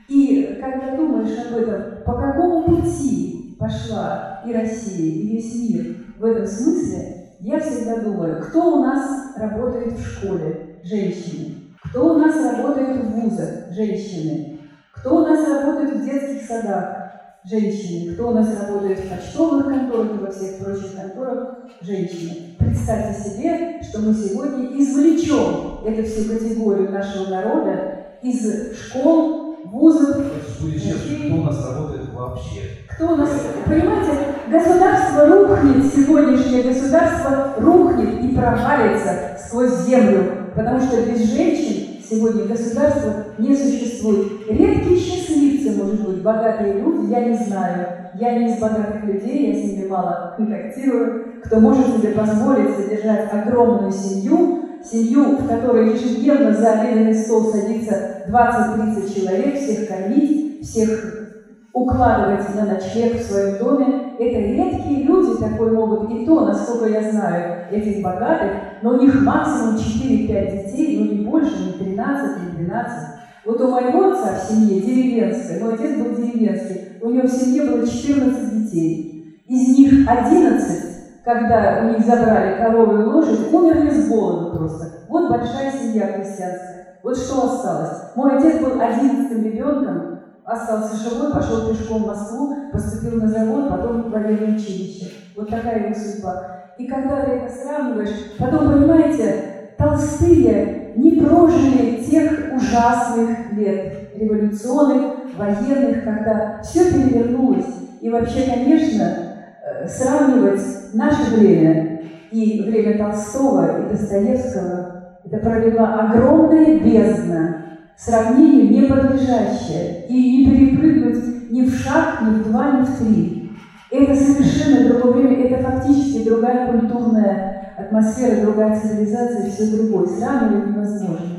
И 0.08 0.58
когда 0.60 0.96
думаешь 0.96 1.36
об 1.38 1.58
этом, 1.58 2.04
по 2.04 2.14
какому 2.14 2.64
пути 2.64 3.56
пошла 3.58 4.42
и 4.46 4.52
Россия, 4.52 5.06
и 5.06 5.28
весь 5.28 5.54
мир 5.54 5.96
в 6.18 6.24
этом 6.24 6.46
смысле, 6.46 7.18
я 7.40 7.60
всегда 7.60 8.00
думаю, 8.00 8.42
кто 8.42 8.78
у 8.78 8.84
нас 8.84 9.34
работает 9.36 9.92
в 9.92 10.06
школе? 10.06 10.80
Женщины. 10.82 11.54
Кто 11.84 12.14
у 12.14 12.18
нас 12.18 12.36
работает 12.36 13.04
в 13.04 13.10
вузах? 13.12 13.70
Женщины. 13.70 14.57
Кто 15.00 15.16
у 15.16 15.20
нас 15.20 15.48
работает 15.48 15.96
в 15.96 16.04
детских 16.04 16.46
садах? 16.46 16.96
Женщины. 17.44 18.14
Кто 18.14 18.28
у 18.28 18.32
нас 18.32 18.48
работает 18.60 18.98
в 18.98 19.08
почтовых 19.08 19.66
конторах 19.66 20.14
и 20.14 20.24
во 20.24 20.30
всех 20.30 20.58
прочих 20.58 20.96
конторах? 20.96 21.58
Женщины. 21.80 22.56
Представьте 22.58 23.30
себе, 23.30 23.82
что 23.82 24.00
мы 24.00 24.12
сегодня 24.12 24.76
извлечем 24.76 25.86
эту 25.86 26.02
всю 26.02 26.28
категорию 26.28 26.90
нашего 26.90 27.30
народа 27.30 28.06
из 28.22 28.76
школ, 28.76 29.56
вузов. 29.66 30.16
Кто 30.16 31.34
у 31.36 31.44
нас 31.44 31.64
работает 31.64 32.12
вообще. 32.12 32.62
Кто 32.90 33.12
у 33.12 33.16
нас, 33.16 33.30
понимаете, 33.66 34.12
государство 34.50 35.26
рухнет, 35.26 35.94
сегодняшнее 35.94 36.64
государство 36.64 37.54
рухнет 37.58 38.24
и 38.24 38.34
провалится 38.34 39.38
сквозь 39.46 39.86
землю, 39.86 40.48
потому 40.56 40.80
что 40.80 41.02
без 41.02 41.32
женщин 41.32 42.02
сегодня 42.08 42.44
государство 42.44 43.26
не 43.38 43.54
существует. 43.56 44.37
Редкие 44.48 44.98
счастливцы, 44.98 45.76
может 45.76 46.08
быть, 46.08 46.22
богатые 46.22 46.80
люди, 46.80 47.10
я 47.10 47.24
не 47.26 47.34
знаю. 47.34 47.86
Я 48.14 48.38
не 48.38 48.46
из 48.46 48.58
богатых 48.58 49.04
людей, 49.04 49.52
я 49.52 49.54
с 49.54 49.64
ними 49.64 49.86
мало 49.88 50.32
контактирую. 50.36 51.42
Кто 51.44 51.60
может 51.60 51.86
себе 51.86 52.12
позволить 52.12 52.74
содержать 52.74 53.30
огромную 53.30 53.92
семью, 53.92 54.64
семью, 54.82 55.36
в 55.36 55.46
которой 55.46 55.92
ежедневно 55.92 56.54
за 56.54 56.72
обеденный 56.72 57.14
стол 57.14 57.52
садится 57.52 58.24
20-30 58.28 59.14
человек, 59.14 59.56
всех 59.56 59.86
кормить, 59.86 60.66
всех 60.66 61.28
укладывать 61.74 62.54
на 62.54 62.64
ночлег 62.64 63.16
в 63.16 63.22
своем 63.22 63.58
доме. 63.58 64.14
Это 64.18 64.38
редкие 64.38 65.04
люди 65.04 65.38
такой 65.38 65.72
могут, 65.72 66.10
и 66.10 66.24
то, 66.24 66.46
насколько 66.46 66.88
я 66.88 67.10
знаю, 67.10 67.66
этих 67.70 68.02
богатых, 68.02 68.52
но 68.82 68.94
у 68.94 69.00
них 69.00 69.20
максимум 69.22 69.76
4-5 69.76 70.70
детей, 70.70 70.98
ну 70.98 71.12
не 71.14 71.24
больше, 71.26 71.54
не 71.66 71.84
13, 71.84 72.58
не 72.58 72.64
12. 72.64 73.17
Вот 73.44 73.60
у 73.60 73.68
моего 73.68 74.10
отца 74.10 74.34
в 74.34 74.50
семье 74.50 74.80
деревенской, 74.80 75.60
мой 75.60 75.74
отец 75.74 75.96
был 75.96 76.14
деревенский, 76.14 76.98
у 77.00 77.10
него 77.10 77.26
в 77.26 77.30
семье 77.30 77.64
было 77.64 77.86
14 77.86 78.64
детей. 78.64 79.42
Из 79.46 79.78
них 79.78 80.08
11 80.08 80.88
когда 81.28 81.80
у 81.82 81.88
них 81.88 82.06
забрали 82.06 82.56
корову 82.56 83.02
и 83.02 83.04
лошадь, 83.04 83.52
умерли 83.52 83.90
с 83.90 84.08
голоду 84.08 84.56
просто. 84.56 84.86
Вот 85.10 85.28
большая 85.28 85.70
семья 85.70 86.14
крестьянская. 86.14 86.96
Вот 87.02 87.18
что 87.18 87.44
осталось. 87.44 87.98
Мой 88.14 88.38
отец 88.38 88.58
был 88.62 88.80
одиннадцатым 88.80 89.44
ребенком, 89.44 90.20
остался 90.46 90.96
живой, 90.96 91.30
пошел 91.30 91.68
пешком 91.68 92.04
в 92.04 92.06
Москву, 92.06 92.56
поступил 92.72 93.20
на 93.20 93.28
завод, 93.28 93.68
потом 93.68 94.04
в 94.04 94.10
военное 94.10 94.56
училище. 94.56 95.12
Вот 95.36 95.50
такая 95.50 95.84
его 95.84 95.94
судьба. 95.94 96.64
И 96.78 96.86
когда 96.86 97.20
ты 97.20 97.32
это 97.32 97.52
сравниваешь, 97.54 98.32
потом, 98.38 98.72
понимаете, 98.72 99.74
толстые 99.76 100.94
не 100.96 101.20
прожили 101.20 102.02
тех 102.04 102.47
ужасных 102.58 103.52
лет, 103.52 104.10
революционных, 104.14 105.36
военных, 105.36 106.04
когда 106.04 106.60
все 106.62 106.92
перевернулось. 106.92 107.66
И 108.00 108.10
вообще, 108.10 108.42
конечно, 108.42 109.28
Э, 109.68 109.86
сравнивать 109.88 110.94
наше 110.94 111.34
время 111.34 112.00
и 112.30 112.62
время 112.62 112.96
Толстого 112.96 113.82
и 113.82 113.90
Достоевского, 113.90 115.18
это 115.24 115.38
пролила 115.38 116.00
огромная 116.00 116.78
бездна, 116.78 117.56
сравнению 117.96 118.70
не 118.70 118.86
подлежащая, 118.86 120.06
и 120.08 120.14
не 120.14 120.50
перепрыгнуть 120.50 121.50
ни 121.50 121.62
в 121.62 121.74
шаг, 121.74 122.22
ни 122.22 122.34
в 122.34 122.48
два, 122.48 122.80
ни 122.80 122.84
в 122.84 122.98
три. 122.98 123.52
Это 123.90 124.14
совершенно 124.14 124.88
другое 124.88 125.26
время, 125.26 125.46
это 125.46 125.62
фактически 125.62 126.28
другая 126.28 126.70
культурная 126.70 127.74
атмосфера, 127.76 128.42
другая 128.42 128.80
цивилизация, 128.80 129.50
все 129.50 129.76
другое. 129.76 130.06
Сравнивать 130.06 130.68
невозможно. 130.68 131.37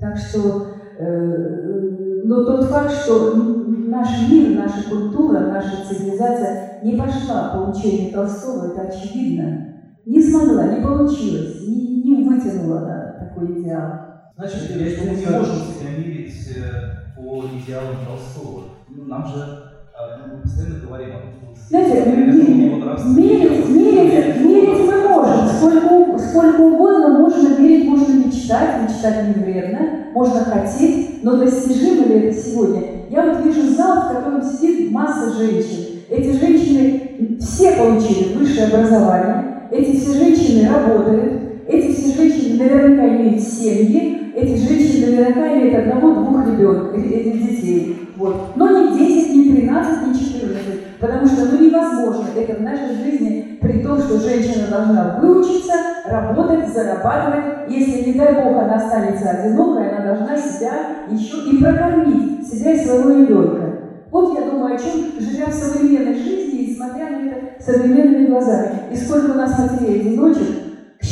Так 0.00 0.16
что, 0.16 0.66
э, 0.98 2.22
но 2.24 2.44
тот 2.44 2.64
факт, 2.64 2.90
что 2.90 3.34
наш 3.34 4.28
мир, 4.28 4.56
наша 4.56 4.88
культура, 4.88 5.40
наша 5.40 5.84
цивилизация 5.88 6.80
не 6.82 6.96
пошла 6.96 7.50
по 7.54 7.70
учению 7.70 8.12
Толстого, 8.12 8.72
это 8.72 8.82
очевидно. 8.82 9.74
Не 10.04 10.22
смогла, 10.22 10.68
не 10.68 10.82
получилось, 10.82 11.66
не, 11.66 12.02
не 12.02 12.28
вытянула 12.28 12.80
на 12.80 13.16
такой 13.18 13.60
идеал. 13.60 14.06
Значит, 14.36 14.62
что 14.62 14.78
мы 14.78 15.16
не 15.16 15.26
можем 15.26 15.56
себя 15.56 15.90
мерить 15.98 16.56
э, 16.56 17.16
по 17.16 17.44
идеалам 17.46 17.96
Толстого. 18.06 18.64
Ну, 18.88 19.04
нам 19.04 19.26
же 19.26 19.40
э, 19.40 19.65
мы 19.98 20.42
постоянно 20.42 20.80
говорим 20.80 21.08
о 21.08 21.20
том, 21.20 21.54
что... 21.54 21.68
Знаете, 21.68 22.10
мерить, 22.10 23.68
мерить, 23.70 24.40
мерить 24.40 24.86
мы 24.86 25.08
можем. 25.08 25.48
Сколько, 25.48 26.18
сколько 26.18 26.60
угодно 26.60 27.18
можно 27.18 27.58
мерить, 27.58 27.88
можно 27.88 28.26
мечтать, 28.26 28.82
мечтать 28.82 29.36
не 29.36 29.42
вредно, 29.42 29.78
можно 30.12 30.40
хотеть, 30.40 31.22
но 31.22 31.36
достижимо 31.38 32.06
ли 32.06 32.28
это 32.28 32.38
сегодня? 32.38 32.82
Я 33.10 33.22
вот 33.22 33.44
вижу 33.44 33.74
зал, 33.74 34.02
в 34.02 34.14
котором 34.14 34.42
сидит 34.42 34.90
масса 34.90 35.32
женщин. 35.32 36.00
Эти 36.10 36.38
женщины 36.38 37.38
все 37.40 37.72
получили 37.72 38.34
высшее 38.34 38.66
образование, 38.66 39.68
эти 39.70 39.96
все 39.96 40.12
женщины 40.12 40.68
работают, 40.68 41.42
эти 41.66 41.92
все 41.92 42.14
женщины 42.14 42.58
наверняка 42.62 43.08
имеют 43.08 43.42
семьи, 43.42 44.32
эти 44.36 44.56
женщины 44.56 45.16
наверняка 45.16 45.52
имеют 45.54 45.74
одного-двух 45.74 46.46
ребенка, 46.46 46.96
этих 46.96 47.42
детей. 47.42 48.05
Вот. 48.16 48.56
Но 48.56 48.68
не 48.68 48.98
10, 48.98 49.36
не 49.36 49.56
13, 49.56 50.06
не 50.08 50.14
14. 50.14 50.98
Потому 50.98 51.26
что 51.26 51.44
ну, 51.46 51.64
невозможно 51.64 52.28
это 52.34 52.54
в 52.58 52.62
нашей 52.62 52.96
жизни, 52.96 53.58
при 53.60 53.82
том, 53.82 53.98
что 53.98 54.18
женщина 54.18 54.68
должна 54.70 55.18
выучиться, 55.20 55.74
работать, 56.06 56.72
зарабатывать. 56.72 57.68
Если, 57.68 58.10
не 58.10 58.18
дай 58.18 58.34
Бог, 58.34 58.56
она 58.56 58.76
останется 58.76 59.28
одинокой, 59.30 59.90
она 59.90 60.14
должна 60.14 60.36
себя 60.36 60.72
еще 61.10 61.36
и 61.50 61.62
прокормить, 61.62 62.46
себя 62.46 62.72
и 62.72 62.84
своего 62.84 63.10
ребенка. 63.10 63.76
Вот 64.10 64.38
я 64.38 64.50
думаю, 64.50 64.76
о 64.76 64.78
чем, 64.78 65.12
живя 65.18 65.46
в 65.46 65.52
современной 65.52 66.14
жизни 66.14 66.60
и 66.60 66.74
смотря 66.74 67.10
на 67.10 67.26
это 67.26 67.62
современными 67.62 68.28
глазами. 68.28 68.70
И 68.90 68.96
сколько 68.96 69.32
у 69.32 69.34
нас 69.34 69.58
матерей-одиночек, 69.58 70.46
к 70.65 70.65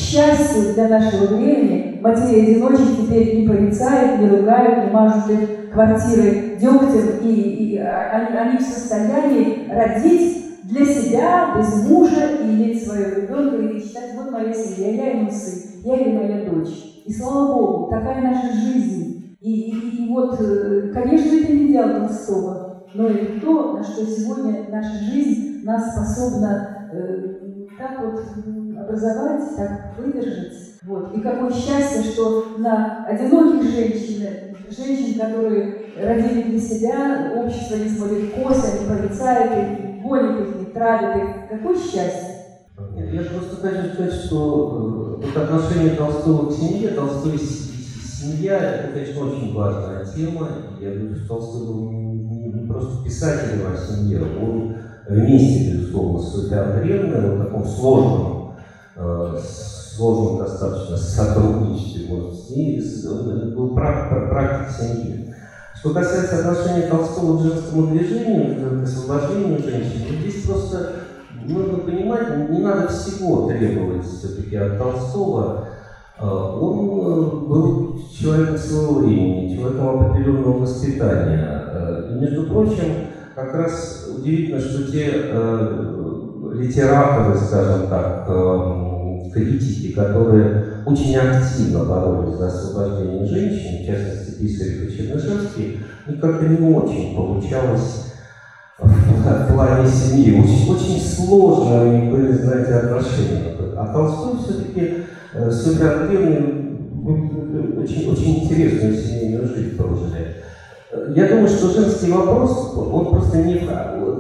счастью 0.05 0.75
для 0.75 0.89
нашего 0.89 1.35
времени, 1.35 1.99
матери-одиночек 2.03 3.01
теперь 3.01 3.41
не 3.41 3.49
порицают, 3.49 4.21
не 4.21 4.29
ругают, 4.29 4.87
не 4.87 4.93
мажут 4.93 5.31
их 5.31 5.71
квартиры 5.73 6.57
дегтем, 6.61 7.19
и, 7.23 7.33
и 7.33 7.79
они, 7.79 8.37
они 8.37 8.59
в 8.59 8.63
состоянии 8.63 9.69
родить 9.71 10.45
для 10.65 10.85
себя, 10.85 11.55
без 11.57 11.89
мужа, 11.89 12.39
и 12.43 12.45
иметь 12.45 12.85
своего 12.85 13.21
ребенка, 13.21 13.57
и 13.57 13.81
считать, 13.81 14.15
вот 14.17 14.31
моя 14.31 14.53
семья, 14.53 14.93
я 14.93 15.11
ему 15.19 15.31
сын, 15.31 15.81
я 15.85 15.97
или 15.97 16.17
моя 16.17 16.51
дочь. 16.51 17.03
И 17.05 17.13
слава 17.13 17.55
Богу, 17.55 17.91
такая 17.91 18.23
наша 18.23 18.53
жизнь. 18.53 19.37
И, 19.41 19.71
и, 19.71 20.05
и 20.05 20.09
вот, 20.09 20.41
э, 20.41 20.91
конечно, 20.95 21.37
это 21.37 21.53
не 21.53 21.69
дело 21.69 22.01
Толстого, 22.01 22.87
но 22.95 23.09
это 23.09 23.41
то, 23.41 23.75
на 23.75 23.85
что 23.85 24.07
сегодня 24.07 24.65
наша 24.71 24.99
жизнь 25.13 25.65
нас 25.65 25.93
способна 25.93 26.89
э, 26.93 27.34
так 27.79 28.01
вот 28.01 28.21
образовать, 28.79 29.57
так 29.57 29.99
выдержать. 29.99 30.53
Вот. 30.85 31.15
И 31.15 31.21
какое 31.21 31.51
счастье, 31.51 32.03
что 32.03 32.57
на 32.59 33.05
одиноких 33.07 33.63
женщин, 33.71 34.55
женщин, 34.69 35.19
которые 35.19 35.93
родили 35.97 36.43
для 36.43 36.61
себя, 36.61 37.33
общество 37.37 37.77
не 37.77 37.89
смотрит 37.89 38.35
косо, 38.35 38.81
не 38.81 38.89
порицает 38.89 39.53
их, 39.53 40.03
гонит 40.03 40.41
их, 40.41 40.57
не 40.57 40.67
травит 40.67 41.23
их. 41.23 41.49
Какое 41.49 41.75
счастье! 41.75 42.35
Нет, 42.95 43.13
я 43.13 43.23
просто 43.23 43.57
хочу 43.57 43.95
сказать, 43.95 44.13
что 44.13 45.21
вот 45.23 45.37
отношение 45.37 45.95
Толстого 45.95 46.51
к 46.51 46.53
семье, 46.53 46.89
Толстой 46.89 47.39
семья, 47.39 48.59
это, 48.59 48.93
конечно, 48.93 49.27
очень 49.27 49.55
важная 49.55 50.05
тема. 50.05 50.49
Я 50.81 50.93
думаю, 50.93 51.17
что 51.17 51.29
Толстой 51.29 51.67
был 51.67 51.91
не, 51.91 52.67
просто 52.67 53.05
писателем 53.05 53.67
о 53.73 53.77
семье, 53.77 54.23
он 54.23 54.77
вместе, 55.09 55.73
безусловно, 55.73 56.19
с 56.19 56.33
Софианой 56.33 56.75
Андреевной, 56.75 57.37
в 57.37 57.45
таком 57.45 57.67
сложном, 57.67 58.55
э, 58.97 59.39
сложном 59.97 60.39
достаточно 60.39 60.97
сотрудничестве, 60.97 62.09
может, 62.09 62.35
с 62.35 62.51
ней, 62.51 62.83
он 63.07 63.55
был 63.55 63.75
практик, 63.75 64.31
практик 64.31 64.77
семьи. 64.77 65.35
Что 65.79 65.91
касается 65.93 66.39
отношения 66.39 66.89
Толстого 66.89 67.39
к 67.39 67.43
женскому 67.43 67.89
движению, 67.89 68.81
к 68.81 68.85
освобождению 68.85 69.59
женщин, 69.59 70.03
ну, 70.09 70.17
здесь 70.19 70.45
просто 70.45 70.93
нужно 71.45 71.79
понимать, 71.79 72.51
не 72.51 72.61
надо 72.61 72.89
всего 72.89 73.49
требовать 73.49 74.07
все-таки 74.07 74.57
от 74.57 74.79
Толстого. 74.79 75.69
Э, 76.19 76.27
он 76.27 76.89
э, 76.89 77.47
был 77.47 78.01
человеком 78.19 78.57
своего 78.57 78.95
времени, 79.01 79.55
человеком 79.55 80.11
определенного 80.11 80.61
воспитания. 80.61 81.61
И, 82.11 82.15
между 82.15 82.45
прочим, 82.45 83.09
как 83.35 83.53
раз 83.55 84.04
удивительно, 84.19 84.61
что 84.61 84.91
те 84.91 85.11
э, 85.13 86.53
литераторы, 86.55 87.37
скажем 87.37 87.89
так, 87.89 88.25
э, 88.29 89.31
критики, 89.33 89.93
которые 89.93 90.65
очень 90.87 91.17
активно 91.17 91.85
боролись 91.85 92.37
за 92.37 92.47
освобождение 92.47 93.27
женщин, 93.27 93.83
в 93.83 93.87
частности 93.87 94.41
Писарев 94.41 94.83
и 94.83 94.97
Чернышевский, 94.97 95.81
им 96.07 96.21
как-то 96.21 96.47
не 96.47 96.69
очень 96.69 97.17
получалось 97.17 98.13
в 98.79 99.53
плане 99.53 99.89
семьи. 99.89 100.41
Очень, 100.41 100.75
очень 100.75 101.01
сложно 101.01 101.83
у 101.83 101.93
них 101.93 102.11
были, 102.11 102.33
знаете, 102.33 102.75
отношения. 102.75 103.57
А 103.77 103.93
Толстой 103.93 104.39
все-таки 104.43 104.95
э, 105.33 105.51
очень, 107.79 108.11
очень 108.11 108.45
интересную 108.45 108.97
семейную 108.97 109.47
жизнь 109.49 109.77
прожили. 109.77 110.37
Я 111.15 111.29
думаю, 111.29 111.49
что 111.49 111.71
женский 111.71 112.11
вопрос, 112.13 112.75
он 112.77 113.11
просто 113.11 113.39
не... 113.39 113.69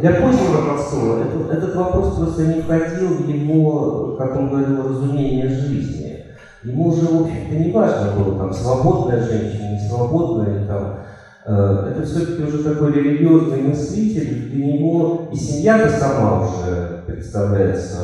Для 0.05 0.21
позднего 0.21 0.67
Толстого 0.67 1.23
этот, 1.23 1.51
этот 1.51 1.77
вопрос 1.77 2.17
просто 2.17 2.47
не 2.47 2.61
входил 2.61 3.09
в 3.09 3.27
его, 3.27 4.17
как 4.19 4.37
он 4.37 4.51
говорил, 4.51 4.87
разумение 4.87 5.49
жизни. 5.49 6.27
Ему 6.63 6.89
уже, 6.89 7.07
в 7.07 7.23
общем-то, 7.23 7.55
не 7.55 7.73
важно 7.73 8.13
было, 8.13 8.39
там, 8.39 8.53
свободная 8.53 9.23
женщина, 9.23 9.73
не 9.73 9.89
свободная, 9.89 10.67
там, 10.67 10.99
Э, 11.47 11.91
это 11.91 12.03
все-таки 12.07 12.43
уже 12.43 12.63
такой 12.63 12.93
религиозный 12.93 13.63
мыслитель, 13.63 14.51
для 14.51 14.67
него 14.67 15.29
и 15.31 15.37
семья-то 15.37 15.91
сама 15.91 16.43
уже 16.43 17.03
представляется 17.07 17.99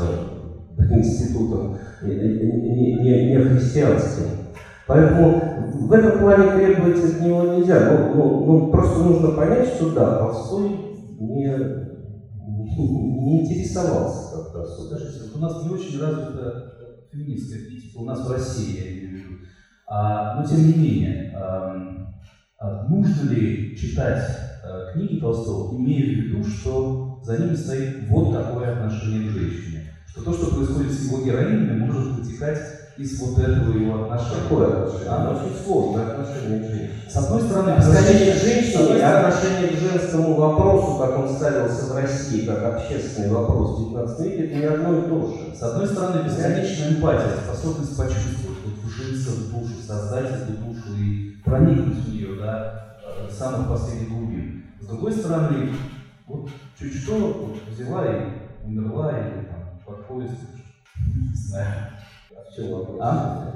институтом 0.90 1.78
не, 2.02 2.94
не, 2.96 3.30
не 3.30 3.38
христианским. 3.38 4.24
Поэтому 4.86 5.40
в 5.72 5.92
этом 5.92 6.18
плане 6.18 6.52
требовать 6.52 7.02
от 7.02 7.20
него 7.20 7.42
нельзя. 7.54 7.90
Ну, 7.90 8.14
ну, 8.14 8.44
ну, 8.44 8.66
просто 8.70 8.98
нужно 8.98 9.30
понять, 9.30 9.68
что 9.68 9.90
да, 9.90 10.18
Толстой 10.18 10.70
не, 11.18 11.56
не 12.88 13.42
интересовался 13.42 14.36
как 14.36 14.54
раз. 14.54 14.86
Скажите, 14.86 15.32
у 15.34 15.38
нас 15.38 15.64
не 15.64 15.70
очень 15.70 16.00
развита 16.00 17.06
феминистская 17.12 17.66
критика, 17.66 17.98
у 17.98 18.04
нас 18.04 18.26
в 18.26 18.30
России, 18.30 18.76
я 18.76 18.92
имею 18.92 19.08
в 19.08 19.12
виду. 19.12 19.34
А, 19.86 20.40
но 20.40 20.46
тем 20.46 20.66
не 20.66 20.74
менее, 20.74 21.34
а 22.60 22.86
нужно 22.88 23.30
ли 23.30 23.76
читать 23.76 24.22
а, 24.62 24.92
книги 24.92 25.18
Толстого, 25.18 25.74
имея 25.76 26.04
в 26.04 26.08
виду, 26.08 26.44
что 26.44 27.20
за 27.24 27.38
ними 27.38 27.54
стоит 27.54 28.08
вот 28.08 28.32
такое 28.32 28.72
отношение 28.72 29.28
к 29.28 29.32
женщине? 29.32 29.92
Что 30.06 30.24
то, 30.24 30.32
что 30.32 30.54
происходит 30.54 30.92
с 30.92 31.06
его 31.06 31.24
героинями, 31.24 31.78
может 31.78 32.18
вытекать 32.18 32.58
из 33.00 33.18
вот 33.18 33.38
этого 33.38 33.72
его 33.72 34.04
отношения. 34.04 34.42
Какое 34.42 34.66
отношение? 34.66 35.08
Оно 35.08 35.30
очень 35.30 35.64
сложное 35.64 36.06
отношение 36.06 36.58
к 36.58 36.70
женщине. 36.70 36.90
С 37.08 37.16
одной 37.16 37.42
стороны, 37.42 37.70
отношение 37.70 38.32
к 38.34 38.36
женщине 38.36 38.98
и 38.98 39.00
отношение 39.00 39.68
к 39.68 39.80
женскому 39.80 40.34
вопросу, 40.34 40.98
как 40.98 41.18
он 41.18 41.28
ставился 41.28 41.86
в 41.86 41.96
России, 41.96 42.46
как 42.46 42.62
общественный 42.62 43.30
вопрос 43.30 43.78
в 43.78 43.88
19 43.88 44.26
веке, 44.26 44.44
это 44.44 44.54
не 44.54 44.64
одно 44.64 44.98
и 44.98 45.08
то 45.08 45.26
же. 45.26 45.56
С 45.56 45.62
одной 45.62 45.86
стороны, 45.88 46.24
бесконечная 46.24 46.90
эмпатия, 46.90 47.36
способность 47.42 47.96
почувствовать, 47.96 48.58
вот, 48.64 48.84
вжиться 48.84 49.30
в 49.30 49.50
душу, 49.50 49.74
создать 49.86 50.26
эту 50.26 50.52
душу 50.52 50.94
и 50.98 51.36
проникнуть 51.42 52.04
в 52.04 52.12
нее, 52.12 52.38
да, 52.38 52.98
э, 53.02 53.32
самых 53.32 53.68
последних 53.68 54.10
глубин. 54.10 54.64
С 54.78 54.86
другой 54.86 55.12
стороны, 55.12 55.72
вот 56.26 56.50
чуть 56.78 57.02
что 57.02 57.16
вот, 57.16 57.56
взяла 57.66 58.04
и 58.04 58.66
умерла, 58.66 59.10
или 59.10 59.46
там 59.46 59.80
под 59.86 60.06
поезд, 60.06 60.34
не 60.98 61.34
знаю. 61.34 61.90
А 62.32 62.72
вопрос? 62.72 63.00
А? 63.00 63.52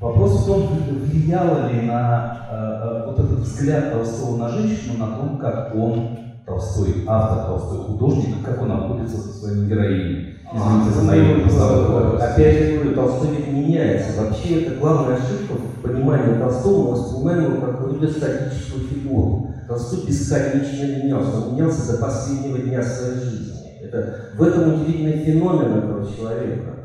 В 0.00 0.46
том, 0.46 0.68
влияло 1.02 1.68
ли 1.70 1.82
на 1.82 2.46
э, 2.50 2.54
э, 2.54 3.06
вот 3.06 3.18
этот 3.18 3.40
взгляд 3.40 3.92
Толстого 3.92 4.38
на 4.38 4.48
женщину, 4.48 4.98
на 4.98 5.16
том, 5.16 5.38
как 5.38 5.74
он, 5.74 6.18
Толстой, 6.46 7.04
автор, 7.06 7.46
Толстой 7.46 7.84
художник, 7.84 8.42
как 8.42 8.62
он 8.62 8.72
обходится 8.72 9.18
со 9.18 9.28
своими 9.28 9.68
героинями. 9.68 10.36
Извините 10.52 10.90
за 10.90 11.02
наивный 11.02 11.44
постановку. 11.44 12.16
Опять 12.16 12.58
же 12.58 12.72
говорю, 12.74 12.94
Толстой 12.94 13.36
ведь 13.36 13.48
меняется. 13.48 14.22
Вообще 14.22 14.62
это 14.62 14.80
главная 14.80 15.16
ошибка 15.16 15.52
в 15.52 15.82
понимании 15.82 16.40
Толстого, 16.40 16.82
мы 16.82 16.90
воспринимаем 16.92 17.44
его 17.44 17.60
как 17.60 17.78
какую-то 17.78 18.08
статическую 18.08 18.88
фигуру. 18.88 19.54
Толстой 19.68 20.06
бесконечно 20.06 21.04
менялся, 21.04 21.36
он 21.36 21.54
менялся 21.54 21.92
до 21.92 21.98
последнего 21.98 22.58
дня 22.58 22.82
своей 22.82 23.20
жизни. 23.20 23.52
Это, 23.82 24.30
в 24.36 24.42
этом 24.42 24.74
удивительный 24.74 25.18
феномен 25.18 25.78
этого 25.78 26.06
человека. 26.10 26.80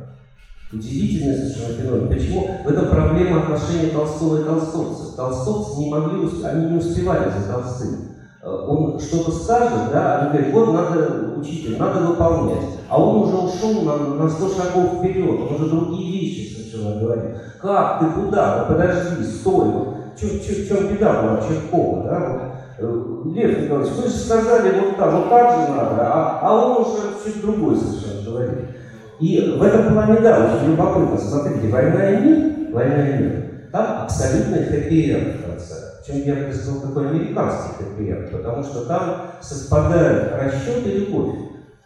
Удивительный 0.73 1.35
совершенно 1.35 1.73
феномен. 1.75 2.07
Почему? 2.09 2.47
В 2.63 2.67
этом 2.67 2.89
проблема 2.89 3.43
отношения 3.43 3.91
Толстого 3.91 4.41
и 4.41 4.43
толстовцев. 4.43 5.15
Толстовцы 5.15 5.79
не 5.79 5.91
могли, 5.91 6.27
они 6.43 6.71
не 6.71 6.77
успевали 6.77 7.29
за 7.29 7.53
Толстым. 7.53 8.15
Э, 8.41 8.65
он 8.67 8.99
что-то 8.99 9.31
скажет, 9.31 9.91
да, 9.91 10.19
они 10.19 10.29
говорят, 10.29 10.53
вот 10.53 10.73
надо, 10.73 11.33
учитель, 11.37 11.77
надо 11.77 11.99
выполнять. 12.01 12.65
А 12.89 13.01
он 13.01 13.23
уже 13.23 13.37
ушел 13.37 13.81
на, 13.81 13.97
на 14.15 14.29
100 14.29 14.49
шагов 14.49 14.99
вперед, 14.99 15.39
он 15.39 15.55
уже 15.55 15.69
другие 15.69 16.21
вещи 16.21 16.53
совершенно 16.55 16.99
говорит. 16.99 17.35
Как, 17.61 17.99
ты 17.99 18.05
куда? 18.07 18.57
Да 18.57 18.65
подожди, 18.65 19.23
стой. 19.23 19.69
Вот. 19.69 19.95
В 20.15 20.67
чем 20.67 20.87
беда 20.87 21.21
была 21.21 21.41
Черкова, 21.47 22.03
да? 22.03 22.51
Э, 22.77 23.01
Лев 23.25 23.63
Николаевич, 23.63 23.93
вы 23.93 24.03
же 24.03 24.15
сказали 24.15 24.79
вот 24.79 24.97
так, 24.97 25.13
вот 25.13 25.29
так 25.29 25.51
же 25.51 25.73
надо, 25.73 26.13
а, 26.13 26.39
а 26.41 26.53
он 26.53 26.81
уже 26.81 27.01
чуть 27.23 27.41
другой 27.41 27.77
совершенно 27.77 28.29
говорит. 28.29 28.74
И 29.19 29.55
в 29.57 29.63
этом 29.63 29.93
плане, 29.93 30.19
да, 30.19 30.45
очень 30.45 30.71
любопытно. 30.71 31.17
Смотрите, 31.17 31.69
«Война 31.69 32.11
и 32.11 32.21
мир», 32.21 32.73
«Война 32.73 33.09
и 33.09 33.23
мир», 33.23 33.45
там 33.71 34.03
абсолютный 34.03 34.65
хэппи 34.65 35.37
в 35.37 35.49
конце. 35.49 35.75
Чем 36.05 36.17
я 36.23 36.47
бы 36.47 36.53
сказал, 36.53 36.81
такой 36.81 37.09
американский 37.09 37.73
хэппи 37.77 38.35
потому 38.37 38.63
что 38.63 38.85
там 38.85 39.31
совпадают 39.41 40.33
расчет 40.33 40.85
и 40.85 40.99
любовь. 40.99 41.35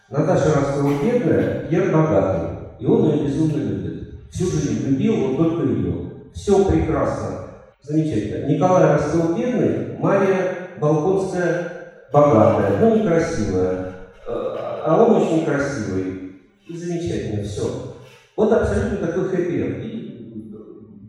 Наташа 0.10 0.54
Ростова 0.56 0.92
бедная, 1.04 1.68
Пьер 1.68 1.92
богатый, 1.92 2.50
и 2.80 2.86
он 2.86 3.10
ее 3.10 3.26
безумно 3.26 3.58
любит. 3.58 4.10
Всю 4.32 4.46
жизнь 4.46 4.88
любил, 4.88 5.16
вот 5.28 5.38
только 5.38 5.68
ее. 5.68 5.94
Все 6.34 6.66
прекрасно, 6.66 7.46
замечательно. 7.82 8.48
Николай 8.48 8.94
Ростов 8.94 9.38
бедный, 9.38 9.98
Мария 10.00 10.58
Балконская 10.80 11.72
богатая, 12.12 12.80
но 12.80 12.96
некрасивая. 12.96 13.94
Э, 14.28 14.56
а 14.86 15.06
он 15.06 15.22
очень 15.22 15.46
красивый. 15.46 16.19
Все. 17.60 17.96
Вот 18.38 18.54
абсолютно 18.54 19.06
такой 19.06 19.26
хэппи 19.26 19.82
И 19.84 20.52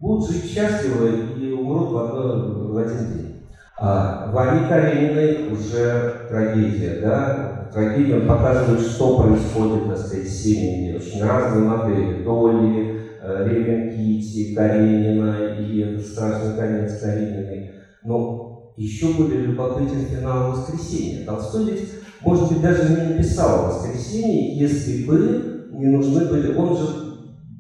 будут 0.01 0.31
жить 0.31 0.51
счастливо 0.51 1.07
и 1.37 1.53
умрут 1.53 1.91
в, 1.91 1.99
одно, 1.99 2.73
в 2.73 2.77
один 2.77 3.13
день. 3.13 3.37
А 3.79 4.31
Вани 4.33 4.69
Карениной 4.69 5.53
уже 5.53 6.27
трагедия, 6.29 7.01
да? 7.01 7.71
Трагедия, 7.73 8.17
он 8.17 8.27
показывает, 8.27 8.81
что 8.81 9.23
происходит, 9.23 9.87
так 9.87 9.99
сказать, 9.99 10.29
с 10.29 10.43
семьями. 10.43 10.97
Очень 10.97 11.23
разные 11.23 11.65
модели. 11.65 12.25
Доли, 12.25 13.01
э, 13.23 13.49
Ревен 13.49 13.95
Кити, 13.95 14.55
Каренина 14.55 15.55
и 15.59 15.81
этот 15.81 16.05
страшный 16.05 16.57
конец 16.57 17.01
Карениной. 17.01 17.71
Но 18.03 18.73
еще 18.77 19.15
более 19.15 19.43
любопытен 19.43 20.07
финал 20.07 20.51
«Воскресенья». 20.51 21.25
Толстой 21.25 21.71
ведь, 21.71 21.89
может 22.23 22.49
быть, 22.49 22.61
даже 22.61 22.89
не 22.89 23.15
написал 23.15 23.67
«Воскресенье», 23.67 24.59
если 24.59 25.05
бы 25.05 25.50
не 25.73 25.87
нужны 25.87 26.27
были... 26.27 26.57
Он 26.57 26.77
же 26.77 27.11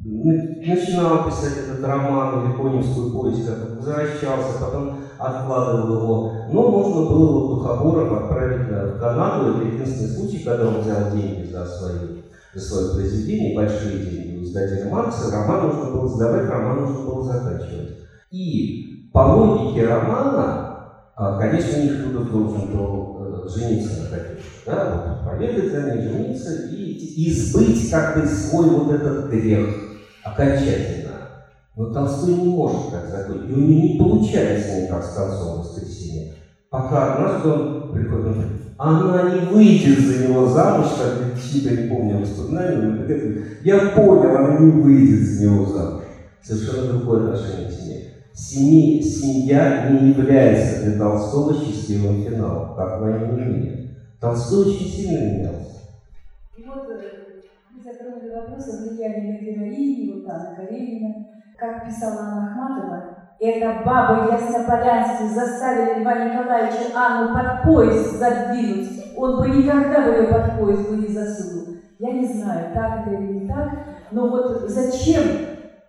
начинал 0.05 1.27
писать 1.27 1.59
этот 1.59 1.85
роман 1.85 2.45
или 2.45 2.57
«Коневскую 2.57 3.13
повесть», 3.13 3.47
как 3.47 3.77
возвращался, 3.77 4.59
потом 4.61 4.99
откладывал 5.19 5.95
его. 5.97 6.33
Но 6.51 6.71
можно 6.71 7.11
было 7.11 7.29
его 7.29 7.55
духобором 7.55 8.15
отправить 8.15 8.69
в 8.69 8.99
Канаду. 8.99 9.51
Это 9.51 9.69
единственный 9.69 10.09
случай, 10.09 10.45
когда 10.45 10.69
он 10.69 10.81
взял 10.81 11.11
деньги 11.13 11.51
за, 11.51 11.65
свои, 11.67 12.23
за 12.55 12.61
свое 12.61 12.95
произведение, 12.95 13.57
большие 13.57 13.99
деньги 13.99 14.39
у 14.39 14.43
издателя 14.43 14.91
Маркса. 14.91 15.31
Роман 15.31 15.69
нужно 15.69 15.91
было 15.91 16.09
сдавать, 16.09 16.49
роман 16.49 16.81
нужно 16.81 17.05
было 17.05 17.25
заканчивать. 17.25 17.99
И 18.31 19.11
по 19.13 19.19
логике 19.21 19.87
романа, 19.87 20.93
а, 21.17 21.39
конечно, 21.39 21.77
Нихлюдов 21.77 22.31
должен 22.31 22.73
был 22.73 23.49
жениться 23.49 24.03
на. 24.03 24.30
Да, 24.71 25.19
вот, 25.25 25.31
поведать 25.31 25.73
за 25.73 25.83
ней, 25.83 26.03
жениться 26.03 26.69
и, 26.71 26.93
и 26.93 27.33
сбыть 27.33 27.91
как 27.91 28.17
бы 28.17 28.27
свой 28.27 28.71
вот 28.71 28.93
этот 28.93 29.31
грех 29.31 29.67
окончательно. 30.25 31.11
Но 31.77 31.93
Толстой 31.93 32.35
не 32.35 32.49
может 32.49 32.91
так 32.91 33.09
закончить. 33.09 33.51
И 33.51 33.53
у 33.53 33.57
него 33.57 33.83
не 33.83 33.99
получается 33.99 34.83
никак 34.83 35.05
с 35.05 35.15
концом 35.15 35.61
воскресенья. 35.61 36.35
Пока 36.71 37.15
однажды 37.15 37.49
он 37.49 37.93
приходит, 37.93 38.27
он 38.27 38.33
говорит, 38.33 38.53
она 38.77 39.35
не 39.35 39.41
выйдет 39.47 39.99
за 39.99 40.29
него 40.29 40.47
замуж, 40.47 40.87
как 40.99 41.41
чьи-то, 41.43 41.75
не 41.75 41.89
помню 41.89 42.21
воспоминания, 42.21 43.59
я 43.65 43.91
понял, 43.91 44.37
она 44.37 44.59
не 44.59 44.71
выйдет 44.71 45.27
за 45.27 45.45
него 45.45 45.67
замуж. 45.67 46.05
Совершенно 46.43 46.93
другое 46.93 47.25
отношение 47.25 47.69
к 47.69 47.73
семье. 47.73 48.01
Семьи, 48.33 49.03
семья 49.03 49.91
не 49.91 50.11
является 50.11 50.85
для 50.85 50.99
Толстого 50.99 51.55
счастливым 51.55 52.23
финалом, 52.23 52.77
как 52.77 52.99
в 52.99 53.03
«Войне 53.03 53.90
и 54.21 54.27
мире». 54.27 54.31
Толстой 54.41 54.61
очень 54.61 54.87
сильно 54.87 55.19
менялся. 55.19 55.81
И 56.57 56.65
вот 56.65 56.91
э, 56.91 57.43
мы 57.71 57.83
затронули 57.83 58.35
вопрос 58.35 58.69
о 58.69 58.83
влиянии 58.83 59.33
на 59.33 59.39
героини, 59.39 60.13
вот 60.13 60.31
Анна 60.31 60.57
Каренина, 60.57 61.27
как 61.59 61.87
писала 61.87 62.21
Анна 62.21 62.51
Ахматова, 62.51 63.21
это 63.41 63.83
бабы 63.87 64.33
Яснополянские 64.33 65.31
заставили 65.31 66.01
Льва 66.01 66.25
Николаевича 66.25 66.95
Анну 66.95 67.35
под 67.35 67.63
поезд 67.65 68.19
задвинуть. 68.19 69.17
Он 69.17 69.39
бы 69.39 69.49
никогда 69.49 70.03
бы 70.03 70.11
ее 70.11 70.25
под 70.25 70.59
поезд 70.59 70.91
бы 70.91 70.97
не 70.99 71.09
засунул. 71.09 71.77
Я 71.99 72.13
не 72.13 72.27
знаю, 72.27 72.75
так 72.75 73.07
это 73.07 73.15
или 73.15 73.33
не 73.33 73.49
так, 73.49 73.71
но 74.11 74.29
вот 74.29 74.69
зачем 74.69 75.23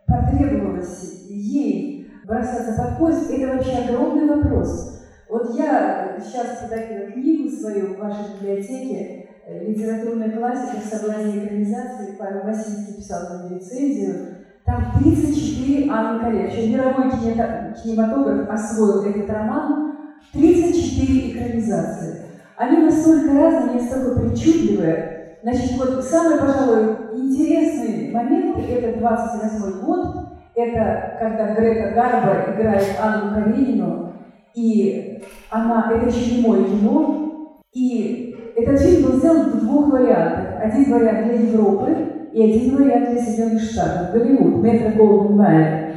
потребовалось 0.07 1.25
ей 1.27 2.09
бросаться 2.25 2.81
под 2.81 2.97
поезд, 2.97 3.29
это 3.29 3.53
вообще 3.53 3.77
огромный 3.79 4.27
вопрос. 4.27 5.00
Вот 5.31 5.55
я 5.57 6.17
сейчас 6.19 6.57
подавила 6.61 7.09
книгу 7.09 7.49
свою 7.49 7.93
в 7.93 7.99
вашей 7.99 8.35
библиотеке, 8.35 9.29
э, 9.47 9.65
литературная 9.65 10.29
классика 10.29 10.81
в 10.81 10.85
соблазне 10.85 11.45
экранизации, 11.45 12.17
Павел 12.19 12.43
Васильевский 12.43 12.95
писал 12.95 13.21
на 13.29 13.55
рецензию, 13.55 14.35
там 14.65 14.91
34 15.01 15.89
Анны. 15.89 16.43
Вообще 16.43 16.67
мировой 16.73 17.11
кинематограф 17.11 18.49
освоил 18.49 19.03
этот 19.03 19.29
роман. 19.29 19.95
34 20.33 21.31
экранизации. 21.31 22.25
Они 22.57 22.83
настолько 22.83 23.33
разные, 23.33 23.81
настолько 23.81 24.19
причудливые. 24.19 25.37
Значит, 25.43 25.77
вот 25.77 26.03
самый, 26.03 26.39
пожалуй, 26.39 26.95
интересный 27.15 28.11
момент– 28.11 28.57
это 28.69 28.99
28 28.99 29.85
год. 29.85 30.07
Это 30.55 31.17
когда 31.19 31.55
Грета 31.55 31.95
Гарбо 31.95 32.53
играет 32.53 32.87
Анну 33.01 33.33
Каренину, 33.33 34.10
и 34.55 35.23
она, 35.49 35.91
это 35.93 36.07
еще 36.07 36.35
не 36.35 36.47
мое 36.47 36.63
кино, 36.65 37.61
и 37.73 38.35
этот 38.55 38.79
фильм 38.81 39.03
был 39.03 39.17
сделан 39.17 39.51
в 39.51 39.59
двух 39.61 39.91
вариантах. 39.91 40.61
Один 40.61 40.91
вариант 40.91 41.27
для 41.27 41.41
Европы 41.41 41.95
и 42.33 42.43
один 42.43 42.75
вариант 42.75 43.11
для 43.11 43.21
Соединенных 43.21 43.61
Штатов, 43.61 44.13
Голливуд, 44.13 44.63
Метро 44.63 44.91
Голден 44.91 45.37
Майер. 45.37 45.93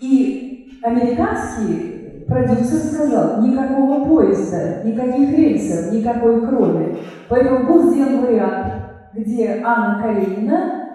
И 0.00 0.78
американский 0.82 2.24
продюсер 2.26 2.78
сказал, 2.78 3.42
никакого 3.42 4.04
поезда, 4.04 4.82
никаких 4.84 5.36
рельсов, 5.36 5.92
никакой 5.92 6.46
крови. 6.46 6.96
Поэтому 7.28 7.66
был 7.66 7.92
сделан 7.92 8.20
вариант, 8.22 8.74
где 9.14 9.60
Анна 9.64 10.02
Каренина, 10.02 10.88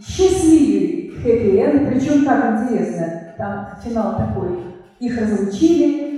счастливый 0.00 1.12
хэппи 1.22 1.90
причем 1.90 2.24
так 2.24 2.62
интересно, 2.62 3.06
там 3.36 3.68
финал 3.82 4.16
такой, 4.16 4.58
их 5.00 5.20
разлучили, 5.20 6.15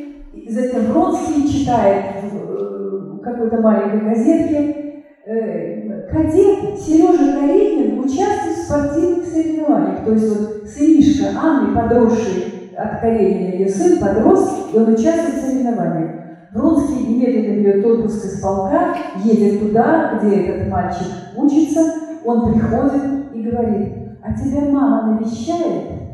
затем 0.48 0.86
Вронский 0.86 1.48
читает 1.48 2.22
в 2.22 3.18
какой-то 3.20 3.60
маленькой 3.60 4.00
газетке, 4.00 5.04
э, 5.26 6.08
кадет 6.10 6.78
Сережа 6.78 7.40
Каренин 7.40 7.98
участвует 8.00 8.56
в 8.56 8.64
спортивных 8.64 9.26
соревнованиях. 9.26 10.04
То 10.04 10.12
есть 10.12 10.28
вот 10.28 10.68
сынишка 10.68 11.26
Анны, 11.38 11.74
подросший 11.74 12.72
от 12.76 13.00
Каренина, 13.00 13.54
ее 13.54 13.68
сын 13.68 13.98
подрос, 13.98 14.70
и 14.72 14.76
он 14.76 14.94
участвует 14.94 15.34
в 15.34 15.46
соревнованиях. 15.46 16.10
Вронский 16.52 17.06
немедленно 17.06 17.60
берет 17.60 17.84
отпуск 17.84 18.24
из 18.24 18.40
полка, 18.40 18.94
едет 19.22 19.60
туда, 19.60 20.18
где 20.18 20.44
этот 20.44 20.68
мальчик 20.68 21.06
учится, 21.36 21.80
он 22.24 22.52
приходит 22.52 23.34
и 23.34 23.42
говорит, 23.42 23.88
а 24.22 24.32
тебя 24.32 24.70
мама 24.70 25.12
навещает? 25.12 26.07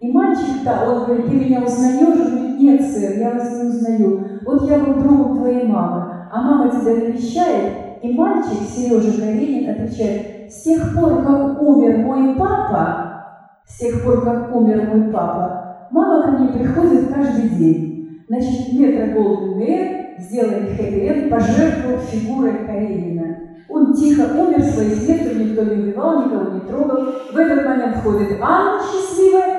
И 0.00 0.12
мальчик, 0.12 0.62
да, 0.64 0.88
он 0.88 1.04
говорит, 1.04 1.26
ты 1.26 1.34
меня 1.34 1.60
узнаешь? 1.60 2.20
Он 2.20 2.36
говорит, 2.36 2.60
нет, 2.60 2.82
сэр, 2.82 3.18
я 3.18 3.30
вас 3.32 3.58
не 3.58 3.68
узнаю. 3.68 4.40
Вот 4.44 4.68
я 4.68 4.78
был 4.78 4.94
другом 4.94 5.38
твоей 5.38 5.66
мамы, 5.66 6.28
а 6.32 6.40
мама 6.40 6.70
тебя 6.70 6.94
навещает? 6.94 7.72
И 8.02 8.12
мальчик, 8.12 8.60
Сережа 8.68 9.20
Каренин, 9.20 9.70
отвечает, 9.70 10.52
с 10.52 10.62
тех 10.62 10.94
пор, 10.94 11.22
как 11.22 11.60
умер 11.60 11.98
мой 11.98 12.36
папа, 12.36 13.24
с 13.66 13.78
тех 13.78 14.04
пор, 14.04 14.22
как 14.24 14.54
умер 14.54 14.88
мой 14.88 15.12
папа, 15.12 15.88
мама 15.90 16.22
ко 16.22 16.30
мне 16.30 16.48
приходит 16.48 17.12
каждый 17.12 17.48
день. 17.50 18.24
Значит, 18.28 18.72
метро 18.72 19.20
Голден 19.20 19.58
Мэр 19.58 19.98
сделали 20.18 20.76
хэппи 20.76 21.28
пожертвовав 21.28 22.02
фигурой 22.04 22.66
Каренина. 22.66 23.36
Он 23.68 23.92
тихо 23.94 24.32
умер 24.36 24.62
своей 24.62 24.94
смертью, 24.94 25.44
никто 25.44 25.64
не 25.64 25.82
убивал, 25.82 26.24
никого 26.24 26.50
не 26.54 26.60
трогал. 26.60 27.12
В 27.32 27.36
этот 27.36 27.64
момент 27.66 27.96
входит 27.96 28.38
Анна 28.40 28.80
счастливая, 28.82 29.57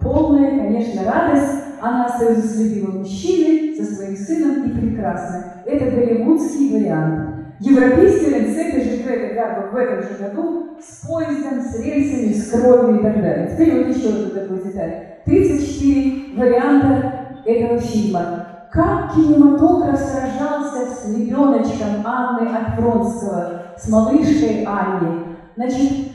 полная, 0.00 0.58
конечно, 0.58 1.04
радость. 1.04 1.64
Она 1.80 2.06
остается 2.06 2.46
с 2.46 2.60
любимым 2.60 2.98
мужчиной, 2.98 3.76
со 3.76 3.94
своим 3.94 4.16
сыном 4.16 4.64
и 4.64 4.78
прекрасно. 4.78 5.54
Это 5.64 5.90
голливудский 5.90 6.78
вариант. 6.78 7.40
Европейский 7.60 8.26
вариант 8.26 8.48
с 8.48 8.56
этой 8.56 8.84
же 8.84 9.02
Гретой 9.02 9.70
в 9.70 9.76
этом 9.76 10.02
же 10.02 10.22
году 10.22 10.78
с 10.80 11.06
поездом, 11.06 11.60
с 11.60 11.78
рельсами, 11.78 12.32
с 12.32 12.50
кровью 12.50 13.00
и 13.00 13.02
так 13.02 13.20
далее. 13.20 13.50
Теперь 13.52 13.84
вот 13.84 13.96
еще 13.96 14.08
одну 14.08 14.30
такую 14.30 14.64
деталь. 14.64 15.18
34 15.26 16.36
варианта 16.36 17.12
этого 17.44 17.78
фильма. 17.78 18.46
Как 18.72 19.14
кинематограф 19.14 19.98
сражался 19.98 20.86
с 20.94 21.08
ребеночком 21.14 22.04
Анны 22.04 22.48
от 22.48 22.78
Вронского, 22.78 23.62
с 23.76 23.88
малышкой 23.88 24.64
Анной. 24.64 25.36
Значит, 25.56 26.09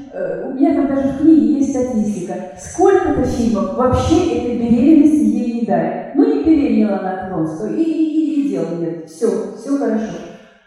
у 0.45 0.53
меня 0.53 0.73
там 0.73 0.87
даже 0.87 1.09
в 1.09 1.17
книге 1.17 1.59
есть 1.59 1.71
статистика. 1.71 2.33
Сколько-то 2.57 3.23
фильмов 3.23 3.75
вообще 3.75 4.37
этой 4.37 4.57
беременности 4.57 5.23
ей 5.25 5.53
не 5.59 5.65
дали. 5.65 6.11
Ну, 6.15 6.33
не 6.33 6.43
беременела 6.43 6.99
она 6.99 7.11
от 7.11 7.29
Вронского, 7.29 7.67
и, 7.67 7.83
и, 7.83 8.45
и, 8.45 8.49
дела 8.49 8.69
нет. 8.79 9.09
Все, 9.09 9.27
все 9.57 9.77
хорошо. 9.77 10.13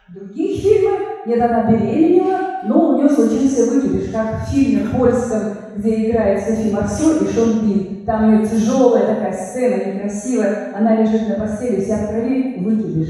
Других 0.08 0.60
фильмах, 0.60 1.00
нет, 1.26 1.40
она 1.40 1.70
беременела, 1.70 2.38
но 2.64 2.90
у 2.90 2.98
нее 2.98 3.08
случился 3.08 3.70
выкидыш, 3.70 4.10
как 4.10 4.42
в 4.42 4.50
фильме 4.50 4.88
польском, 4.88 5.40
где 5.76 6.10
играет 6.10 6.42
Софи 6.42 6.70
Марсо 6.70 7.24
и 7.24 7.32
Шон 7.32 7.60
Бин. 7.60 8.04
Там 8.04 8.40
ее 8.40 8.46
тяжелая 8.46 9.06
такая 9.06 9.32
сцена, 9.32 9.94
некрасивая, 9.94 10.74
она 10.74 10.96
лежит 10.96 11.28
на 11.28 11.34
постели, 11.34 11.82
вся 11.82 11.96
в 11.98 12.08
крови, 12.08 12.58
выкидыш. 12.58 13.08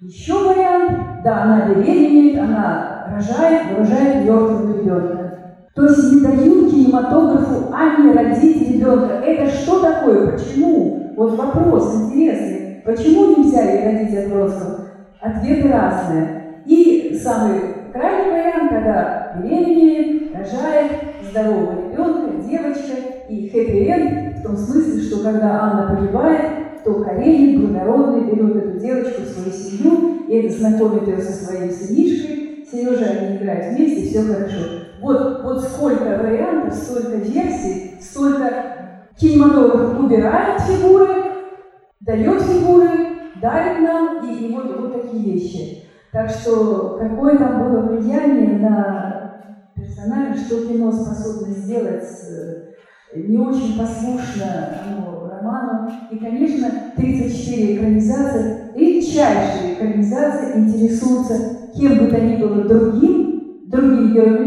Еще 0.00 0.32
вариант, 0.32 1.22
да, 1.22 1.42
она 1.42 1.68
беременеет, 1.68 2.38
она 2.38 3.06
рожает, 3.14 3.76
рожает 3.76 4.24
мертвого 4.24 4.78
ребенка. 4.78 5.19
То 5.74 5.86
есть 5.86 6.12
не 6.12 6.20
дают 6.20 6.70
кинематографу 6.70 7.72
Анне 7.72 8.12
родить 8.12 8.68
ребенка. 8.68 9.22
Это 9.24 9.50
что 9.50 9.80
такое? 9.80 10.32
Почему? 10.32 11.12
Вот 11.16 11.36
вопрос 11.36 11.94
интересный. 11.94 12.82
Почему 12.84 13.36
нельзя 13.36 13.62
родить 13.84 14.16
от 14.16 14.32
родственников? 14.32 14.86
Ответы 15.20 15.68
разные. 15.68 16.62
И 16.66 17.18
самый 17.22 17.60
крайний 17.92 18.30
вариант, 18.30 18.70
когда 18.70 19.36
беременеет, 19.42 20.34
рожает 20.34 20.92
здорового 21.30 21.90
ребенка, 21.90 22.48
девочка, 22.48 22.92
и 23.28 23.48
хэппи-энд 23.48 24.38
в 24.38 24.42
том 24.42 24.56
смысле, 24.56 25.02
что 25.02 25.22
когда 25.22 25.62
Анна 25.62 25.94
погибает, 25.94 26.82
то 26.84 26.94
Каренин 26.94 27.60
благородный 27.60 28.32
берет 28.32 28.56
эту 28.56 28.78
девочку 28.80 29.22
в 29.22 29.26
свою 29.26 29.52
семью 29.52 30.26
и 30.28 30.48
знакомит 30.48 31.06
ее 31.06 31.18
со 31.18 31.32
своей 31.32 31.70
сынишкой. 31.70 32.66
Сережа, 32.70 33.04
они 33.06 33.36
играют 33.36 33.76
вместе, 33.76 34.08
все 34.08 34.22
хорошо. 34.22 34.89
Вот, 35.00 35.42
вот 35.42 35.62
сколько 35.62 36.04
вариантов, 36.04 36.74
столько 36.74 37.16
версий, 37.16 37.96
столько 38.00 39.06
кинематограф 39.18 39.98
убирает 39.98 40.60
фигуры, 40.62 41.08
дает 42.00 42.42
фигуры, 42.42 42.90
дарит 43.40 43.80
нам, 43.80 44.28
и, 44.28 44.46
и 44.46 44.54
вот, 44.54 44.78
вот 44.78 45.02
такие 45.02 45.34
вещи. 45.34 45.84
Так 46.12 46.28
что 46.30 46.98
какое 47.00 47.38
там 47.38 47.62
было 47.62 47.82
влияние 47.82 48.58
на 48.58 49.42
персонажа, 49.76 50.38
что 50.38 50.66
кино 50.66 50.90
способно 50.90 51.54
сделать 51.54 52.04
не 53.14 53.38
очень 53.38 53.78
послушно 53.78 54.76
ну, 54.88 55.28
роману. 55.28 55.90
И, 56.10 56.18
конечно, 56.18 56.68
34 56.96 57.76
экранизации, 57.76 58.72
редчайшие 58.74 59.74
экранизации 59.74 60.58
интересуются 60.58 61.34
кем 61.74 61.98
бы 61.98 62.06
то 62.06 62.20
ни 62.20 62.36
было 62.36 62.64
другим, 62.64 63.62
другим 63.66 64.12
героем 64.12 64.46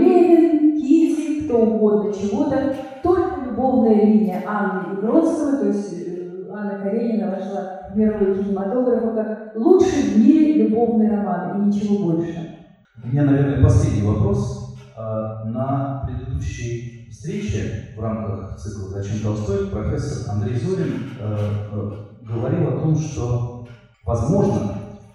Кто 1.54 1.62
угодно, 1.62 2.12
чего-то. 2.12 2.76
Только 3.04 3.46
любовная 3.46 4.06
линия 4.06 4.42
Анны 4.48 4.94
и 4.94 5.02
Бродского, 5.02 5.58
то 5.58 5.68
есть 5.68 5.94
э, 5.94 6.50
Анна 6.52 6.80
Каренина 6.80 7.30
вошла 7.30 7.90
в 7.92 7.96
мировой 7.96 8.44
кинематограф 8.44 9.14
как 9.14 9.52
лучший 9.56 10.02
в 10.02 10.18
мире 10.18 10.64
любовный 10.64 11.12
роман 11.12 11.62
и 11.62 11.66
ничего 11.68 12.12
больше. 12.12 12.58
У 13.04 13.08
меня, 13.08 13.26
наверное, 13.26 13.62
последний 13.62 14.02
вопрос. 14.02 14.76
А, 14.98 15.44
на 15.46 16.08
предыдущей 16.08 17.08
встрече 17.12 17.90
в 17.96 18.02
рамках 18.02 18.58
цикла 18.58 18.90
«Зачем 18.90 19.20
Толстой» 19.20 19.68
профессор 19.68 20.34
Андрей 20.34 20.58
Зорин 20.58 21.04
э, 21.20 21.38
э, 21.72 21.92
говорил 22.24 22.68
о 22.70 22.80
том, 22.82 22.98
что, 22.98 23.68
возможно, 24.04 24.74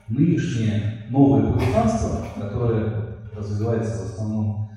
нынешнее 0.09 1.05
новое 1.11 1.53
пуританство, 1.53 2.19
которое 2.41 2.93
развивается 3.37 4.05
в 4.05 4.13
основном 4.13 4.68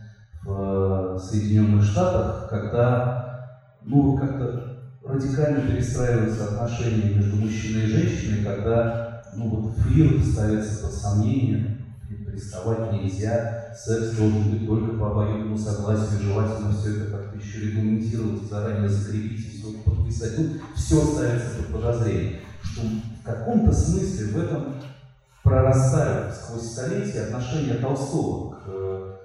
в 0.44 1.20
Соединенных 1.20 1.84
Штатах, 1.84 2.50
когда 2.50 3.58
ну, 3.84 4.18
как-то 4.18 4.78
радикально 5.04 5.62
перестраиваются 5.62 6.46
отношения 6.46 7.16
между 7.16 7.36
мужчиной 7.38 7.84
и 7.84 7.88
женщиной, 7.88 8.44
когда 8.44 9.24
ну, 9.36 9.50
вот 9.50 9.78
флирт 9.78 10.26
ставится 10.26 10.84
под 10.84 10.94
сомнение, 10.94 11.78
приставать 12.26 12.94
нельзя, 12.94 13.74
секс 13.76 14.16
должен 14.18 14.52
быть 14.52 14.66
только 14.66 14.98
по 14.98 15.12
обоюдному 15.12 15.58
согласию, 15.58 16.22
желательно 16.22 16.72
все 16.74 16.96
это 16.96 17.12
как-то 17.12 17.38
еще 17.38 17.62
регламентировать, 17.62 18.50
заранее 18.50 18.90
закрепить, 18.90 19.60
все 19.60 19.74
подписать. 19.84 20.38
Ну, 20.38 20.48
все 20.76 21.06
ставится 21.06 21.58
под 21.58 21.68
подозрение. 21.68 22.40
Что 22.64 22.82
в 22.82 23.24
каком-то 23.24 23.74
смысле 23.74 24.26
в 24.28 24.44
этом 24.44 24.76
прорастают 25.44 26.34
сквозь 26.34 26.72
столетия 26.72 27.24
отношения 27.24 27.76
Толстого 27.76 28.56
к 28.56 28.64
э, 28.68 29.16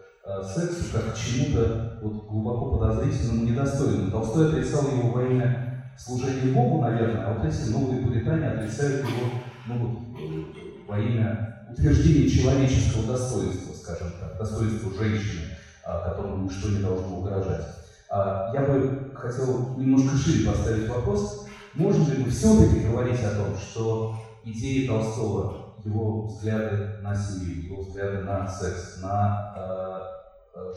сексу 0.43 0.87
как 0.93 1.13
к 1.13 1.17
чему-то 1.17 1.99
вот, 2.01 2.27
глубоко 2.27 2.77
подозрительному, 2.77 3.45
недостойному. 3.45 4.11
Толстой 4.11 4.49
отрицал 4.49 4.89
его 4.89 5.11
во 5.11 5.23
имя 5.23 5.85
служения 5.97 6.53
Богу, 6.53 6.81
наверное, 6.81 7.27
а 7.27 7.33
вот 7.33 7.45
эти 7.45 7.71
новые 7.71 8.03
пуритане 8.03 8.49
отрицают 8.49 9.03
его 9.03 9.31
ну, 9.67 10.15
э, 10.19 10.87
во 10.87 10.99
имя 10.99 11.65
утверждения 11.71 12.29
человеческого 12.29 13.05
достоинства, 13.07 13.73
скажем 13.73 14.13
так, 14.21 14.39
достоинства 14.39 14.93
женщины, 14.95 15.43
а, 15.85 16.11
которому 16.11 16.45
ничто 16.45 16.69
не 16.69 16.81
должно 16.81 17.19
угрожать. 17.19 17.65
А, 18.11 18.51
я 18.55 18.63
бы 18.63 19.13
хотел 19.15 19.77
немножко 19.77 20.17
шире 20.17 20.49
поставить 20.49 20.89
вопрос, 20.89 21.47
можно 21.75 22.13
ли 22.13 22.25
мы 22.25 22.31
все-таки 22.31 22.81
говорить 22.81 23.23
о 23.23 23.35
том, 23.35 23.57
что 23.57 24.17
идеи 24.45 24.87
Толстого 24.87 25.67
его 25.85 26.27
взгляды 26.27 26.99
на 27.03 27.15
семью, 27.15 27.65
его 27.65 27.83
взгляды 27.83 28.23
на 28.23 28.49
секс, 28.49 29.01
на 29.03 29.55
э, 29.57 29.61
э, 29.61 30.06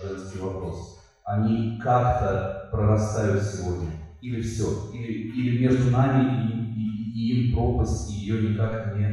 женский 0.02 0.38
вопрос, 0.38 0.98
они 1.24 1.78
как-то 1.78 2.70
прорастают 2.72 3.40
сегодня? 3.40 3.94
Или 4.22 4.40
все? 4.42 4.66
Или, 4.92 5.14
или 5.14 5.52
между 5.52 5.88
нами 5.88 6.20
и, 6.20 6.52
и, 6.76 7.12
и 7.14 7.48
им 7.48 7.52
пропасть, 7.52 8.10
и 8.10 8.14
ее 8.14 8.38
никак 8.52 8.86
не, 8.86 9.08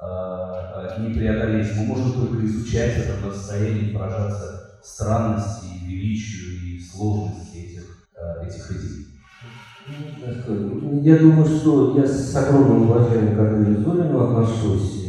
э, 0.00 1.00
не 1.00 1.08
преодолеть. 1.08 1.76
Мы 1.76 1.84
можем 1.84 2.12
только 2.12 2.44
изучать 2.44 2.96
это 2.96 3.14
на 3.16 3.30
состоянии, 3.30 3.92
поражаться 3.92 4.60
странности, 4.82 5.66
величию 5.84 6.56
и 6.56 6.78
сложности 6.78 7.58
этих, 7.58 8.08
э, 8.16 8.46
этих 8.46 8.70
идей. 8.70 9.06
Я 11.02 11.16
думаю, 11.16 11.44
что 11.44 11.96
я 11.96 12.06
с 12.06 12.34
огромным 12.36 12.82
уважением 12.82 13.34
к 13.34 13.38
Андрею 13.38 13.76
Зорину 13.76 14.20
отношусь. 14.20 14.99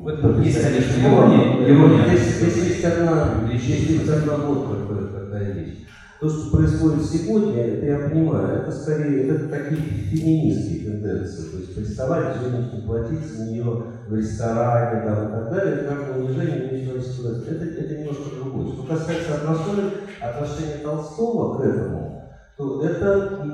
В 0.00 0.08
этом 0.08 0.40
есть, 0.40 0.62
конечно, 0.62 0.98
ирония. 0.98 1.68
ирония. 1.68 2.08
Здесь, 2.08 2.36
здесь 2.36 2.56
есть 2.68 2.84
одна, 2.86 3.44
здесь 3.46 3.62
есть 3.64 4.08
одна 4.08 4.36
вот 4.36 5.12
какая 5.12 5.52
вещь. 5.52 5.84
То, 6.18 6.30
что 6.30 6.56
происходит 6.56 7.04
сегодня, 7.04 7.62
это 7.62 7.84
я 7.84 8.08
понимаю, 8.08 8.62
это 8.62 8.72
скорее 8.72 9.28
это 9.28 9.48
такие 9.50 9.80
феминистские 9.80 10.90
тенденции. 10.90 11.50
То 11.50 11.56
есть 11.58 11.74
приставать 11.74 12.36
женщине, 12.40 12.82
платить 12.86 13.26
за 13.26 13.44
нее 13.44 13.82
в 14.08 14.14
ресторане 14.14 15.06
там, 15.06 15.28
и 15.28 15.30
так 15.32 15.50
далее, 15.50 15.74
это 15.74 15.94
как 15.94 16.16
унижение 16.16 16.70
нечего 16.72 16.96
это, 16.96 17.64
это 17.64 17.98
немножко 17.98 18.36
другое. 18.36 18.72
Что 18.72 18.82
касается 18.84 19.34
отношений, 19.34 19.90
отношения 20.22 20.82
Толстого 20.82 21.58
к 21.58 21.66
этому, 21.66 22.24
то 22.56 22.82
это, 22.86 23.46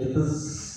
это 0.00 0.24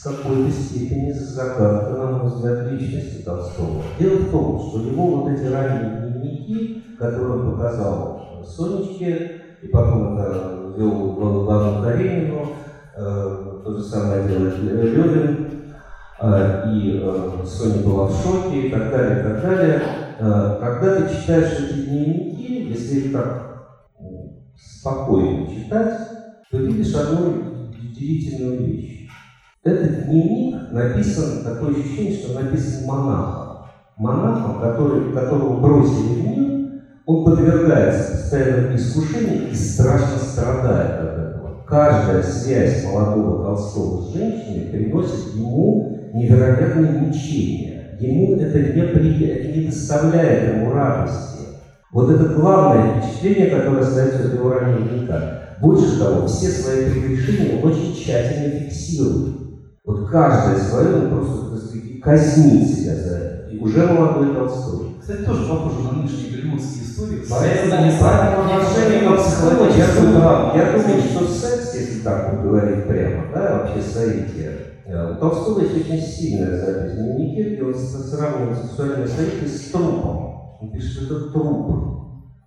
с 0.02 0.04
какой-то 0.04 0.50
степени 0.50 1.12
загадка, 1.12 1.94
на 1.94 2.08
мой 2.08 2.24
взгляд, 2.24 2.58
личности 2.64 3.22
Толстого. 3.24 3.84
Дело 4.00 4.16
в 4.18 4.32
том, 4.32 4.58
что 4.58 4.80
его 4.80 5.06
вот 5.06 5.28
эти 5.28 5.44
ранние 5.44 5.86
дневники, 5.86 6.74
которые 6.98 7.34
он 7.34 7.44
показал 7.44 8.18
Сонечке, 8.44 9.20
и 9.62 9.68
потом 9.68 10.18
это 10.18 10.74
вел 10.76 11.44
Ивану 11.44 11.84
Каренину, 11.84 12.48
э, 12.98 13.60
то 13.64 13.72
же 13.72 13.84
самое 13.84 14.28
делает 14.28 14.58
Левин, 14.58 15.52
э, 16.20 16.64
и 16.66 17.00
э, 17.00 17.44
Соня 17.46 17.84
была 17.84 18.08
в 18.08 18.16
шоке, 18.24 18.70
и 18.70 18.72
так 18.72 18.90
далее, 18.90 19.20
и 19.20 19.22
так 19.22 19.40
далее. 19.40 19.84
Э, 20.18 20.58
когда 20.60 20.96
ты 20.96 21.14
читаешь 21.14 21.60
эти 21.60 21.86
дневники, 21.86 22.70
если 22.72 23.02
их 23.02 23.14
так 23.14 23.70
спокойно 24.56 25.48
читать, 25.48 25.96
то 26.50 26.58
видишь 26.58 26.96
одну 26.96 27.52
удивительную 27.70 28.66
вещь. 28.66 29.01
Этот 29.64 30.08
дневник 30.08 30.72
написан, 30.72 31.44
такое 31.44 31.70
ощущение, 31.70 32.18
что 32.18 32.40
написан 32.40 32.84
монахом. 32.88 33.68
Монахом, 33.96 34.60
который, 34.60 35.14
которого 35.14 35.60
бросили 35.60 36.20
в 36.20 36.28
мир, 36.28 36.82
он 37.06 37.24
подвергается 37.24 38.14
постоянным 38.14 38.76
искушениям 38.76 39.52
и 39.52 39.56
страшно 39.56 40.18
страдает 40.18 41.00
от 41.02 41.20
этого. 41.20 41.64
Каждая 41.68 42.24
связь 42.24 42.84
молодого 42.86 43.44
Толстого 43.44 44.02
с 44.02 44.14
женщиной 44.16 44.72
приносит 44.72 45.36
ему 45.36 45.96
невероятные 46.16 46.94
мучения. 46.94 47.98
Ему 48.00 48.38
это 48.38 48.58
не, 48.58 48.82
при... 48.82 49.26
это 49.26 49.60
не 49.60 49.68
доставляет 49.68 50.56
ему 50.56 50.72
радости. 50.72 51.38
Вот 51.92 52.10
это 52.10 52.34
главное 52.34 53.00
впечатление, 53.00 53.56
которое 53.56 53.82
остается 53.82 54.26
от 54.26 54.34
его 54.34 54.50
раннего 54.50 54.90
дневника. 54.90 55.42
Больше 55.62 56.00
того, 56.00 56.26
все 56.26 56.48
свои 56.48 56.90
прегрешения 56.90 57.62
очень 57.62 57.94
тщательно 57.94 58.60
фиксирует. 58.62 59.51
Вот 59.84 60.10
каждое 60.10 60.60
свое 60.60 60.96
он 60.96 61.10
просто, 61.10 61.50
так 61.52 61.60
сказать, 61.60 62.02
казнит 62.02 62.70
себя 62.70 62.96
за 62.96 63.18
это. 63.18 63.50
И 63.50 63.58
уже 63.58 63.88
молодой 63.88 64.36
Толстой. 64.36 64.98
Кстати, 65.00 65.24
тоже 65.24 65.50
похоже 65.50 65.80
на 65.84 65.92
нынешние 65.94 66.32
голливудские 66.32 66.84
истории. 66.84 67.24
Поэтому 67.28 68.00
правильное 68.00 68.58
отношение 68.58 69.10
к 69.10 69.18
психологии. 69.18 69.78
Я 69.80 69.88
думаю, 69.96 70.56
я 70.56 70.72
думаю, 70.72 71.02
что 71.02 71.28
секс, 71.28 71.76
если 71.76 72.02
так 72.02 72.32
вот 72.32 72.44
говорить 72.44 72.88
прямо, 72.88 73.34
да, 73.34 73.58
вообще 73.58 73.82
соитие, 73.82 74.52
э, 74.86 75.14
у 75.14 75.20
Толстого 75.20 75.62
есть 75.62 75.76
очень 75.76 76.00
сильная 76.00 76.58
запись 76.60 76.92
в 76.92 76.96
дневнике, 76.98 77.56
где 77.56 77.64
он 77.64 77.74
сравнивает 77.74 78.60
сексуальное 78.60 79.08
соитие 79.08 79.48
с 79.48 79.72
трупом. 79.72 80.60
Он 80.62 80.72
пишет, 80.72 80.92
что 80.92 81.16
это 81.16 81.32
труп. 81.32 81.92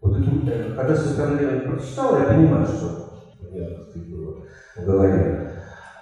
Вот 0.00 0.16
это, 0.16 0.30
э, 0.46 0.74
когда 0.76 0.94
Светлана 0.94 1.40
Леонидовна 1.40 1.76
прочитала, 1.76 2.18
я 2.18 2.24
понимаю, 2.26 2.64
что 2.64 3.04
говорил. 4.76 5.22
А, 5.22 5.53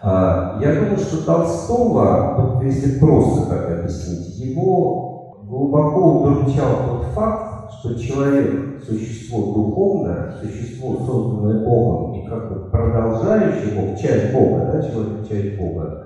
я 0.05 0.74
думаю, 0.80 0.98
что 0.98 1.24
Толстого, 1.24 2.61
если 2.61 2.98
просто 2.98 3.48
так 3.48 3.70
объяснить, 3.70 4.36
его 4.36 5.38
глубоко 5.48 6.22
удручал 6.22 6.88
тот 6.88 7.05
факт, 7.14 7.70
что 7.70 7.94
человек– 7.94 8.80
существо 8.84 9.55
духовное, 9.55 10.32
существо, 10.40 10.96
созданное 11.07 11.64
Богом, 11.64 12.14
и 12.14 12.26
как 12.26 12.48
бы 12.48 12.70
продолжающий 12.72 13.76
Бог, 13.76 13.96
часть 13.96 14.32
Бога, 14.32 14.66
да, 14.66 14.82
человек– 14.82 15.24
часть 15.28 15.57
Бога, 15.57 16.00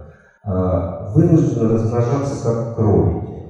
а, 0.45 1.07
вынужден 1.15 1.63
размножаться 1.63 2.45
как 2.45 2.75
кролики. 2.75 3.47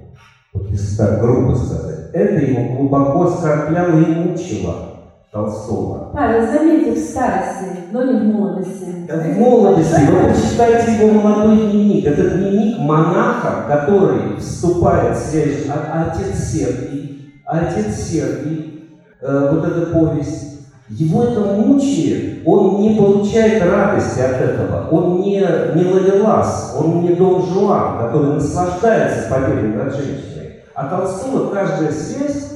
Вот 0.53 0.71
если 0.71 0.97
так 0.97 1.21
грубо 1.21 1.55
сказать. 1.55 2.09
Это 2.13 2.41
его 2.41 2.63
глубоко 2.69 3.25
оскорбляло 3.25 3.99
и 3.99 4.15
мучило. 4.15 4.96
Толстого. 5.37 6.11
Павел, 6.15 6.47
заметьте, 6.47 6.93
в 6.93 6.99
старости, 6.99 7.67
но 7.93 8.03
не 8.05 8.21
в 8.21 8.25
молодости. 8.25 9.07
В 9.07 9.39
молодости, 9.39 10.01
вы 10.11 10.33
почитайте 10.33 10.93
его 10.93 11.21
молодой 11.21 11.57
дневник. 11.59 12.07
Это 12.07 12.31
дневник 12.31 12.79
монаха, 12.79 13.65
который 13.69 14.37
вступает 14.39 15.17
в 15.17 15.21
связь 15.21 15.67
а, 15.69 16.11
отец 16.11 16.39
Сергий, 16.39 17.35
отец 17.45 17.97
Сергий, 17.97 18.91
э, 19.21 19.49
вот 19.53 19.67
эта 19.67 19.87
повесть. 19.93 20.45
Его 20.89 21.25
это 21.25 21.41
мучает, 21.41 22.43
он 22.47 22.81
не 22.81 22.97
получает 22.97 23.63
радости 23.63 24.21
от 24.21 24.41
этого, 24.41 24.89
он 24.91 25.21
не, 25.21 25.41
не 25.75 25.85
ловелас, 25.85 26.77
он 26.79 27.03
не 27.03 27.15
Дон 27.15 27.43
Жуан, 27.45 27.99
который 27.99 28.35
наслаждается 28.35 29.29
победой 29.29 29.75
над 29.75 29.93
женщиной. 29.95 30.63
А 30.75 30.87
Толстого 30.87 31.53
каждая 31.53 31.91
связь 31.91 32.56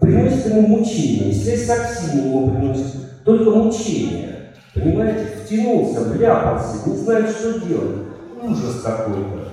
приносит 0.00 0.46
ему 0.46 0.66
мучение. 0.66 1.32
Связь 1.32 1.66
с 1.66 1.70
Аксинью 1.70 2.26
ему 2.26 2.50
приносит 2.50 3.24
только 3.24 3.50
мучение. 3.50 4.52
Понимаете, 4.74 5.26
втянулся, 5.44 6.00
вляпался, 6.00 6.88
не 6.88 6.96
знает, 6.96 7.30
что 7.30 7.60
делать. 7.60 7.98
Ужас 8.42 8.82
какой-то. 8.82 9.48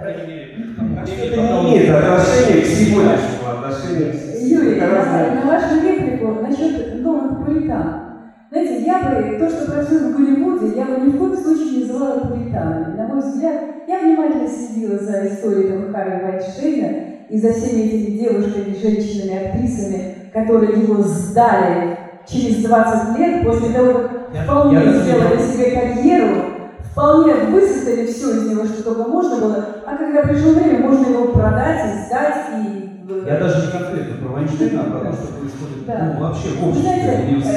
Это 0.00 0.26
не 0.26 1.70
имеет 1.70 1.90
отношения 1.90 2.62
к 2.62 2.66
сегодняшнему 2.66 3.50
отношению. 3.50 4.14
Юрий, 4.40 4.80
на, 4.80 5.34
на 5.34 5.46
вашу 5.46 5.80
реплику 5.80 6.42
насчет 6.42 7.00
новых 7.02 7.44
пуритан. 7.44 8.02
Знаете, 8.50 8.82
я 8.84 8.98
бы 8.98 9.38
то, 9.38 9.48
что 9.48 9.70
происходит 9.70 10.02
в 10.02 10.16
Голливуде, 10.16 10.76
я 10.76 10.84
бы 10.84 11.06
ни 11.06 11.10
в 11.10 11.18
коем 11.18 11.36
случае 11.36 11.70
не 11.70 11.84
называла 11.84 12.20
пуританами. 12.20 12.96
На 12.96 13.06
мой 13.06 13.20
взгляд, 13.20 13.62
я 13.86 14.00
внимательно 14.00 14.48
следила 14.48 14.98
за 14.98 15.26
историей 15.26 15.68
этого 15.68 15.92
Харри 15.92 16.22
Вайнштейна, 16.22 17.11
и 17.32 17.38
за 17.38 17.50
всеми 17.54 17.84
этими 17.84 18.18
девушками, 18.18 18.76
женщинами, 18.78 19.46
актрисами, 19.46 20.14
которые 20.34 20.82
его 20.82 21.02
сдали 21.02 21.96
через 22.28 22.62
20 22.62 23.18
лет, 23.18 23.44
после 23.46 23.70
того, 23.70 23.92
как 23.94 24.44
вполне 24.44 24.76
я 24.76 24.92
сделали 24.92 25.40
себе 25.40 25.70
карьеру, 25.70 26.42
вполне 26.90 27.32
высосали 27.46 28.06
все 28.06 28.36
из 28.36 28.50
него, 28.50 28.66
что 28.66 28.82
только 28.82 29.08
можно 29.08 29.36
было, 29.36 29.66
а 29.86 29.96
когда 29.96 30.22
пришло 30.24 30.52
время, 30.52 30.80
можно 30.80 31.10
его 31.10 31.32
продать 31.32 31.80
и 31.86 32.06
сдать, 32.06 32.36
и 32.58 32.92
я 33.26 33.38
даже 33.38 33.66
не 33.66 33.72
конкретно 33.72 34.26
про 34.26 34.32
Вайнштейна, 34.34 34.82
а 34.82 34.90
про 34.90 35.10
то, 35.10 35.12
что 35.14 35.26
происходит 35.32 35.86
да. 35.86 36.14
ну, 36.14 36.26
вообще 36.26 36.48
в 36.50 36.68
обществе, 36.68 36.82
Знаете, 36.82 37.48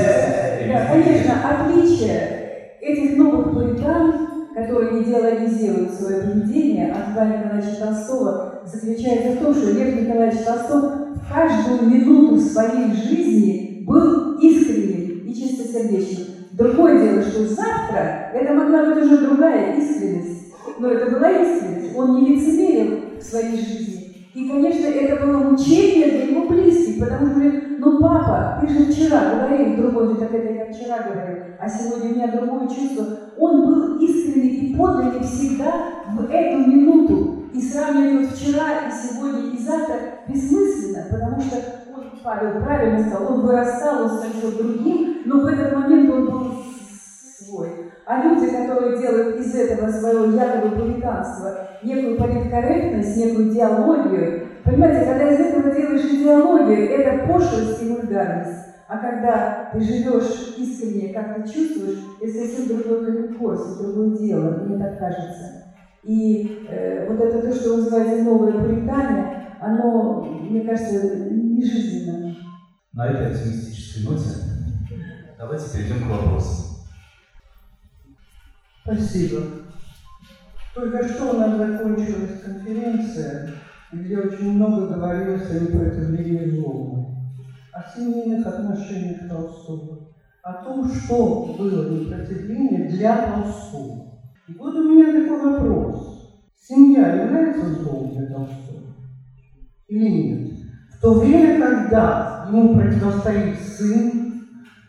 э, 0.61 0.73
Да, 0.73 0.85
конечно, 0.93 1.33
отличие 1.49 2.45
этих 2.79 3.17
новых 3.17 3.51
пуритан 3.53 4.24
которые 4.55 4.93
не 4.93 5.03
идеализируют 5.03 5.91
свое 5.91 6.21
поведение, 6.21 6.93
от 6.93 7.09
Льва 7.09 7.25
Николаевича 7.25 7.75
Толстого, 7.77 8.61
заключается 8.63 9.31
в 9.33 9.43
том, 9.43 9.53
что 9.53 9.71
Лев 9.71 10.01
Николаевич 10.01 10.39
Толстой 10.45 10.81
в 11.15 11.33
каждую 11.33 11.89
минуту 11.89 12.39
своей 12.39 12.93
жизни 12.93 13.83
был 13.85 14.39
искренним 14.39 15.27
и 15.27 15.33
чистосердечным. 15.33 16.27
Другое 16.53 17.03
дело, 17.03 17.21
что 17.21 17.45
завтра 17.47 18.31
это 18.33 18.53
могла 18.53 18.85
быть 18.85 19.03
уже 19.03 19.17
другая 19.27 19.75
искренность, 19.75 20.53
но 20.79 20.87
это 20.87 21.11
была 21.11 21.31
искренность. 21.31 21.93
Он 21.97 22.15
не 22.15 22.29
лицемерил 22.29 22.99
в 23.19 23.23
своей 23.23 23.57
жизни. 23.57 24.29
И, 24.33 24.49
конечно, 24.49 24.85
это 24.85 25.25
было 25.25 25.37
мучение 25.39 26.11
для 26.11 26.23
его 26.25 26.47
близких, 26.47 27.03
потому 27.03 27.27
что, 27.27 27.39
ну, 27.77 27.99
папа, 27.99 28.59
ты 28.61 28.67
же 28.69 28.85
вчера 28.85 29.33
говорил, 29.33 29.77
другой 29.77 30.13
же 30.13 30.15
так 30.15 30.33
это 30.33 30.53
я 30.53 30.65
вчера 30.65 30.99
говорил, 31.03 31.43
а 31.59 31.69
сегодня 31.69 32.09
у 32.09 32.15
меня 32.15 32.27
другое 32.27 32.67
чувство. 32.67 33.05
Он 33.37 33.65
был 33.65 33.97
искренний 33.99 34.49
и 34.49 34.75
подлинный 34.75 35.23
всегда 35.23 35.71
в 36.13 36.25
эту 36.29 36.57
минуту. 36.69 37.31
И 37.53 37.61
сравнивать 37.61 38.31
вчера 38.31 38.87
и 38.87 38.91
сегодня 38.91 39.53
и 39.53 39.57
завтра 39.57 39.95
бессмысленно, 40.27 41.05
потому 41.09 41.39
что 41.39 41.55
он, 41.95 42.19
Павел 42.21 42.61
правильно 42.61 43.01
сказал, 43.01 43.33
он 43.33 43.45
вырастал, 43.45 44.03
он 44.03 44.09
становился 44.09 44.57
другим, 44.57 45.21
но 45.25 45.39
в 45.39 45.45
этот 45.45 45.73
момент 45.73 46.09
он 46.09 46.25
был 46.25 46.51
свой. 47.39 47.91
А 48.05 48.23
люди, 48.23 48.47
которые 48.47 48.97
делают 48.97 49.37
из 49.37 49.55
этого 49.55 49.89
своего 49.89 50.25
якобы 50.25 50.75
пуританства 50.75 51.69
некую 51.81 52.17
политкорректность, 52.17 53.17
некую 53.17 53.51
диалогию, 53.51 54.47
понимаете, 54.65 55.05
когда 55.05 55.31
из 55.31 55.39
этого 55.39 55.71
делаешь 55.71 56.05
идеологию, 56.05 56.89
это 56.89 57.25
пошлость 57.25 57.81
и 57.81 57.89
вульгарность. 57.89 58.64
А 58.87 58.97
когда 58.97 59.69
ты 59.71 59.81
живешь 59.81 60.55
искренне, 60.57 61.13
как 61.13 61.35
ты 61.35 61.51
чувствуешь, 61.51 61.99
это 62.21 62.33
совсем 62.33 62.67
другой 62.67 63.33
курс, 63.35 63.77
другое 63.79 64.17
дело, 64.17 64.63
мне 64.63 64.77
так 64.77 64.99
кажется. 64.99 65.73
И 66.03 66.67
э, 66.69 67.07
вот 67.09 67.19
это 67.19 67.41
то, 67.41 67.51
что 67.51 67.77
называется 67.77 68.23
новое 68.23 68.53
пуритание, 68.53 69.57
оно, 69.59 70.23
мне 70.23 70.61
кажется, 70.61 71.31
не 71.31 71.65
жизненно. 71.65 72.35
На 72.93 73.07
этой 73.07 73.31
оптимистической 73.31 74.03
ноте 74.03 74.55
давайте 75.37 75.65
перейдем 75.73 76.07
к 76.07 76.11
вопросам. 76.11 76.75
Спасибо. 78.83 79.41
Только 80.75 81.07
что 81.07 81.31
у 81.31 81.37
нас 81.39 81.57
закончилась 81.57 82.41
конференция, 82.43 83.51
где 83.91 84.17
очень 84.19 84.51
много 84.51 84.87
говорилось 84.87 85.49
о 85.49 85.59
непротивлении 85.59 86.49
злому, 86.49 86.94
о 87.75 87.83
семейных 87.93 88.47
отношениях 88.47 89.27
Толстого, 89.29 89.99
о 90.41 90.53
том, 90.63 90.89
что 90.89 91.55
было 91.59 91.89
непротивление 91.89 92.87
для 92.87 93.17
Толстого. 93.17 94.05
И 94.47 94.53
вот 94.53 94.75
у 94.75 94.89
меня 94.89 95.11
такой 95.11 95.41
вопрос. 95.41 95.99
Семья 96.55 97.09
является 97.09 97.65
злом 97.67 98.09
для 98.09 98.27
Толстого 98.27 98.95
или 99.89 100.09
нет? 100.09 100.57
В 100.97 101.01
то 101.01 101.19
время, 101.19 101.59
когда 101.59 102.45
ему 102.47 102.73
противостоит 102.73 103.57
сын, 103.57 104.31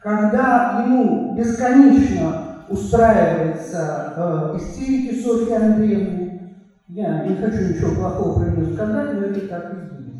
когда 0.01 0.79
ему 0.81 1.35
бесконечно 1.37 2.47
устраивается 2.69 4.15
э, 4.17 4.59
истерики 4.59 5.21
Софьи 5.21 5.53
Андреевны. 5.55 6.41
Я 6.89 7.25
не 7.25 7.35
хочу 7.35 7.69
ничего 7.69 7.97
плохого 7.97 8.39
про 8.39 8.51
нее 8.53 8.73
сказать, 8.73 9.13
но 9.13 9.23
это 9.25 9.41
так 9.49 9.75
и 9.75 9.77
есть. 9.77 10.17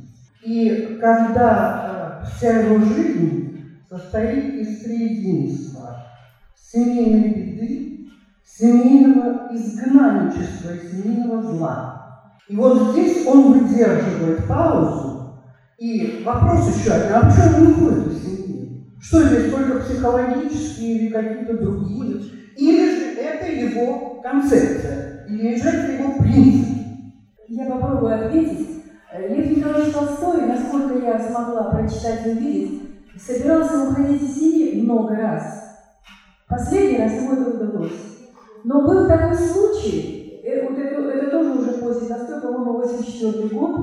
И 0.47 0.97
когда 1.01 1.81
э, 1.85 1.96
вся 2.35 2.61
его 2.61 2.79
жизнь 2.85 3.65
состоит 3.89 4.55
из 4.55 4.83
триединства, 4.83 5.97
семейной 6.73 7.31
беды, 7.31 8.09
семейного 8.45 9.49
изгнанничества 9.55 10.71
и 10.71 10.89
семейного 10.89 11.43
зла. 11.43 12.33
И 12.49 12.57
вот 12.57 12.93
здесь 12.93 13.27
он 13.27 13.53
выдерживает 13.53 14.47
паузу, 14.47 15.17
и 15.79 16.23
вопрос 16.25 16.75
еще 16.75 16.93
один, 16.93 17.13
а 17.13 17.27
почему 17.27 17.67
он 17.67 17.73
уходит 17.73 18.13
из 18.13 18.23
семьи? 18.23 18.97
Что 18.99 19.23
здесь, 19.25 19.53
только 19.53 19.81
психологические 19.81 20.99
или 20.99 21.13
какие-то 21.13 21.59
другие? 21.59 22.23
Или 22.57 22.91
же 22.91 23.21
это 23.21 23.53
его 23.53 24.21
концепция, 24.23 25.27
или 25.29 25.61
же 25.61 25.69
это 25.69 25.93
его 25.93 26.13
принцип? 26.19 26.77
Я 27.49 27.67
попробую 27.67 28.27
ответить. 28.27 28.85
Лев 29.19 29.57
Николаевич 29.57 29.95
Толстой, 29.95 30.47
насколько 30.47 30.99
я 30.99 31.19
смогла 31.19 31.71
прочитать 31.71 32.27
и 32.27 32.31
увидеть, 32.31 32.83
собирался 33.19 33.89
уходить 33.89 34.23
из 34.23 34.39
семьи 34.39 34.83
много 34.83 35.17
раз. 35.17 35.79
Последний 36.49 36.99
раз 36.99 37.13
ему 37.15 37.33
это 37.33 37.51
удалось. 37.51 37.93
Но 38.65 38.83
был 38.83 39.09
такой 39.09 39.37
случай, 39.37 40.41
э, 40.45 40.69
вот 40.69 40.79
это, 40.79 41.01
это 41.01 41.31
тоже 41.31 41.51
уже 41.51 41.73
после 41.79 42.09
Толстой, 42.09 42.41
по-моему, 42.41 42.79
84 42.79 43.49
год, 43.49 43.77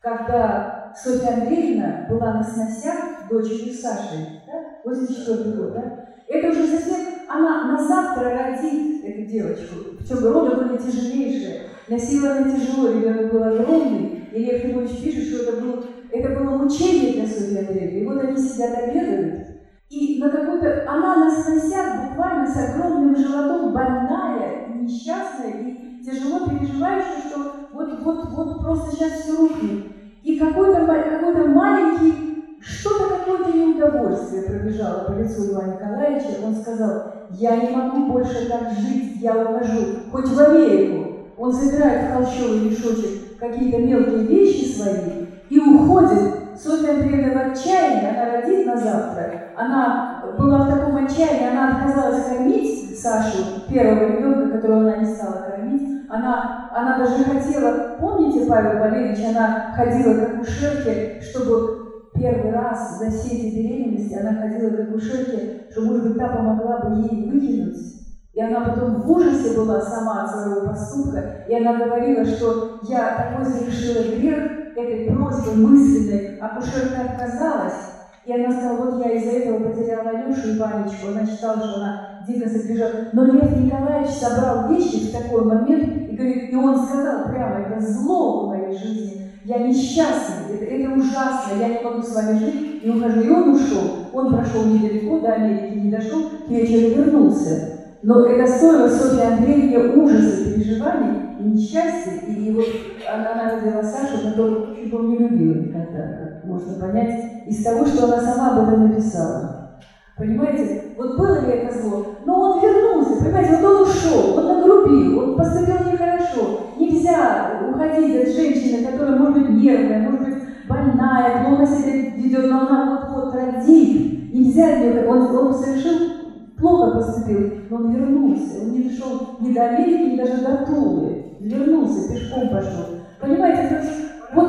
когда 0.00 0.92
Софья 0.96 1.34
Андреевна 1.34 2.06
была 2.08 2.34
на 2.34 2.44
сносях 2.44 3.28
дочерью 3.28 3.74
Саши, 3.74 4.42
да? 4.46 4.80
84 4.84 5.56
год, 5.56 5.72
да? 5.74 6.06
Это 6.28 6.48
уже 6.48 6.66
совсем, 6.68 6.96
она 7.28 7.72
на 7.72 7.84
завтра 7.86 8.30
родит 8.30 9.04
эту 9.04 9.30
девочку. 9.30 9.74
Причем 9.98 10.32
роды 10.32 10.56
были 10.56 10.78
тяжелейшие. 10.78 11.62
Она 11.88 11.98
тяжело, 11.98 12.88
ребенок 12.88 13.32
был 13.32 13.42
огромный. 13.42 14.19
И 14.32 14.38
Лев 14.38 14.64
Львович 14.64 15.02
пишет, 15.02 15.28
что 15.28 15.42
это, 15.42 15.60
был, 15.60 15.84
это 16.10 16.28
было 16.38 16.56
мучение 16.56 17.14
для 17.14 17.26
Софьи 17.26 17.58
Андреевны. 17.58 17.98
И 17.98 18.06
вот 18.06 18.22
они 18.22 18.36
сидят 18.36 18.78
обедают, 18.78 19.46
и 19.88 20.20
на 20.22 20.30
какой-то... 20.30 20.84
Она 20.88 21.16
на 21.16 21.30
сносях 21.30 22.10
буквально 22.10 22.46
с 22.46 22.56
огромным 22.56 23.16
животом, 23.16 23.72
больная 23.72 24.68
несчастная, 24.74 25.52
и 25.60 26.02
тяжело 26.04 26.48
переживающая, 26.48 27.28
что 27.28 27.68
вот-вот-вот 27.72 28.60
просто 28.60 28.92
сейчас 28.92 29.20
все 29.20 29.36
рухнет. 29.36 29.86
И 30.22 30.38
какой-то 30.38 30.86
какой 30.86 31.48
маленький 31.48 32.30
что-то 32.60 33.16
какое-то 33.16 33.56
неудовольствие 33.56 34.42
пробежало 34.42 35.04
по 35.04 35.12
лицу 35.12 35.50
Ивана 35.50 35.74
Николаевича. 35.74 36.44
Он 36.44 36.54
сказал, 36.54 37.12
я 37.30 37.56
не 37.56 37.74
могу 37.74 38.12
больше 38.12 38.48
так 38.48 38.72
жить, 38.78 39.16
я 39.20 39.34
ухожу, 39.34 40.10
хоть 40.12 40.28
в 40.28 40.38
Америку. 40.38 41.06
Он 41.38 41.52
собирает 41.52 42.10
в 42.10 42.12
холщовый 42.12 42.60
мешочек 42.60 43.29
какие-то 43.40 43.78
мелкие 43.78 44.24
вещи 44.26 44.76
свои 44.76 45.26
и 45.48 45.58
уходит. 45.58 46.34
Софья 46.56 46.92
Андреевна 46.92 47.32
в 47.32 47.52
отчаянии, 47.52 48.10
она 48.10 48.32
родит 48.32 48.66
на 48.66 48.76
завтра. 48.76 49.32
Она 49.56 50.22
была 50.38 50.66
в 50.66 50.70
таком 50.70 50.96
отчаянии, 51.04 51.48
она 51.48 51.70
отказалась 51.70 52.24
кормить 52.24 52.98
Сашу, 53.00 53.62
первого 53.66 54.04
ребенка, 54.04 54.50
которого 54.50 54.80
она 54.80 54.96
не 54.98 55.06
стала 55.06 55.46
кормить. 55.48 55.88
Она, 56.10 56.68
она 56.74 56.98
даже 56.98 57.24
хотела, 57.24 57.96
помните, 57.98 58.46
Павел 58.46 58.78
Валерьевич, 58.78 59.24
она 59.34 59.72
ходила 59.74 60.14
к 60.14 60.34
акушерке, 60.34 61.20
чтобы 61.22 62.10
первый 62.14 62.52
раз 62.52 62.98
за 62.98 63.10
все 63.10 63.36
эти 63.36 63.56
беременности 63.56 64.14
она 64.14 64.34
ходила 64.34 64.70
к 64.70 64.80
акушерке, 64.80 65.62
что, 65.70 65.82
может 65.82 66.08
быть, 66.08 66.18
та 66.18 66.28
помогла 66.28 66.78
бы 66.80 66.96
ей 67.00 67.30
выкинуть. 67.30 67.99
И 68.32 68.40
она 68.40 68.60
потом 68.60 69.02
в 69.02 69.10
ужасе 69.10 69.56
была 69.56 69.80
сама 69.80 70.22
от 70.22 70.30
своего 70.30 70.68
поступка, 70.68 71.44
и 71.48 71.54
она 71.54 71.74
говорила, 71.74 72.24
что 72.24 72.78
я 72.88 73.16
такой 73.16 73.44
совершила 73.44 74.16
грех 74.16 74.76
этой 74.76 75.12
просьбы 75.12 75.54
мысленной, 75.54 76.38
акушерка 76.38 77.02
отказалась, 77.10 77.90
и 78.24 78.32
она 78.32 78.52
сказала, 78.52 78.76
вот 78.76 79.04
я 79.04 79.12
из-за 79.12 79.30
этого 79.30 79.70
потеряла 79.70 80.10
Алешу 80.10 80.50
и 80.50 80.58
Ванечку. 80.58 81.08
Она 81.08 81.26
считала, 81.26 81.56
что 81.56 81.76
она 81.76 82.22
дико 82.26 82.48
согрешила. 82.48 82.90
Но 83.12 83.24
Лев 83.24 83.56
Николаевич 83.56 84.10
собрал 84.12 84.68
вещи 84.68 85.08
в 85.08 85.12
такой 85.12 85.44
момент, 85.44 86.10
и, 86.10 86.14
говорит, 86.14 86.52
и 86.52 86.54
он 86.54 86.86
сказал 86.86 87.24
прямо, 87.24 87.60
это 87.60 87.80
зло 87.80 88.44
в 88.44 88.48
моей 88.50 88.76
жизни. 88.76 89.32
Я 89.44 89.58
несчастный, 89.58 90.54
это, 90.54 90.64
это 90.66 90.92
ужасно, 90.92 91.58
я 91.58 91.68
не 91.68 91.82
могу 91.82 92.02
с 92.02 92.14
вами 92.14 92.38
жить, 92.38 92.84
и 92.84 92.90
ухожу. 92.90 93.20
И 93.22 93.30
он 93.30 93.48
ушел. 93.54 94.06
Он 94.12 94.34
прошел 94.34 94.64
недалеко, 94.64 95.20
до 95.20 95.32
Америки 95.32 95.78
не 95.78 95.90
дошел, 95.90 96.20
к 96.46 96.50
вечеру 96.50 97.02
вернулся. 97.02 97.79
Но 98.02 98.24
это 98.24 98.50
стоило 98.50 98.88
Софье 98.88 99.24
Андреевне 99.24 99.78
ужаса, 100.02 100.54
переживаний 100.54 101.30
несчастья. 101.40 102.12
И 102.26 102.50
вот 102.52 102.64
она, 103.12 103.32
она 103.32 103.56
родила 103.56 103.82
Сашу, 103.82 104.28
которую 104.30 104.74
чуть 104.76 104.92
не 104.92 105.18
любила 105.18 105.54
никогда, 105.54 106.18
как 106.18 106.44
можно 106.44 106.80
понять, 106.80 107.44
из 107.46 107.62
того, 107.62 107.84
что 107.84 108.06
она 108.06 108.20
сама 108.20 108.52
об 108.52 108.68
этом 108.68 108.88
написала. 108.88 109.80
Понимаете, 110.16 110.82
вот 110.96 111.18
было 111.18 111.46
ли 111.46 111.52
это 111.52 111.78
зло? 111.78 112.06
Но 112.26 112.40
он 112.40 112.62
вернулся, 112.62 113.24
понимаете, 113.24 113.56
вот 113.56 113.64
он 113.64 113.82
ушел, 113.82 114.38
он 114.38 114.48
нагрубил, 114.48 115.18
он 115.18 115.36
поступил 115.36 115.76
нехорошо. 115.90 116.72
Нельзя 116.78 117.62
уходить 117.70 118.22
от 118.22 118.34
женщины, 118.34 118.86
которая 118.90 119.18
может 119.18 119.42
быть 119.42 119.62
нервная, 119.62 120.10
может 120.10 120.28
быть 120.28 120.42
больная, 120.68 121.44
плохо 121.44 121.66
себя 121.66 122.10
ведет, 122.16 122.50
но 122.50 122.60
она 122.60 123.08
вот-вот 123.08 123.34
родит. 123.34 124.32
Нельзя 124.32 125.06
он, 125.08 125.36
он 125.36 125.54
совершил 125.54 126.19
плохо 126.60 126.98
поступил, 126.98 127.64
но 127.68 127.76
он 127.76 127.94
вернулся. 127.94 128.60
Он 128.62 128.72
не 128.72 128.82
дошел 128.84 129.36
ни 129.40 129.52
до 129.52 129.68
Америки, 129.68 130.12
ни 130.12 130.16
даже 130.16 130.42
до 130.42 130.66
Тулы. 130.66 131.36
Вернулся, 131.40 132.12
пешком 132.12 132.50
пошел. 132.50 133.00
Понимаете, 133.20 133.68
то 133.68 133.80
есть, 133.82 133.92
вот, 134.34 134.48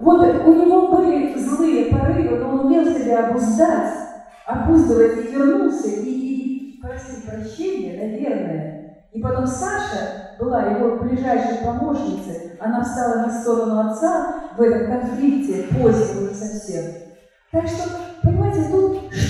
вот 0.00 0.46
у 0.46 0.54
него 0.54 0.96
были 0.96 1.38
злые 1.38 1.86
порывы, 1.86 2.38
но 2.38 2.48
он 2.50 2.60
умел 2.66 2.84
себя 2.84 3.28
обуздать, 3.28 3.92
опуздывать 4.46 5.18
и 5.18 5.32
вернулся, 5.32 5.88
и, 5.88 6.10
и 6.10 6.80
просил 6.80 7.22
прощения, 7.26 7.98
наверное. 7.98 9.06
И 9.12 9.20
потом 9.20 9.46
Саша 9.46 10.36
была 10.38 10.62
его 10.64 10.96
ближайшей 10.96 11.58
помощницей, 11.64 12.52
она 12.60 12.82
встала 12.82 13.26
на 13.26 13.30
сторону 13.30 13.80
отца 13.80 14.34
в 14.56 14.62
этом 14.62 14.86
конфликте, 14.86 15.64
позднем 15.72 16.24
уже 16.24 16.34
совсем. 16.34 16.84
Так 17.50 17.66
что, 17.66 17.90
понимаете, 18.22 18.70
тут 18.70 18.79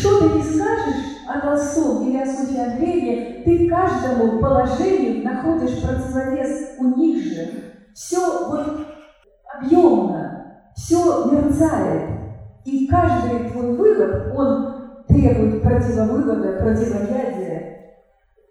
что 0.01 0.21
ты 0.21 0.39
не 0.39 0.43
скажешь 0.43 1.05
о 1.29 1.41
Толстом 1.41 2.09
или 2.09 2.19
о 2.19 2.27
Софье 2.27 2.65
Андреевне, 2.65 3.43
ты 3.45 3.69
каждому 3.69 4.41
положению 4.41 5.25
находишь 5.25 5.83
противовес 5.83 6.77
у 6.79 6.85
них 6.97 7.23
же. 7.23 7.49
Все 7.95 8.49
вот 8.49 8.87
объемно, 9.55 10.63
все 10.75 11.31
мерцает. 11.31 12.19
И 12.65 12.87
каждый 12.87 13.51
твой 13.51 13.77
вывод, 13.77 14.33
он 14.35 15.05
требует 15.07 15.63
противовывода, 15.63 16.59
противоядия. 16.59 17.77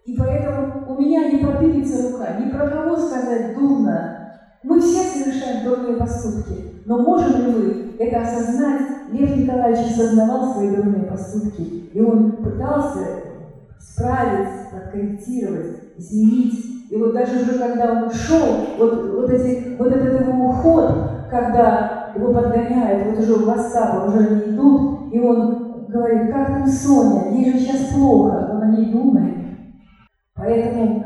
И 0.04 0.16
поэтому 0.16 0.88
у 0.88 1.00
меня 1.00 1.30
не 1.30 1.44
поднимется 1.44 2.10
рука, 2.10 2.34
ни 2.34 2.50
про 2.50 2.68
кого 2.68 2.96
сказать 2.96 3.54
дурно. 3.54 4.16
Мы 4.62 4.80
все 4.80 5.02
совершаем 5.02 5.64
дурные 5.64 5.96
поступки, 5.96 6.82
но 6.84 6.98
можем 6.98 7.46
ли 7.46 7.52
мы 7.52 7.96
это 7.98 8.20
осознать? 8.20 8.99
Лев 9.12 9.36
Николаевич 9.36 9.92
осознавал 9.92 10.54
свои 10.54 10.74
дурные 10.74 11.04
поступки, 11.04 11.62
и 11.92 12.00
он 12.00 12.32
пытался 12.32 13.06
справить, 13.78 14.48
откорректировать, 14.72 15.96
изменить. 15.96 16.90
И 16.90 16.96
вот 16.96 17.14
даже 17.14 17.42
уже 17.42 17.58
когда 17.58 17.92
он 17.92 18.04
ушел, 18.04 18.46
вот, 18.78 19.10
вот, 19.14 19.30
эти, 19.30 19.76
вот 19.76 19.88
этот 19.88 20.20
его 20.20 20.50
уход, 20.50 20.92
когда 21.30 22.12
его 22.16 22.32
подгоняют, 22.32 23.10
вот 23.10 23.18
уже 23.22 23.34
в 23.34 23.48
WhatsApp, 23.48 24.08
уже 24.08 24.26
они 24.26 24.54
идут, 24.54 25.12
и 25.12 25.20
он 25.20 25.86
говорит, 25.88 26.32
как 26.32 26.48
там 26.48 26.66
Соня, 26.66 27.32
ей 27.32 27.52
же 27.52 27.58
сейчас 27.58 27.92
плохо, 27.92 28.50
он 28.52 28.62
о 28.62 28.76
ней 28.76 28.92
думает. 28.92 29.34
Поэтому 30.34 31.04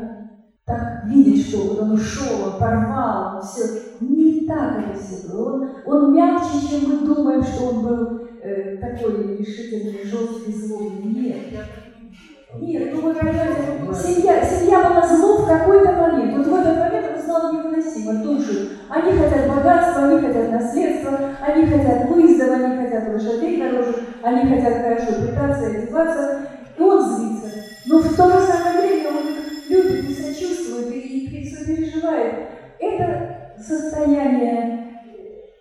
видеть 1.05 1.47
что 1.47 1.59
вот 1.59 1.81
он 1.81 1.91
ушел, 1.91 2.45
он 2.45 2.59
порвал, 2.59 3.37
он 3.37 3.41
все. 3.41 3.63
Не 4.01 4.45
так 4.45 4.77
это 4.79 4.99
все 4.99 5.27
было. 5.27 5.69
Он, 5.85 6.03
он 6.03 6.13
мягче, 6.13 6.67
чем 6.69 6.89
мы 6.89 7.05
думаем, 7.05 7.43
что 7.43 7.69
он 7.69 7.83
был 7.83 8.21
э, 8.41 8.77
такой 8.77 9.37
решительный, 9.37 10.03
жесткий, 10.03 10.53
злобный. 10.53 11.13
Нет. 11.13 11.37
Нет, 12.59 12.93
ну 12.93 13.01
понимаете, 13.01 13.53
семья, 13.93 14.41
семья 14.43 14.89
была 14.89 15.05
зло 15.05 15.39
в 15.39 15.47
какой-то 15.47 15.91
момент. 15.91 16.37
Вот 16.37 16.47
в 16.47 16.55
этот 16.55 16.77
момент 16.77 17.05
он 17.15 17.21
стал 17.21 17.53
невыносимо, 17.53 18.23
душит. 18.23 18.69
Они 18.89 19.11
хотят 19.11 19.47
богатства, 19.49 20.03
они 20.03 20.21
хотят 20.21 20.51
наследства, 20.51 21.19
они 21.45 21.65
хотят 21.65 22.09
выездов, 22.09 22.51
они 22.51 22.77
хотят 22.77 23.13
лошадей 23.13 23.59
дороже, 23.59 23.95
они 24.23 24.49
хотят 24.49 24.81
хорошо 24.83 25.21
питаться 25.21 25.65
одеваться. 25.65 26.39
И 26.77 26.81
он 26.81 27.01
злится. 27.01 27.47
Но 27.87 27.99
в 27.99 28.15
то 28.15 28.29
же 28.29 28.45
самое 28.45 28.81
время 28.81 28.94
переживает. 32.05 32.33
Это 32.79 33.61
состояние 33.61 34.99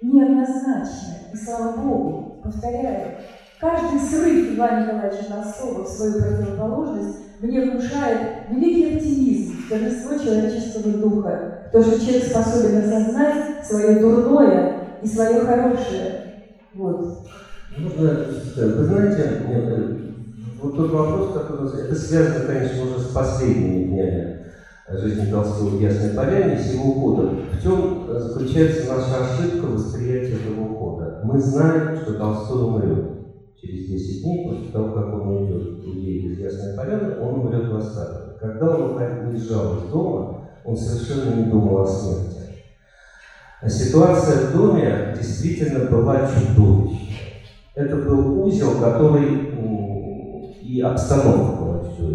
неоднозначное. 0.03 1.31
И 1.33 1.37
слава 1.37 1.77
Богу, 1.77 2.41
повторяю, 2.43 3.17
Каждый 3.61 4.01
срыв 4.01 4.55
Ивана 4.55 4.83
Николаевича 4.85 5.25
Толстого 5.33 5.85
в 5.85 5.89
свою 5.89 6.21
противоположность 6.21 7.19
мне 7.41 7.63
внушает 7.63 8.51
великий 8.51 8.97
оптимизм, 8.97 9.55
торжество 9.71 10.19
человеческого 10.19 10.99
духа, 10.99 11.71
то, 11.73 11.83
что 11.83 11.99
человек 11.99 12.25
способен 12.25 12.79
осознать 12.79 13.65
свое 13.65 14.01
дурное 14.01 14.99
и 15.01 15.07
свое 15.07 15.41
хорошее. 15.41 16.43
Вот. 16.75 17.27
Можно, 17.79 18.27
вы 18.57 18.85
знаете, 18.85 19.23
э, 19.49 19.97
вот 20.61 20.77
тот 20.77 20.91
вопрос, 20.91 21.33
который, 21.33 21.85
это 21.85 21.95
связано, 21.95 22.47
конечно, 22.47 22.83
уже 22.83 22.99
с 22.99 23.15
последними 23.15 23.85
днями 23.85 24.34
жизни 24.89 25.31
Толстого 25.31 25.71
в 25.71 25.81
Ясной 25.81 26.11
Поляне, 26.11 26.57
с 26.57 26.67
его 26.75 26.91
уходом. 26.91 27.41
В 27.51 27.63
чем 27.63 28.07
заключается 28.07 28.87
наша 28.87 29.19
ошибка 29.19 29.67
восприятия 29.67 30.35
этого 30.35 30.61
ухода? 30.61 31.21
Мы 31.23 31.39
знаем, 31.41 31.97
что 31.97 32.13
Толстой 32.15 32.63
умрет 32.63 33.01
через 33.57 33.87
10 33.89 34.23
дней, 34.23 34.45
после 34.45 34.69
того, 34.73 34.93
как 34.93 35.15
он 35.15 35.29
уйдет, 35.29 35.63
уедет 35.85 36.33
из 36.33 36.39
Ясной 36.39 36.77
Поляны, 36.77 37.19
он 37.19 37.41
умрет 37.41 37.67
в 37.67 37.75
Острове. 37.75 38.37
Когда 38.39 38.77
он 38.77 38.97
уезжал 39.27 39.75
из 39.75 39.91
дома, 39.91 40.29
он 40.65 40.77
совершенно 40.77 41.35
не 41.35 41.45
думал 41.51 41.81
о 41.81 41.87
смерти. 41.87 42.41
Ситуация 43.67 44.49
в 44.49 44.53
доме 44.53 45.15
действительно 45.17 45.87
была 45.91 46.29
чудовищной. 46.29 47.17
Это 47.75 47.97
был 47.97 48.45
узел, 48.45 48.79
который 48.79 49.51
и 50.61 50.81
обстановка 50.81 51.64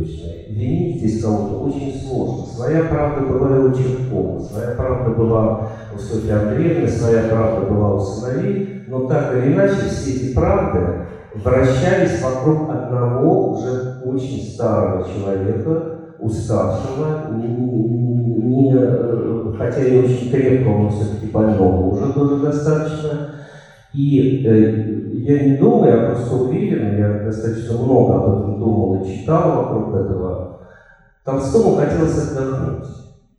была 0.10 0.19
чудовищная. 0.19 0.45
Винить 0.48 0.98
здесь 0.98 1.22
кого-то 1.22 1.56
очень 1.56 1.94
сложно. 1.94 2.45
Своя 2.45 2.84
правда 2.84 3.22
была 3.22 3.57
и 3.57 3.60
у 3.60 3.72
Черкова, 3.72 4.40
своя 4.40 4.72
правда 4.72 5.10
была 5.11 5.68
у 5.94 5.98
Софьи 5.98 6.31
Андреевны, 6.31 6.88
своя 6.88 7.23
правда 7.30 7.65
была 7.65 7.95
у 7.95 7.99
сыновей, 7.99 8.84
но 8.88 9.07
так 9.07 9.36
или 9.36 9.53
иначе 9.53 9.90
все 9.90 10.11
эти 10.11 10.34
правды 10.34 10.80
вращались 11.36 12.22
вокруг 12.22 12.69
одного 12.69 13.53
уже 13.53 14.02
очень 14.06 14.44
старого 14.44 15.06
человека, 15.07 15.99
уставшего, 16.19 17.31
не, 17.36 17.48
не, 17.48 18.73
э, 18.76 19.53
хотя 19.57 19.81
и 19.81 19.99
очень 19.99 20.31
крепкого, 20.31 20.84
но 20.84 20.90
все-таки 20.90 21.27
больного 21.27 21.94
уже 21.94 22.11
тоже 22.14 22.38
достаточно. 22.38 23.36
И 23.94 24.45
э, 24.45 24.98
я 25.24 25.44
не 25.44 25.58
думаю, 25.58 25.91
я 25.91 26.10
просто 26.10 26.36
уверен, 26.36 26.98
я 26.98 27.26
достаточно 27.26 27.78
много 27.78 28.16
об 28.16 28.40
этом 28.40 28.60
думал 28.60 29.02
и 29.02 29.08
читал 29.08 29.64
вокруг 29.64 29.96
этого. 29.96 30.60
Толстому 31.24 31.76
хотелось 31.76 32.32
отдохнуть. 32.32 32.88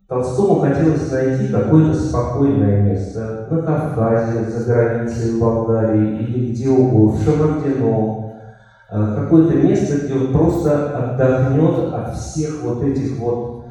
Толстому 0.07 0.59
хотелось 0.59 1.11
найти 1.11 1.47
какое-то 1.51 1.93
спокойное 1.93 2.81
место 2.81 3.47
на 3.49 3.61
Кавказе, 3.61 4.43
за 4.43 4.65
границей 4.65 5.31
в 5.31 5.39
Болгарии 5.39 6.17
или 6.23 6.51
где 6.51 6.69
угодно, 6.69 7.17
в 7.17 7.23
Шабардино. 7.23 8.17
Какое-то 8.89 9.53
место, 9.55 10.05
где 10.05 10.13
он 10.15 10.33
просто 10.33 10.97
отдохнет 10.97 11.93
от 11.93 12.17
всех 12.17 12.61
вот 12.63 12.83
этих 12.83 13.17
вот 13.19 13.65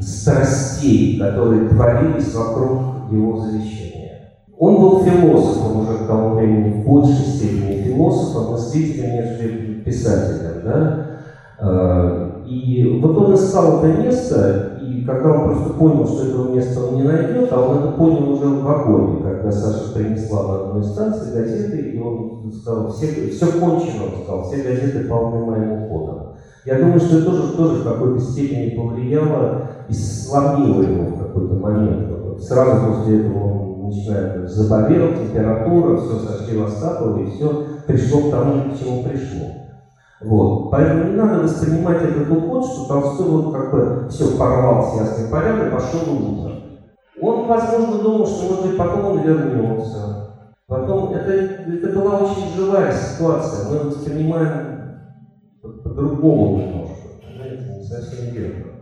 страстей, 0.00 1.18
которые 1.18 1.68
творились 1.68 2.32
вокруг 2.34 3.10
его 3.10 3.40
завещания. 3.40 3.87
Он 4.58 4.80
был 4.80 5.04
философом 5.04 5.80
уже 5.80 5.98
к 5.98 6.06
тому 6.08 6.34
времени, 6.34 6.82
в 6.82 6.86
большей 6.86 7.14
степени 7.14 7.82
философом, 7.82 8.52
мыслителем, 8.52 9.12
нежели 9.12 9.80
писателем. 9.82 10.62
Да? 10.64 11.06
Э, 11.60 12.30
и 12.44 12.98
вот 13.00 13.16
он 13.16 13.34
искал 13.34 13.78
это 13.78 14.02
место, 14.02 14.78
и 14.82 15.04
когда 15.04 15.30
он 15.30 15.50
просто 15.50 15.74
понял, 15.74 16.06
что 16.06 16.26
этого 16.26 16.54
места 16.54 16.80
он 16.80 16.96
не 16.96 17.02
найдет, 17.02 17.52
а 17.52 17.60
он 17.60 17.78
это 17.78 17.92
понял 17.92 18.32
уже 18.32 18.46
в 18.46 18.62
вагоне, 18.64 19.22
когда 19.22 19.52
Саша 19.52 19.92
принесла 19.94 20.42
на 20.42 20.54
одной 20.64 20.82
станции 20.82 21.34
газеты, 21.34 21.76
и 21.76 22.00
он 22.00 22.52
сказал, 22.52 22.90
все, 22.90 23.30
все 23.30 23.46
кончено, 23.60 24.06
он 24.06 24.22
сказал, 24.24 24.44
все 24.44 24.62
газеты 24.62 25.08
полны 25.08 25.44
моим 25.44 25.84
уходом. 25.84 26.18
Я 26.64 26.80
думаю, 26.80 26.98
что 26.98 27.18
это 27.18 27.26
тоже, 27.26 27.52
тоже 27.52 27.74
в 27.80 27.84
какой-то 27.84 28.20
степени 28.20 28.76
повлияло 28.76 29.68
и 29.88 29.94
сломило 29.94 30.82
его 30.82 31.04
в 31.04 31.18
какой-то 31.18 31.54
момент. 31.54 32.08
Сразу 32.40 32.92
после 32.92 33.20
этого 33.20 33.44
он 33.44 33.77
начинает 33.88 34.48
заболел, 34.48 35.16
температура, 35.16 35.96
все 35.96 36.18
сошли 36.18 36.56
в 36.56 36.64
Остапова, 36.64 37.22
и 37.22 37.30
все 37.30 37.66
пришло 37.86 38.28
к 38.28 38.30
тому, 38.30 38.74
к 38.74 38.78
чему 38.78 39.02
пришло. 39.02 39.58
Вот. 40.20 40.70
Поэтому 40.72 41.04
не 41.04 41.16
надо 41.16 41.42
воспринимать 41.42 42.02
этот 42.02 42.30
уход, 42.30 42.66
что 42.66 42.88
Толстой 42.88 43.28
вот 43.28 43.54
как 43.54 43.72
бы 43.72 44.08
все 44.10 44.36
порвал 44.36 44.90
с 44.92 45.00
ясной 45.00 45.30
поляны 45.30 45.70
пошел 45.70 46.00
в 46.00 47.22
Он, 47.22 47.48
возможно, 47.48 48.02
думал, 48.02 48.26
что 48.26 48.48
может 48.48 48.66
быть 48.66 48.76
потом 48.76 49.04
он 49.06 49.20
вернется. 49.20 50.28
Потом 50.66 51.14
это, 51.14 51.32
это 51.32 51.98
была 51.98 52.18
очень 52.18 52.54
живая 52.54 52.92
ситуация. 52.92 53.70
Мы 53.70 53.78
воспринимаем 53.86 54.78
по-другому 55.62 56.58
немножко. 56.58 57.08
Понимаете, 57.22 57.64
не 57.72 57.84
совсем 57.84 58.34
верно. 58.34 58.77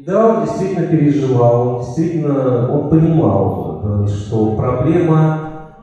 Да, 0.00 0.28
он 0.28 0.38
действительно 0.38 0.84
переживал, 0.84 1.58
он 1.60 1.74
действительно 1.74 2.62
он 2.62 2.84
понимал, 2.84 4.06
что 4.06 4.48
проблема, 4.48 5.34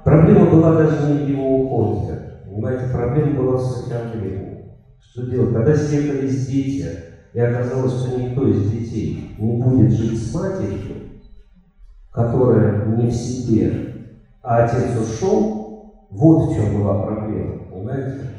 проблема 0.05 0.45
была 0.45 0.71
даже 0.71 1.01
не 1.01 1.17
в 1.17 1.19
его 1.19 1.53
уходе. 1.53 2.21
Понимаете, 2.45 2.87
проблема 2.87 3.33
была 3.33 3.57
с 3.57 3.77
Андреевной. 3.89 4.61
Что 4.97 5.25
делать? 5.25 5.51
Когда 5.51 5.75
съехались 5.75 6.41
дети, 6.45 6.93
и 7.33 7.39
оказалось, 7.39 7.91
что 7.91 8.09
никто 8.09 8.45
из 8.45 8.63
детей 8.63 9.17
не 9.37 9.53
будет 9.53 9.91
жить 9.91 10.15
с 10.17 10.31
матерью, 10.31 11.01
которая 12.11 12.77
не 12.81 13.07
в 13.07 13.13
себе, 13.13 13.75
а 14.43 14.57
отец 14.57 14.95
ушел, 14.97 15.51
вот 16.09 16.43
в 16.43 16.47
чем 16.49 16.71
была 16.71 16.95
проблема, 16.95 17.59
понимаете? 17.69 18.34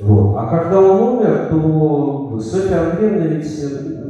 Вот. 0.00 0.36
А 0.36 0.46
когда 0.46 0.80
он 0.80 1.16
умер, 1.16 1.48
то 1.50 2.38
Софья 2.40 2.90
Андреевна 2.90 3.26
ведь 3.26 3.64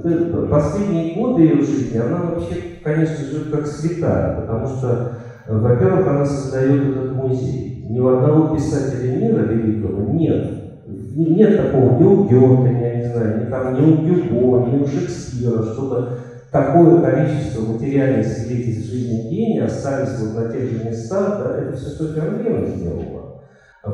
э, 0.04 0.46
последние 0.50 1.14
годы 1.14 1.42
ее 1.42 1.62
жизни, 1.62 1.98
она 1.98 2.24
вообще, 2.24 2.56
конечно, 2.82 3.24
живет 3.24 3.50
как 3.50 3.66
святая, 3.66 4.40
потому 4.40 4.66
что, 4.66 5.12
во-первых, 5.46 6.06
она 6.06 6.26
создает 6.26 6.84
этот 6.90 7.12
музей 7.14 7.68
ни 7.88 8.00
у 8.00 8.08
одного 8.08 8.54
писателя 8.54 9.16
мира 9.16 9.44
великого 9.44 10.12
нет. 10.12 10.46
Нет 10.86 11.56
такого 11.56 11.98
ни 11.98 12.04
у 12.04 12.24
Гёте, 12.24 12.78
я 12.80 12.96
не 12.96 13.12
знаю, 13.12 13.40
ни, 13.40 13.50
там, 13.50 13.74
ни 13.74 13.80
у 13.80 13.96
Гюго, 13.96 14.70
ни 14.70 14.82
у 14.82 14.86
Шекспира, 14.86 15.62
чтобы 15.62 16.08
такое 16.52 17.00
количество 17.00 17.72
материальных 17.72 18.26
свидетельств 18.26 18.90
жизни 18.90 19.28
гения 19.30 19.64
остались 19.64 20.18
вот 20.20 20.34
на 20.34 20.52
тех 20.52 20.70
же 20.70 20.84
местах, 20.84 21.42
да, 21.42 21.58
это 21.58 21.76
все 21.76 21.90
Софья 21.90 22.28
Андреевна 22.28 22.66
сделала. 22.66 23.17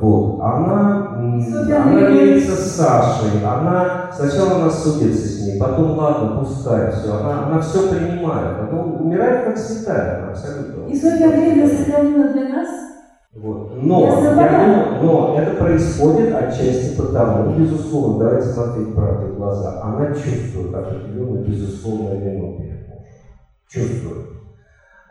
Вот. 0.00 0.40
Она, 0.40 1.16
она 1.18 2.10
делится 2.10 2.56
с 2.56 2.76
Сашей, 2.76 3.44
она 3.44 4.10
сначала 4.14 4.56
она 4.56 4.70
судится 4.70 5.26
с 5.26 5.40
ней, 5.42 5.58
потом 5.58 5.96
ладно, 5.96 6.40
пускай, 6.40 6.90
все, 6.92 7.14
она, 7.18 7.46
она 7.46 7.60
все 7.60 7.88
принимает, 7.88 8.58
потом 8.60 9.00
умирает 9.00 9.44
как 9.44 9.58
святая, 9.58 10.30
абсолютно. 10.30 10.86
И 10.88 10.96
Софья 10.96 11.26
Андреевна 11.26 11.68
сохранила 11.68 12.28
для 12.32 12.48
нас 12.48 12.68
вот. 13.34 13.72
Но, 13.82 14.00
я 14.22 15.00
но 15.02 15.36
это 15.36 15.56
происходит 15.56 16.32
отчасти 16.34 16.96
потому, 16.96 17.52
безусловно, 17.58 18.24
давайте 18.24 18.46
смотреть 18.48 18.94
правде 18.94 19.26
в 19.26 19.36
глаза, 19.36 19.82
она 19.82 20.14
чувствует 20.14 20.72
определенную 20.72 21.44
безусловную 21.44 22.20
вину 22.20 22.58
перед 22.58 22.88
мужем. 22.88 23.04
Чувствует. 23.68 24.26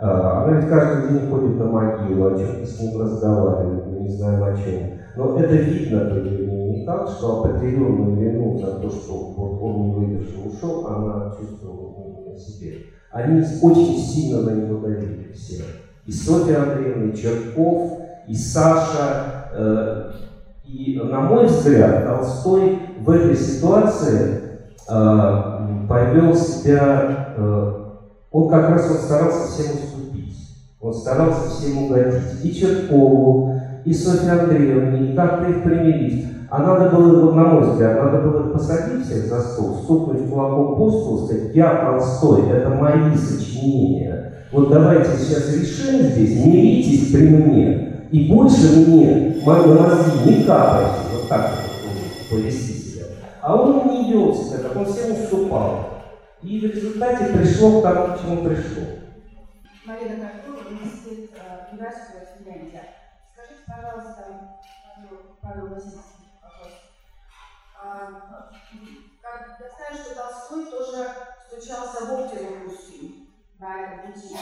А, 0.04 0.44
она 0.44 0.58
ведь 0.58 0.68
каждый 0.68 1.08
день 1.08 1.30
ходит 1.30 1.58
на 1.58 1.66
могилу, 1.66 2.28
о 2.28 2.38
чем-то 2.38 2.66
с 2.66 2.78
ним 2.82 3.02
разговаривает, 3.02 4.02
не 4.02 4.10
знаем 4.10 4.44
о 4.44 4.54
чем. 4.54 5.00
Но 5.16 5.40
это 5.40 5.56
видно 5.56 6.10
по 6.10 6.16
ее 6.16 6.46
дневникам, 6.46 7.08
что 7.08 7.46
определенную 7.46 8.14
вину 8.18 8.60
за 8.60 8.82
то, 8.82 8.90
что 8.90 9.14
вот 9.14 9.62
он 9.62 9.82
не 9.84 9.94
выдержал, 9.94 10.48
ушел, 10.48 10.88
она 10.88 11.34
чувствовала 11.40 12.30
на 12.30 12.38
себе. 12.38 12.80
Они 13.14 13.46
очень 13.62 13.98
сильно 13.98 14.42
на 14.42 14.50
него 14.50 14.82
давили 14.82 15.32
все. 15.32 15.64
И 16.06 16.12
Софья 16.12 16.64
Андреевна, 16.64 17.06
и 17.06 17.16
Черков, 17.16 18.02
и 18.28 18.36
Саша. 18.36 19.52
Э, 19.54 20.12
и, 20.66 21.00
на 21.02 21.22
мой 21.22 21.46
взгляд, 21.46 22.06
Толстой 22.06 22.78
в 23.00 23.10
этой 23.10 23.38
ситуации 23.38 24.42
э, 24.90 25.86
повел 25.88 26.36
себя, 26.36 27.36
э, 27.38 27.83
он 28.34 28.50
как 28.50 28.70
раз 28.72 28.90
он 28.90 28.98
старался 28.98 29.48
всем 29.48 29.76
уступить, 29.76 30.36
он 30.82 30.94
старался 30.94 31.50
всем 31.52 31.86
угодить, 31.86 32.44
и 32.44 32.52
Черкову, 32.52 33.56
и 33.86 33.94
Софье 33.94 34.32
Андреевне, 34.32 35.12
и 35.12 35.16
как-то 35.16 35.50
их 35.50 35.64
примирить. 35.64 36.26
А 36.50 36.64
надо 36.64 36.96
было, 36.96 37.22
вот, 37.22 37.36
на 37.36 37.44
мой 37.46 37.62
взгляд, 37.70 38.04
надо 38.04 38.28
было 38.28 38.50
посадить 38.52 39.06
всех 39.06 39.28
за 39.28 39.40
стол, 39.40 39.76
стукнуть 39.84 40.30
кулаком 40.30 40.76
по 40.78 40.92
столу, 40.92 41.26
сказать, 41.26 41.56
я 41.56 41.76
Толстой, 41.76 42.50
это 42.50 42.70
мои 42.70 43.16
сочинения. 43.16 44.34
Вот 44.52 44.70
давайте 44.70 45.12
сейчас 45.18 45.54
решим 45.54 46.02
здесь, 46.02 46.46
миритесь 46.46 47.12
при 47.12 47.28
мне, 47.28 48.08
и 48.12 48.32
больше 48.32 48.88
мне 48.88 49.38
мои 49.46 49.66
мозги 49.68 50.38
не 50.38 50.44
капайте. 50.44 50.90
Вот 51.14 51.30
так 51.30 51.52
вот 51.52 52.30
повести 52.30 52.74
себя. 52.74 53.06
А 53.42 53.56
он 53.56 53.88
не 53.88 54.12
вел 54.12 54.34
себя, 54.34 54.70
он 54.76 54.86
всем 54.86 55.12
уступал. 55.14 55.93
И 56.44 56.60
в 56.60 56.64
результате 56.64 57.34
пришло 57.34 57.80
к 57.80 57.84
тому, 57.84 58.18
к 58.18 58.20
чему 58.20 58.44
пришло. 58.44 58.84
Марина 59.86 60.28
Картова, 60.28 60.68
университет 60.68 61.30
Юрасова, 61.72 62.26
Финляндия. 62.38 62.90
Скажите, 63.32 63.62
пожалуйста, 63.66 64.60
Павел 65.42 65.68
Васильевич, 65.68 66.02
вопрос. 66.42 66.74
А, 67.82 68.52
как, 69.22 69.58
я 69.58 69.70
знаю, 69.70 70.04
что 70.04 70.16
Толстой 70.16 70.66
тоже 70.66 71.10
стучался 71.48 72.06
в 72.06 72.14
оптику 72.14 72.66
русским 72.66 73.30
на 73.60 73.80
этом 73.80 74.12
пути. 74.12 74.36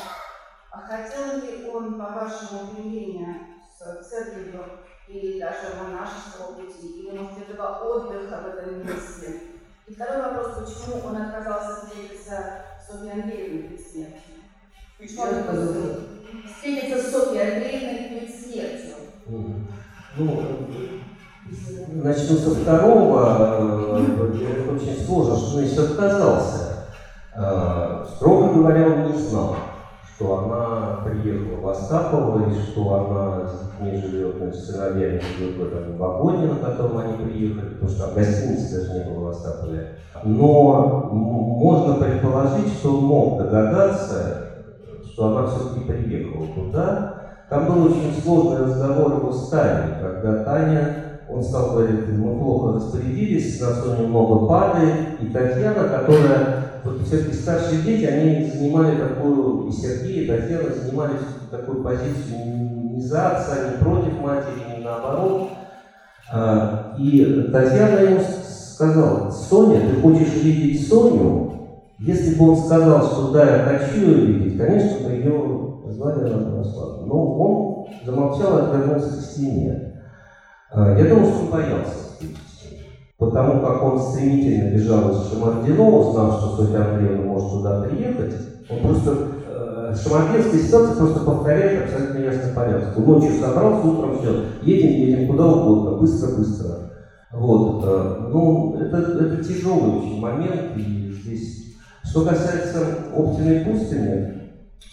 А 0.71 0.79
хотел 0.79 1.37
ли 1.37 1.69
он, 1.69 1.99
по 1.99 2.09
вашему 2.09 2.71
мнению, 2.71 3.35
с 3.77 4.09
церковью 4.09 4.65
или 5.07 5.39
даже 5.39 5.75
монашеского 5.77 6.53
пути, 6.55 6.99
или, 6.99 7.15
может, 7.15 7.47
этого 7.47 7.77
отдыха 7.83 8.41
в 8.41 8.47
этом 8.47 8.87
месте? 8.87 9.50
И 9.91 9.93
второй 9.93 10.21
вопрос, 10.21 10.59
почему 10.59 11.05
он 11.05 11.17
отказался 11.17 11.85
встретиться 11.85 12.37
с 12.79 12.89
Софьей 12.89 13.11
Андреевной 13.11 13.63
перед 13.63 13.81
смертью? 13.85 14.21
Почему 14.97 15.23
он 15.23 15.39
отказался? 15.39 15.79
Встретиться 16.47 16.97
с 16.97 17.11
Софьей 17.11 17.55
Андреевной 17.55 18.07
перед 18.07 18.33
смертью. 18.33 18.95
Ну, 20.15 20.43
начну 22.03 22.37
со 22.37 22.55
второго. 22.55 23.99
Это 23.99 24.71
очень 24.71 25.05
сложно, 25.05 25.35
что 25.35 25.47
значит 25.59 25.79
отказался. 25.79 26.87
Э, 27.35 28.05
строго 28.15 28.53
говоря, 28.53 28.87
он 28.87 29.11
не 29.11 29.19
знал, 29.19 29.57
что 30.21 30.37
она 30.37 31.01
приехала 31.03 31.57
в 31.57 31.67
Остапово, 31.67 32.45
и 32.45 32.53
что 32.53 32.93
она 32.93 33.47
с 33.47 33.59
детьми 33.59 33.95
живет, 33.95 34.37
значит, 34.37 34.61
с 34.61 34.65
сыновьями 34.67 35.19
живет 35.19 35.57
в 35.57 35.63
этом 35.63 35.97
вагоне, 35.97 36.47
на 36.47 36.57
котором 36.57 36.99
они 36.99 37.15
приехали, 37.15 37.69
потому 37.71 37.89
что 37.89 38.05
там 38.05 38.13
гостиницы 38.13 38.71
даже 38.71 38.91
не 38.93 39.01
было 39.01 39.21
в 39.21 39.27
Остапове. 39.27 39.87
Но 40.23 40.85
можно 41.09 41.95
предположить, 41.95 42.69
что 42.69 42.93
он 42.93 43.01
мог 43.01 43.35
догадаться, 43.35 44.37
что 45.11 45.25
она 45.25 45.47
все-таки 45.47 45.81
приехала 45.81 46.45
туда, 46.53 47.01
там 47.49 47.65
был 47.67 47.81
очень 47.81 48.13
сложный 48.13 48.59
разговор 48.59 49.13
его 49.13 49.31
с 49.31 49.49
Таней, 49.49 49.95
когда 49.99 50.35
Таня, 50.35 51.10
он 51.33 51.43
стал 51.43 51.71
говорить, 51.71 52.07
мы 52.09 52.37
плохо 52.37 52.75
распорядились, 52.75 53.59
на 53.61 53.73
Соню 53.73 54.07
много 54.07 54.47
падает, 54.47 55.21
и 55.21 55.27
Татьяна, 55.27 55.87
которая, 55.87 56.65
вот 56.83 57.01
все-таки 57.05 57.33
старшие 57.33 57.81
дети, 57.81 58.05
они 58.05 58.51
занимали 58.51 58.97
такую, 58.97 59.67
и 59.67 59.71
Сергей, 59.71 60.23
и 60.23 60.27
Татьяна 60.27 60.73
занимали 60.73 61.13
такую 61.49 61.83
позицию 61.83 62.95
не 62.95 63.01
за 63.01 63.29
отца, 63.29 63.71
не 63.71 63.83
против 63.83 64.19
матери, 64.21 64.77
не 64.77 64.83
наоборот. 64.83 65.49
А, 66.33 66.95
и 66.97 67.49
Татьяна 67.51 67.99
ему 67.99 68.21
сказала, 68.21 69.31
Соня, 69.31 69.81
ты 69.81 70.01
хочешь 70.01 70.33
видеть 70.43 70.87
Соню? 70.87 71.51
Если 71.99 72.35
бы 72.35 72.51
он 72.51 72.57
сказал, 72.57 73.03
что 73.03 73.31
да, 73.31 73.57
я 73.57 73.63
хочу 73.63 74.01
ее 74.01 74.25
видеть, 74.25 74.57
конечно, 74.57 75.07
бы 75.07 75.13
ее 75.13 75.71
звали 75.91 76.29
Ярослав. 76.29 77.05
Но 77.05 77.35
он 77.35 77.85
замолчал 78.05 78.57
и 78.57 78.61
отвернулся 78.61 79.17
к 79.17 79.21
стене. 79.21 79.90
А, 80.71 80.97
я 80.97 81.05
думаю, 81.09 81.25
что 81.27 81.39
он 81.43 81.51
боялся 81.51 82.01
Потому 83.17 83.61
как 83.61 83.83
он 83.83 83.99
стремительно 83.99 84.71
бежал 84.71 85.11
из 85.11 85.29
Шамардино, 85.29 85.83
узнав, 85.83 86.39
что 86.39 86.55
Софья 86.55 86.91
Андреевна 86.91 87.23
может 87.23 87.51
туда 87.51 87.81
приехать, 87.81 88.33
он 88.67 88.79
просто 88.79 89.15
э, 89.47 89.95
Шамардинская 89.95 90.59
ситуация 90.59 90.95
просто 90.95 91.19
повторяет 91.19 91.83
абсолютно 91.83 92.17
ясный 92.17 92.53
порядок. 92.55 92.97
Ночью 92.97 93.39
собрался, 93.39 93.87
утром 93.87 94.17
все, 94.17 94.45
едем, 94.63 94.89
едем 94.89 95.27
куда 95.27 95.45
угодно, 95.45 95.99
быстро-быстро. 95.99 96.77
Вот. 97.31 97.83
Э, 97.85 98.27
ну, 98.31 98.75
это, 98.79 98.97
это 98.97 99.43
тяжелый 99.43 99.99
очень 99.99 100.19
момент, 100.19 100.75
и 100.77 101.11
здесь, 101.11 101.75
что 102.03 102.25
касается 102.25 102.79
Оптиной 103.15 103.65
пустыни, 103.65 104.41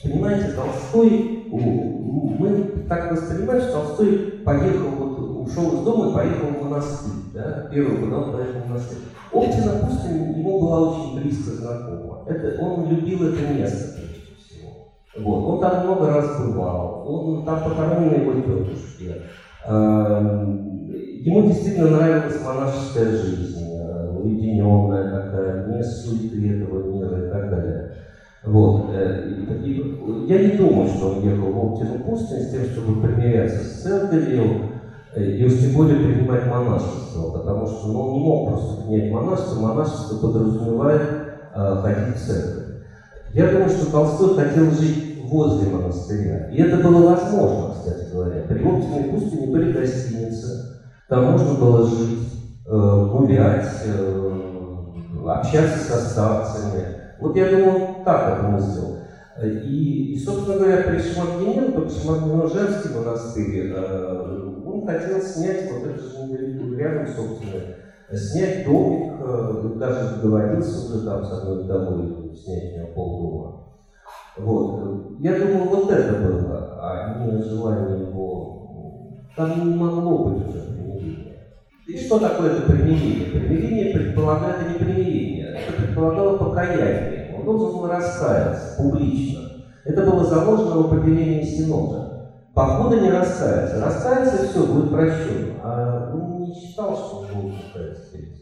Понимаете, 0.02 0.52
Толстой, 0.52 1.46
мы 1.50 2.84
так 2.88 3.10
воспринимаем, 3.10 3.62
что 3.62 3.72
Толстой 3.72 4.42
поехал, 4.44 5.07
ушел 5.49 5.75
из 5.75 5.85
дома 5.85 6.11
и 6.11 6.15
поехал 6.15 6.47
в 6.49 6.65
монастырь, 6.65 7.33
да, 7.35 7.69
первый 7.70 7.99
год 7.99 8.12
он 8.12 8.33
поехал 8.33 8.61
в 8.61 8.69
монастырь. 8.69 8.99
Оптина 9.33 9.87
Пустынь 9.87 10.39
ему 10.39 10.61
была 10.61 10.91
очень 10.91 11.20
близко 11.20 11.53
знакома. 11.53 12.25
Это, 12.27 12.62
он 12.62 12.89
любил 12.89 13.29
это 13.29 13.53
место, 13.53 13.95
прежде 13.95 14.20
всего. 14.37 14.89
Вот. 15.19 15.55
Он 15.55 15.61
там 15.61 15.85
много 15.85 16.07
раз 16.07 16.41
бывал, 16.41 17.03
он 17.07 17.45
там 17.45 17.62
похоронены 17.62 18.15
его 18.15 18.33
тетушки. 18.35 19.23
Эм, 19.66 20.89
ему 20.89 21.49
действительно 21.49 21.91
нравилась 21.91 22.45
монашеская 22.45 23.11
жизнь, 23.11 23.75
э, 23.75 24.09
уединенная 24.16 25.11
такая, 25.11 25.66
не 25.66 25.83
суеты 25.83 26.57
этого 26.57 26.95
мира 26.95 27.27
и 27.27 27.31
так 27.31 27.51
далее. 27.51 27.91
Вот. 28.45 28.91
Э, 28.95 29.29
и, 29.29 30.27
я 30.27 30.39
не 30.43 30.57
думаю, 30.57 30.89
что 30.89 31.11
он 31.11 31.23
ехал 31.23 31.51
в 31.51 31.59
Оптину 31.59 32.05
пустыню 32.05 32.43
с 32.43 32.51
тем, 32.51 32.65
чтобы 32.65 33.03
примиряться 33.03 33.59
с 33.59 33.83
церковью, 33.83 34.77
и 35.19 35.45
уж 35.45 35.59
тем 35.59 35.73
более 35.73 35.97
принимать 35.97 36.47
монашество, 36.47 37.31
потому 37.31 37.66
что 37.66 37.89
ну, 37.89 38.01
он 38.01 38.12
не 38.12 38.20
мог 38.20 38.49
просто 38.49 38.82
принять 38.82 39.11
монашество, 39.11 39.61
монашество 39.61 40.16
подразумевает 40.19 41.03
э, 41.55 41.77
ходить 41.82 42.16
в 42.16 42.27
церковь. 42.27 42.65
Я 43.32 43.51
думаю, 43.51 43.69
что 43.69 43.90
Толстой 43.90 44.36
хотел 44.36 44.70
жить 44.70 45.19
возле 45.24 45.70
монастыря. 45.70 46.49
И 46.51 46.61
это 46.61 46.82
было 46.82 47.15
возможно, 47.15 47.74
кстати 47.74 48.11
говоря. 48.12 48.43
При 48.49 48.62
Оптиной 48.62 49.11
пустыне 49.11 49.47
были 49.49 49.73
гостиницы, 49.73 50.78
там 51.09 51.32
можно 51.32 51.55
было 51.55 51.86
жить, 51.86 52.28
э, 52.66 53.09
гулять, 53.12 53.82
э, 53.86 54.39
общаться 55.27 55.78
со 55.78 56.11
старцами. 56.11 56.85
Вот 57.20 57.36
я 57.36 57.51
думаю, 57.51 57.97
так 58.05 58.39
это 58.39 58.49
мыслил. 58.49 58.99
И, 59.43 60.15
и, 60.15 60.19
собственно 60.19 60.59
говоря, 60.59 60.82
при 60.82 60.99
Шматгененко, 60.99 61.89
Шматгеножевский 61.89 62.95
монастырь, 62.95 63.73
э, 63.74 64.48
хотел 64.86 65.20
снять 65.20 65.70
вот 65.70 65.84
это 65.84 66.02
же 66.02 66.76
рядом, 66.76 67.06
собственно, 67.06 67.62
снять 68.12 68.64
домик, 68.64 69.12
э, 69.20 69.78
даже 69.78 70.16
договорился 70.16 70.86
уже 70.86 71.05
там 71.05 71.24
с 71.24 71.30
одной 71.30 71.64
вдовой 71.64 72.34
снять 72.34 72.72
у 72.72 72.78
него 72.78 72.88
полдома. 72.94 73.55
Вот. 74.38 75.18
Я 75.18 75.38
думаю, 75.38 75.68
вот 75.68 75.90
это 75.90 76.14
было, 76.14 76.78
а 76.80 77.18
не 77.18 77.42
желание 77.42 78.09
его... 78.09 78.55
Там 79.36 79.70
не 79.70 79.76
могло 79.76 80.24
быть 80.24 80.48
уже 80.48 80.62
примирения. 80.62 81.36
И 81.86 81.96
что 81.96 82.18
такое 82.18 82.52
это 82.52 82.72
примирение? 82.72 83.30
Примирение 83.30 83.92
предполагает 83.94 84.68
не 84.68 84.84
примирение, 84.84 85.55
это 85.55 85.72
предполагало 85.80 86.38
покаяние. 86.38 87.34
Он 87.36 87.44
должен 87.44 87.78
был 87.78 87.86
раскаяться 87.88 88.76
публично. 88.76 89.40
Это 89.84 90.02
было 90.02 90.24
заложено 90.24 90.82
в 90.82 90.86
определении 90.86 91.42
Синода. 91.42 92.07
Покуда 92.59 93.01
не. 93.01 93.09
Раскаяться 93.09 94.44
и 94.44 94.48
все, 94.48 94.66
будет 94.66 94.90
прощен. 94.90 95.60
А 95.62 96.10
он 96.12 96.43
не 96.43 96.52
считал, 96.52 96.97
что 96.97 97.18
он 97.18 97.43
будет 97.43 97.55
раскаяться 97.55 98.10
перед 98.12 98.35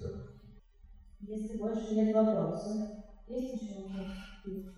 Если 1.20 1.58
больше 1.58 1.94
нет 1.94 2.14
вопросов, 2.14 2.72
есть 3.28 3.62
еще 3.62 3.74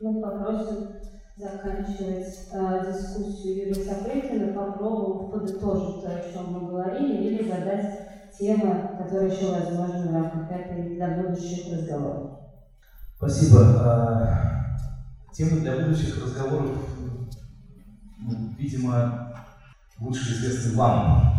мы 0.00 0.20
попросим 0.20 0.88
заканчивать 1.36 2.48
э, 2.52 2.92
дискуссию 2.92 3.68
Юрия 3.68 3.74
Сапрыкина, 3.74 4.54
попробовав 4.54 5.30
подытожить 5.30 6.02
то, 6.02 6.08
о 6.08 6.32
чем 6.32 6.52
мы 6.52 6.70
говорили, 6.70 7.28
или 7.28 7.48
задать 7.48 8.32
темы, 8.36 8.90
которые 8.98 9.32
еще 9.32 9.52
возможны 9.52 10.08
в 10.08 10.14
рамках 10.14 10.50
этой 10.50 10.96
для 10.96 11.16
будущих 11.16 11.72
разговоров. 11.72 12.40
Спасибо. 13.16 13.60
А, 13.84 15.32
темы 15.32 15.60
для 15.60 15.76
будущих 15.76 16.24
разговоров, 16.24 16.76
видимо, 18.58 19.34
лучше 20.00 20.32
известны 20.32 20.76
вам. 20.76 21.34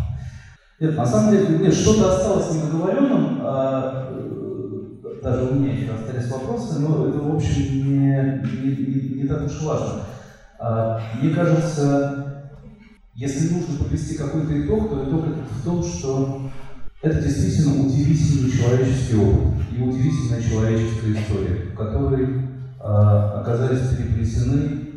Нет, 0.78 0.96
на 0.96 1.06
самом 1.06 1.32
деле, 1.32 1.58
нет, 1.58 1.74
что-то 1.74 2.14
осталось 2.14 2.54
недоговоренным, 2.54 3.40
а, 3.42 4.08
э, 4.10 5.20
даже 5.22 5.44
у 5.44 5.54
меня 5.54 5.74
еще 5.74 5.92
остались 5.92 6.30
вопросы, 6.30 6.78
но 6.78 7.06
это, 7.06 7.18
в 7.18 7.34
общем, 7.34 7.76
не, 7.76 8.42
не, 8.62 8.76
не, 8.76 9.22
не 9.22 9.26
так 9.26 9.44
уж 9.44 9.62
важно. 9.62 10.04
А, 10.58 11.00
мне 11.20 11.34
кажется, 11.34 12.50
если 13.14 13.54
нужно 13.54 13.84
подвести 13.84 14.14
какой-то 14.14 14.64
итог, 14.64 14.88
то 14.88 15.04
итог 15.04 15.26
это 15.26 15.42
в 15.42 15.64
том, 15.64 15.82
что 15.84 16.50
Это 17.02 17.22
действительно 17.22 17.86
удивительный 17.86 18.50
человеческий 18.50 19.16
опыт 19.16 19.54
и 19.74 19.80
удивительная 19.80 20.42
человеческая 20.42 21.12
история, 21.14 21.72
в 21.72 21.74
которой 21.74 22.24
э, 22.24 22.82
оказались 22.82 23.88
переплетены 23.88 24.89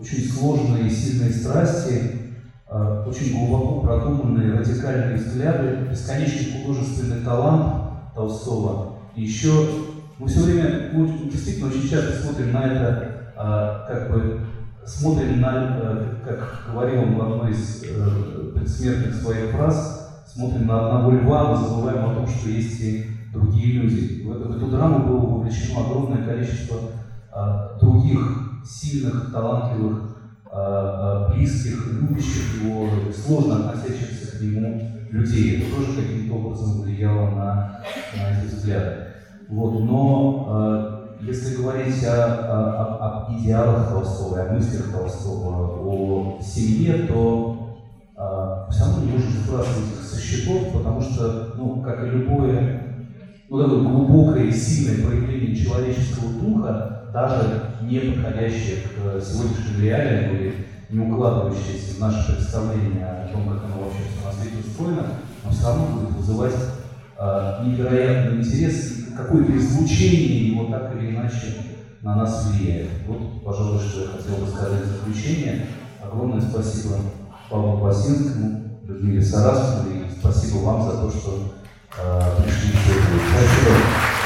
очень 0.00 0.28
сложные 0.30 0.86
и 0.86 0.90
сильные 0.90 1.32
страсти, 1.32 2.12
э, 2.70 3.04
очень 3.06 3.36
глубоко 3.36 3.80
продуманные 3.80 4.58
радикальные 4.58 5.16
взгляды, 5.16 5.88
бесконечный 5.90 6.62
художественный 6.62 7.24
талант 7.24 8.14
Толстого. 8.14 8.98
И 9.16 9.22
еще 9.22 9.50
мы 10.18 10.28
все 10.28 10.40
время, 10.40 10.90
мы 10.92 11.08
действительно 11.30 11.68
очень 11.68 11.88
часто 11.88 12.12
смотрим 12.22 12.52
на 12.52 12.64
это, 12.64 13.32
э, 13.36 13.92
как 13.92 14.12
бы 14.12 14.40
смотрим 14.86 15.40
на, 15.40 15.78
э, 15.82 16.14
как 16.24 16.72
говорил 16.72 17.02
он 17.02 17.16
в 17.16 17.22
одной 17.22 17.52
из 17.52 17.84
предсмертных 18.54 19.14
своих 19.14 19.50
фраз, 19.50 20.22
смотрим 20.32 20.66
на 20.66 20.86
одного 20.86 21.10
льва, 21.10 21.52
мы 21.52 21.68
забываем 21.68 22.10
о 22.10 22.14
том, 22.14 22.28
что 22.28 22.48
есть 22.48 22.80
и 22.80 23.06
другие 23.32 23.82
люди. 23.82 24.22
В 24.22 24.30
эту, 24.30 24.48
в 24.48 24.56
эту 24.56 24.66
драму 24.68 25.08
было 25.08 25.26
вовлечено 25.26 25.80
огромное 25.80 26.24
количество 26.24 26.78
других 27.80 28.47
сильных, 28.68 29.30
талантливых, 29.32 30.16
а, 30.50 31.26
а, 31.26 31.30
близких, 31.30 31.86
любящих 31.86 32.62
его, 32.62 32.88
сложно 33.12 33.56
относящихся 33.56 34.36
к 34.36 34.40
нему 34.40 34.80
людей. 35.10 35.56
Это 35.56 35.74
тоже 35.74 35.92
каким-то 35.94 36.34
образом 36.34 36.82
влияло 36.82 37.30
на, 37.30 37.80
на 38.16 38.30
эти 38.30 38.46
взгляды. 38.46 38.96
Вот. 39.48 39.80
Но 39.80 40.46
а, 40.48 41.16
если 41.20 41.56
говорить 41.56 42.04
о, 42.04 42.24
о, 42.24 43.28
о 43.28 43.38
идеалах 43.38 43.88
Толстого, 43.88 44.42
о 44.42 44.52
мыслях 44.52 44.92
Толстого, 44.92 45.80
о 45.80 46.40
семье, 46.42 47.06
то 47.06 47.58
а, 48.16 48.68
все 48.70 48.84
равно 48.84 49.04
не 49.04 49.12
нужно 49.12 49.30
сбрасывать 49.30 49.92
их 49.92 50.04
со 50.04 50.20
счетов, 50.20 50.72
потому 50.72 51.00
что, 51.00 51.54
ну, 51.56 51.80
как 51.82 52.04
и 52.04 52.10
любое, 52.10 52.87
ну, 53.48 53.62
такое 53.62 53.80
глубокое 53.80 54.44
и 54.44 54.52
сильное 54.52 55.06
проявление 55.06 55.56
человеческого 55.56 56.32
духа, 56.34 57.10
даже 57.12 57.62
не 57.82 57.98
подходящее 58.00 58.82
к 58.82 59.22
сегодняшним 59.22 59.82
реалиям 59.82 60.36
или 60.36 60.66
не 60.90 61.00
укладывающееся 61.00 61.96
в 61.96 62.00
наше 62.00 62.32
представление 62.32 63.04
о 63.04 63.28
том, 63.32 63.48
как 63.48 63.64
оно 63.64 63.84
вообще 63.84 64.02
на 64.24 64.32
свете 64.32 64.68
устроено, 64.68 65.06
но 65.44 65.50
все 65.50 65.66
равно 65.66 65.86
будет 65.86 66.16
вызывать 66.16 66.54
э, 67.18 67.64
невероятный 67.64 68.38
интерес, 68.38 69.06
какое-то 69.16 69.56
излучение 69.56 70.48
его 70.48 70.66
так 70.66 70.94
или 70.96 71.10
иначе 71.10 71.54
на 72.02 72.16
нас 72.16 72.46
влияет. 72.46 72.88
Вот, 73.06 73.42
пожалуй, 73.44 73.80
что 73.80 74.02
я 74.02 74.08
хотел 74.08 74.44
бы 74.44 74.46
сказать 74.46 74.82
в 74.84 74.96
заключение. 74.98 75.66
Огромное 76.02 76.40
спасибо 76.40 76.96
Павлу 77.50 77.78
Пласинскому, 77.78 78.80
Людмиле 78.86 79.22
Сарасовой. 79.22 79.98
И 79.98 80.20
спасибо 80.20 80.58
вам 80.58 80.82
за 80.82 80.98
то, 80.98 81.10
что 81.10 81.57
э, 81.98 82.42
пришли 82.42 82.72
сегодня. 82.72 83.20
Спасибо. 83.30 84.17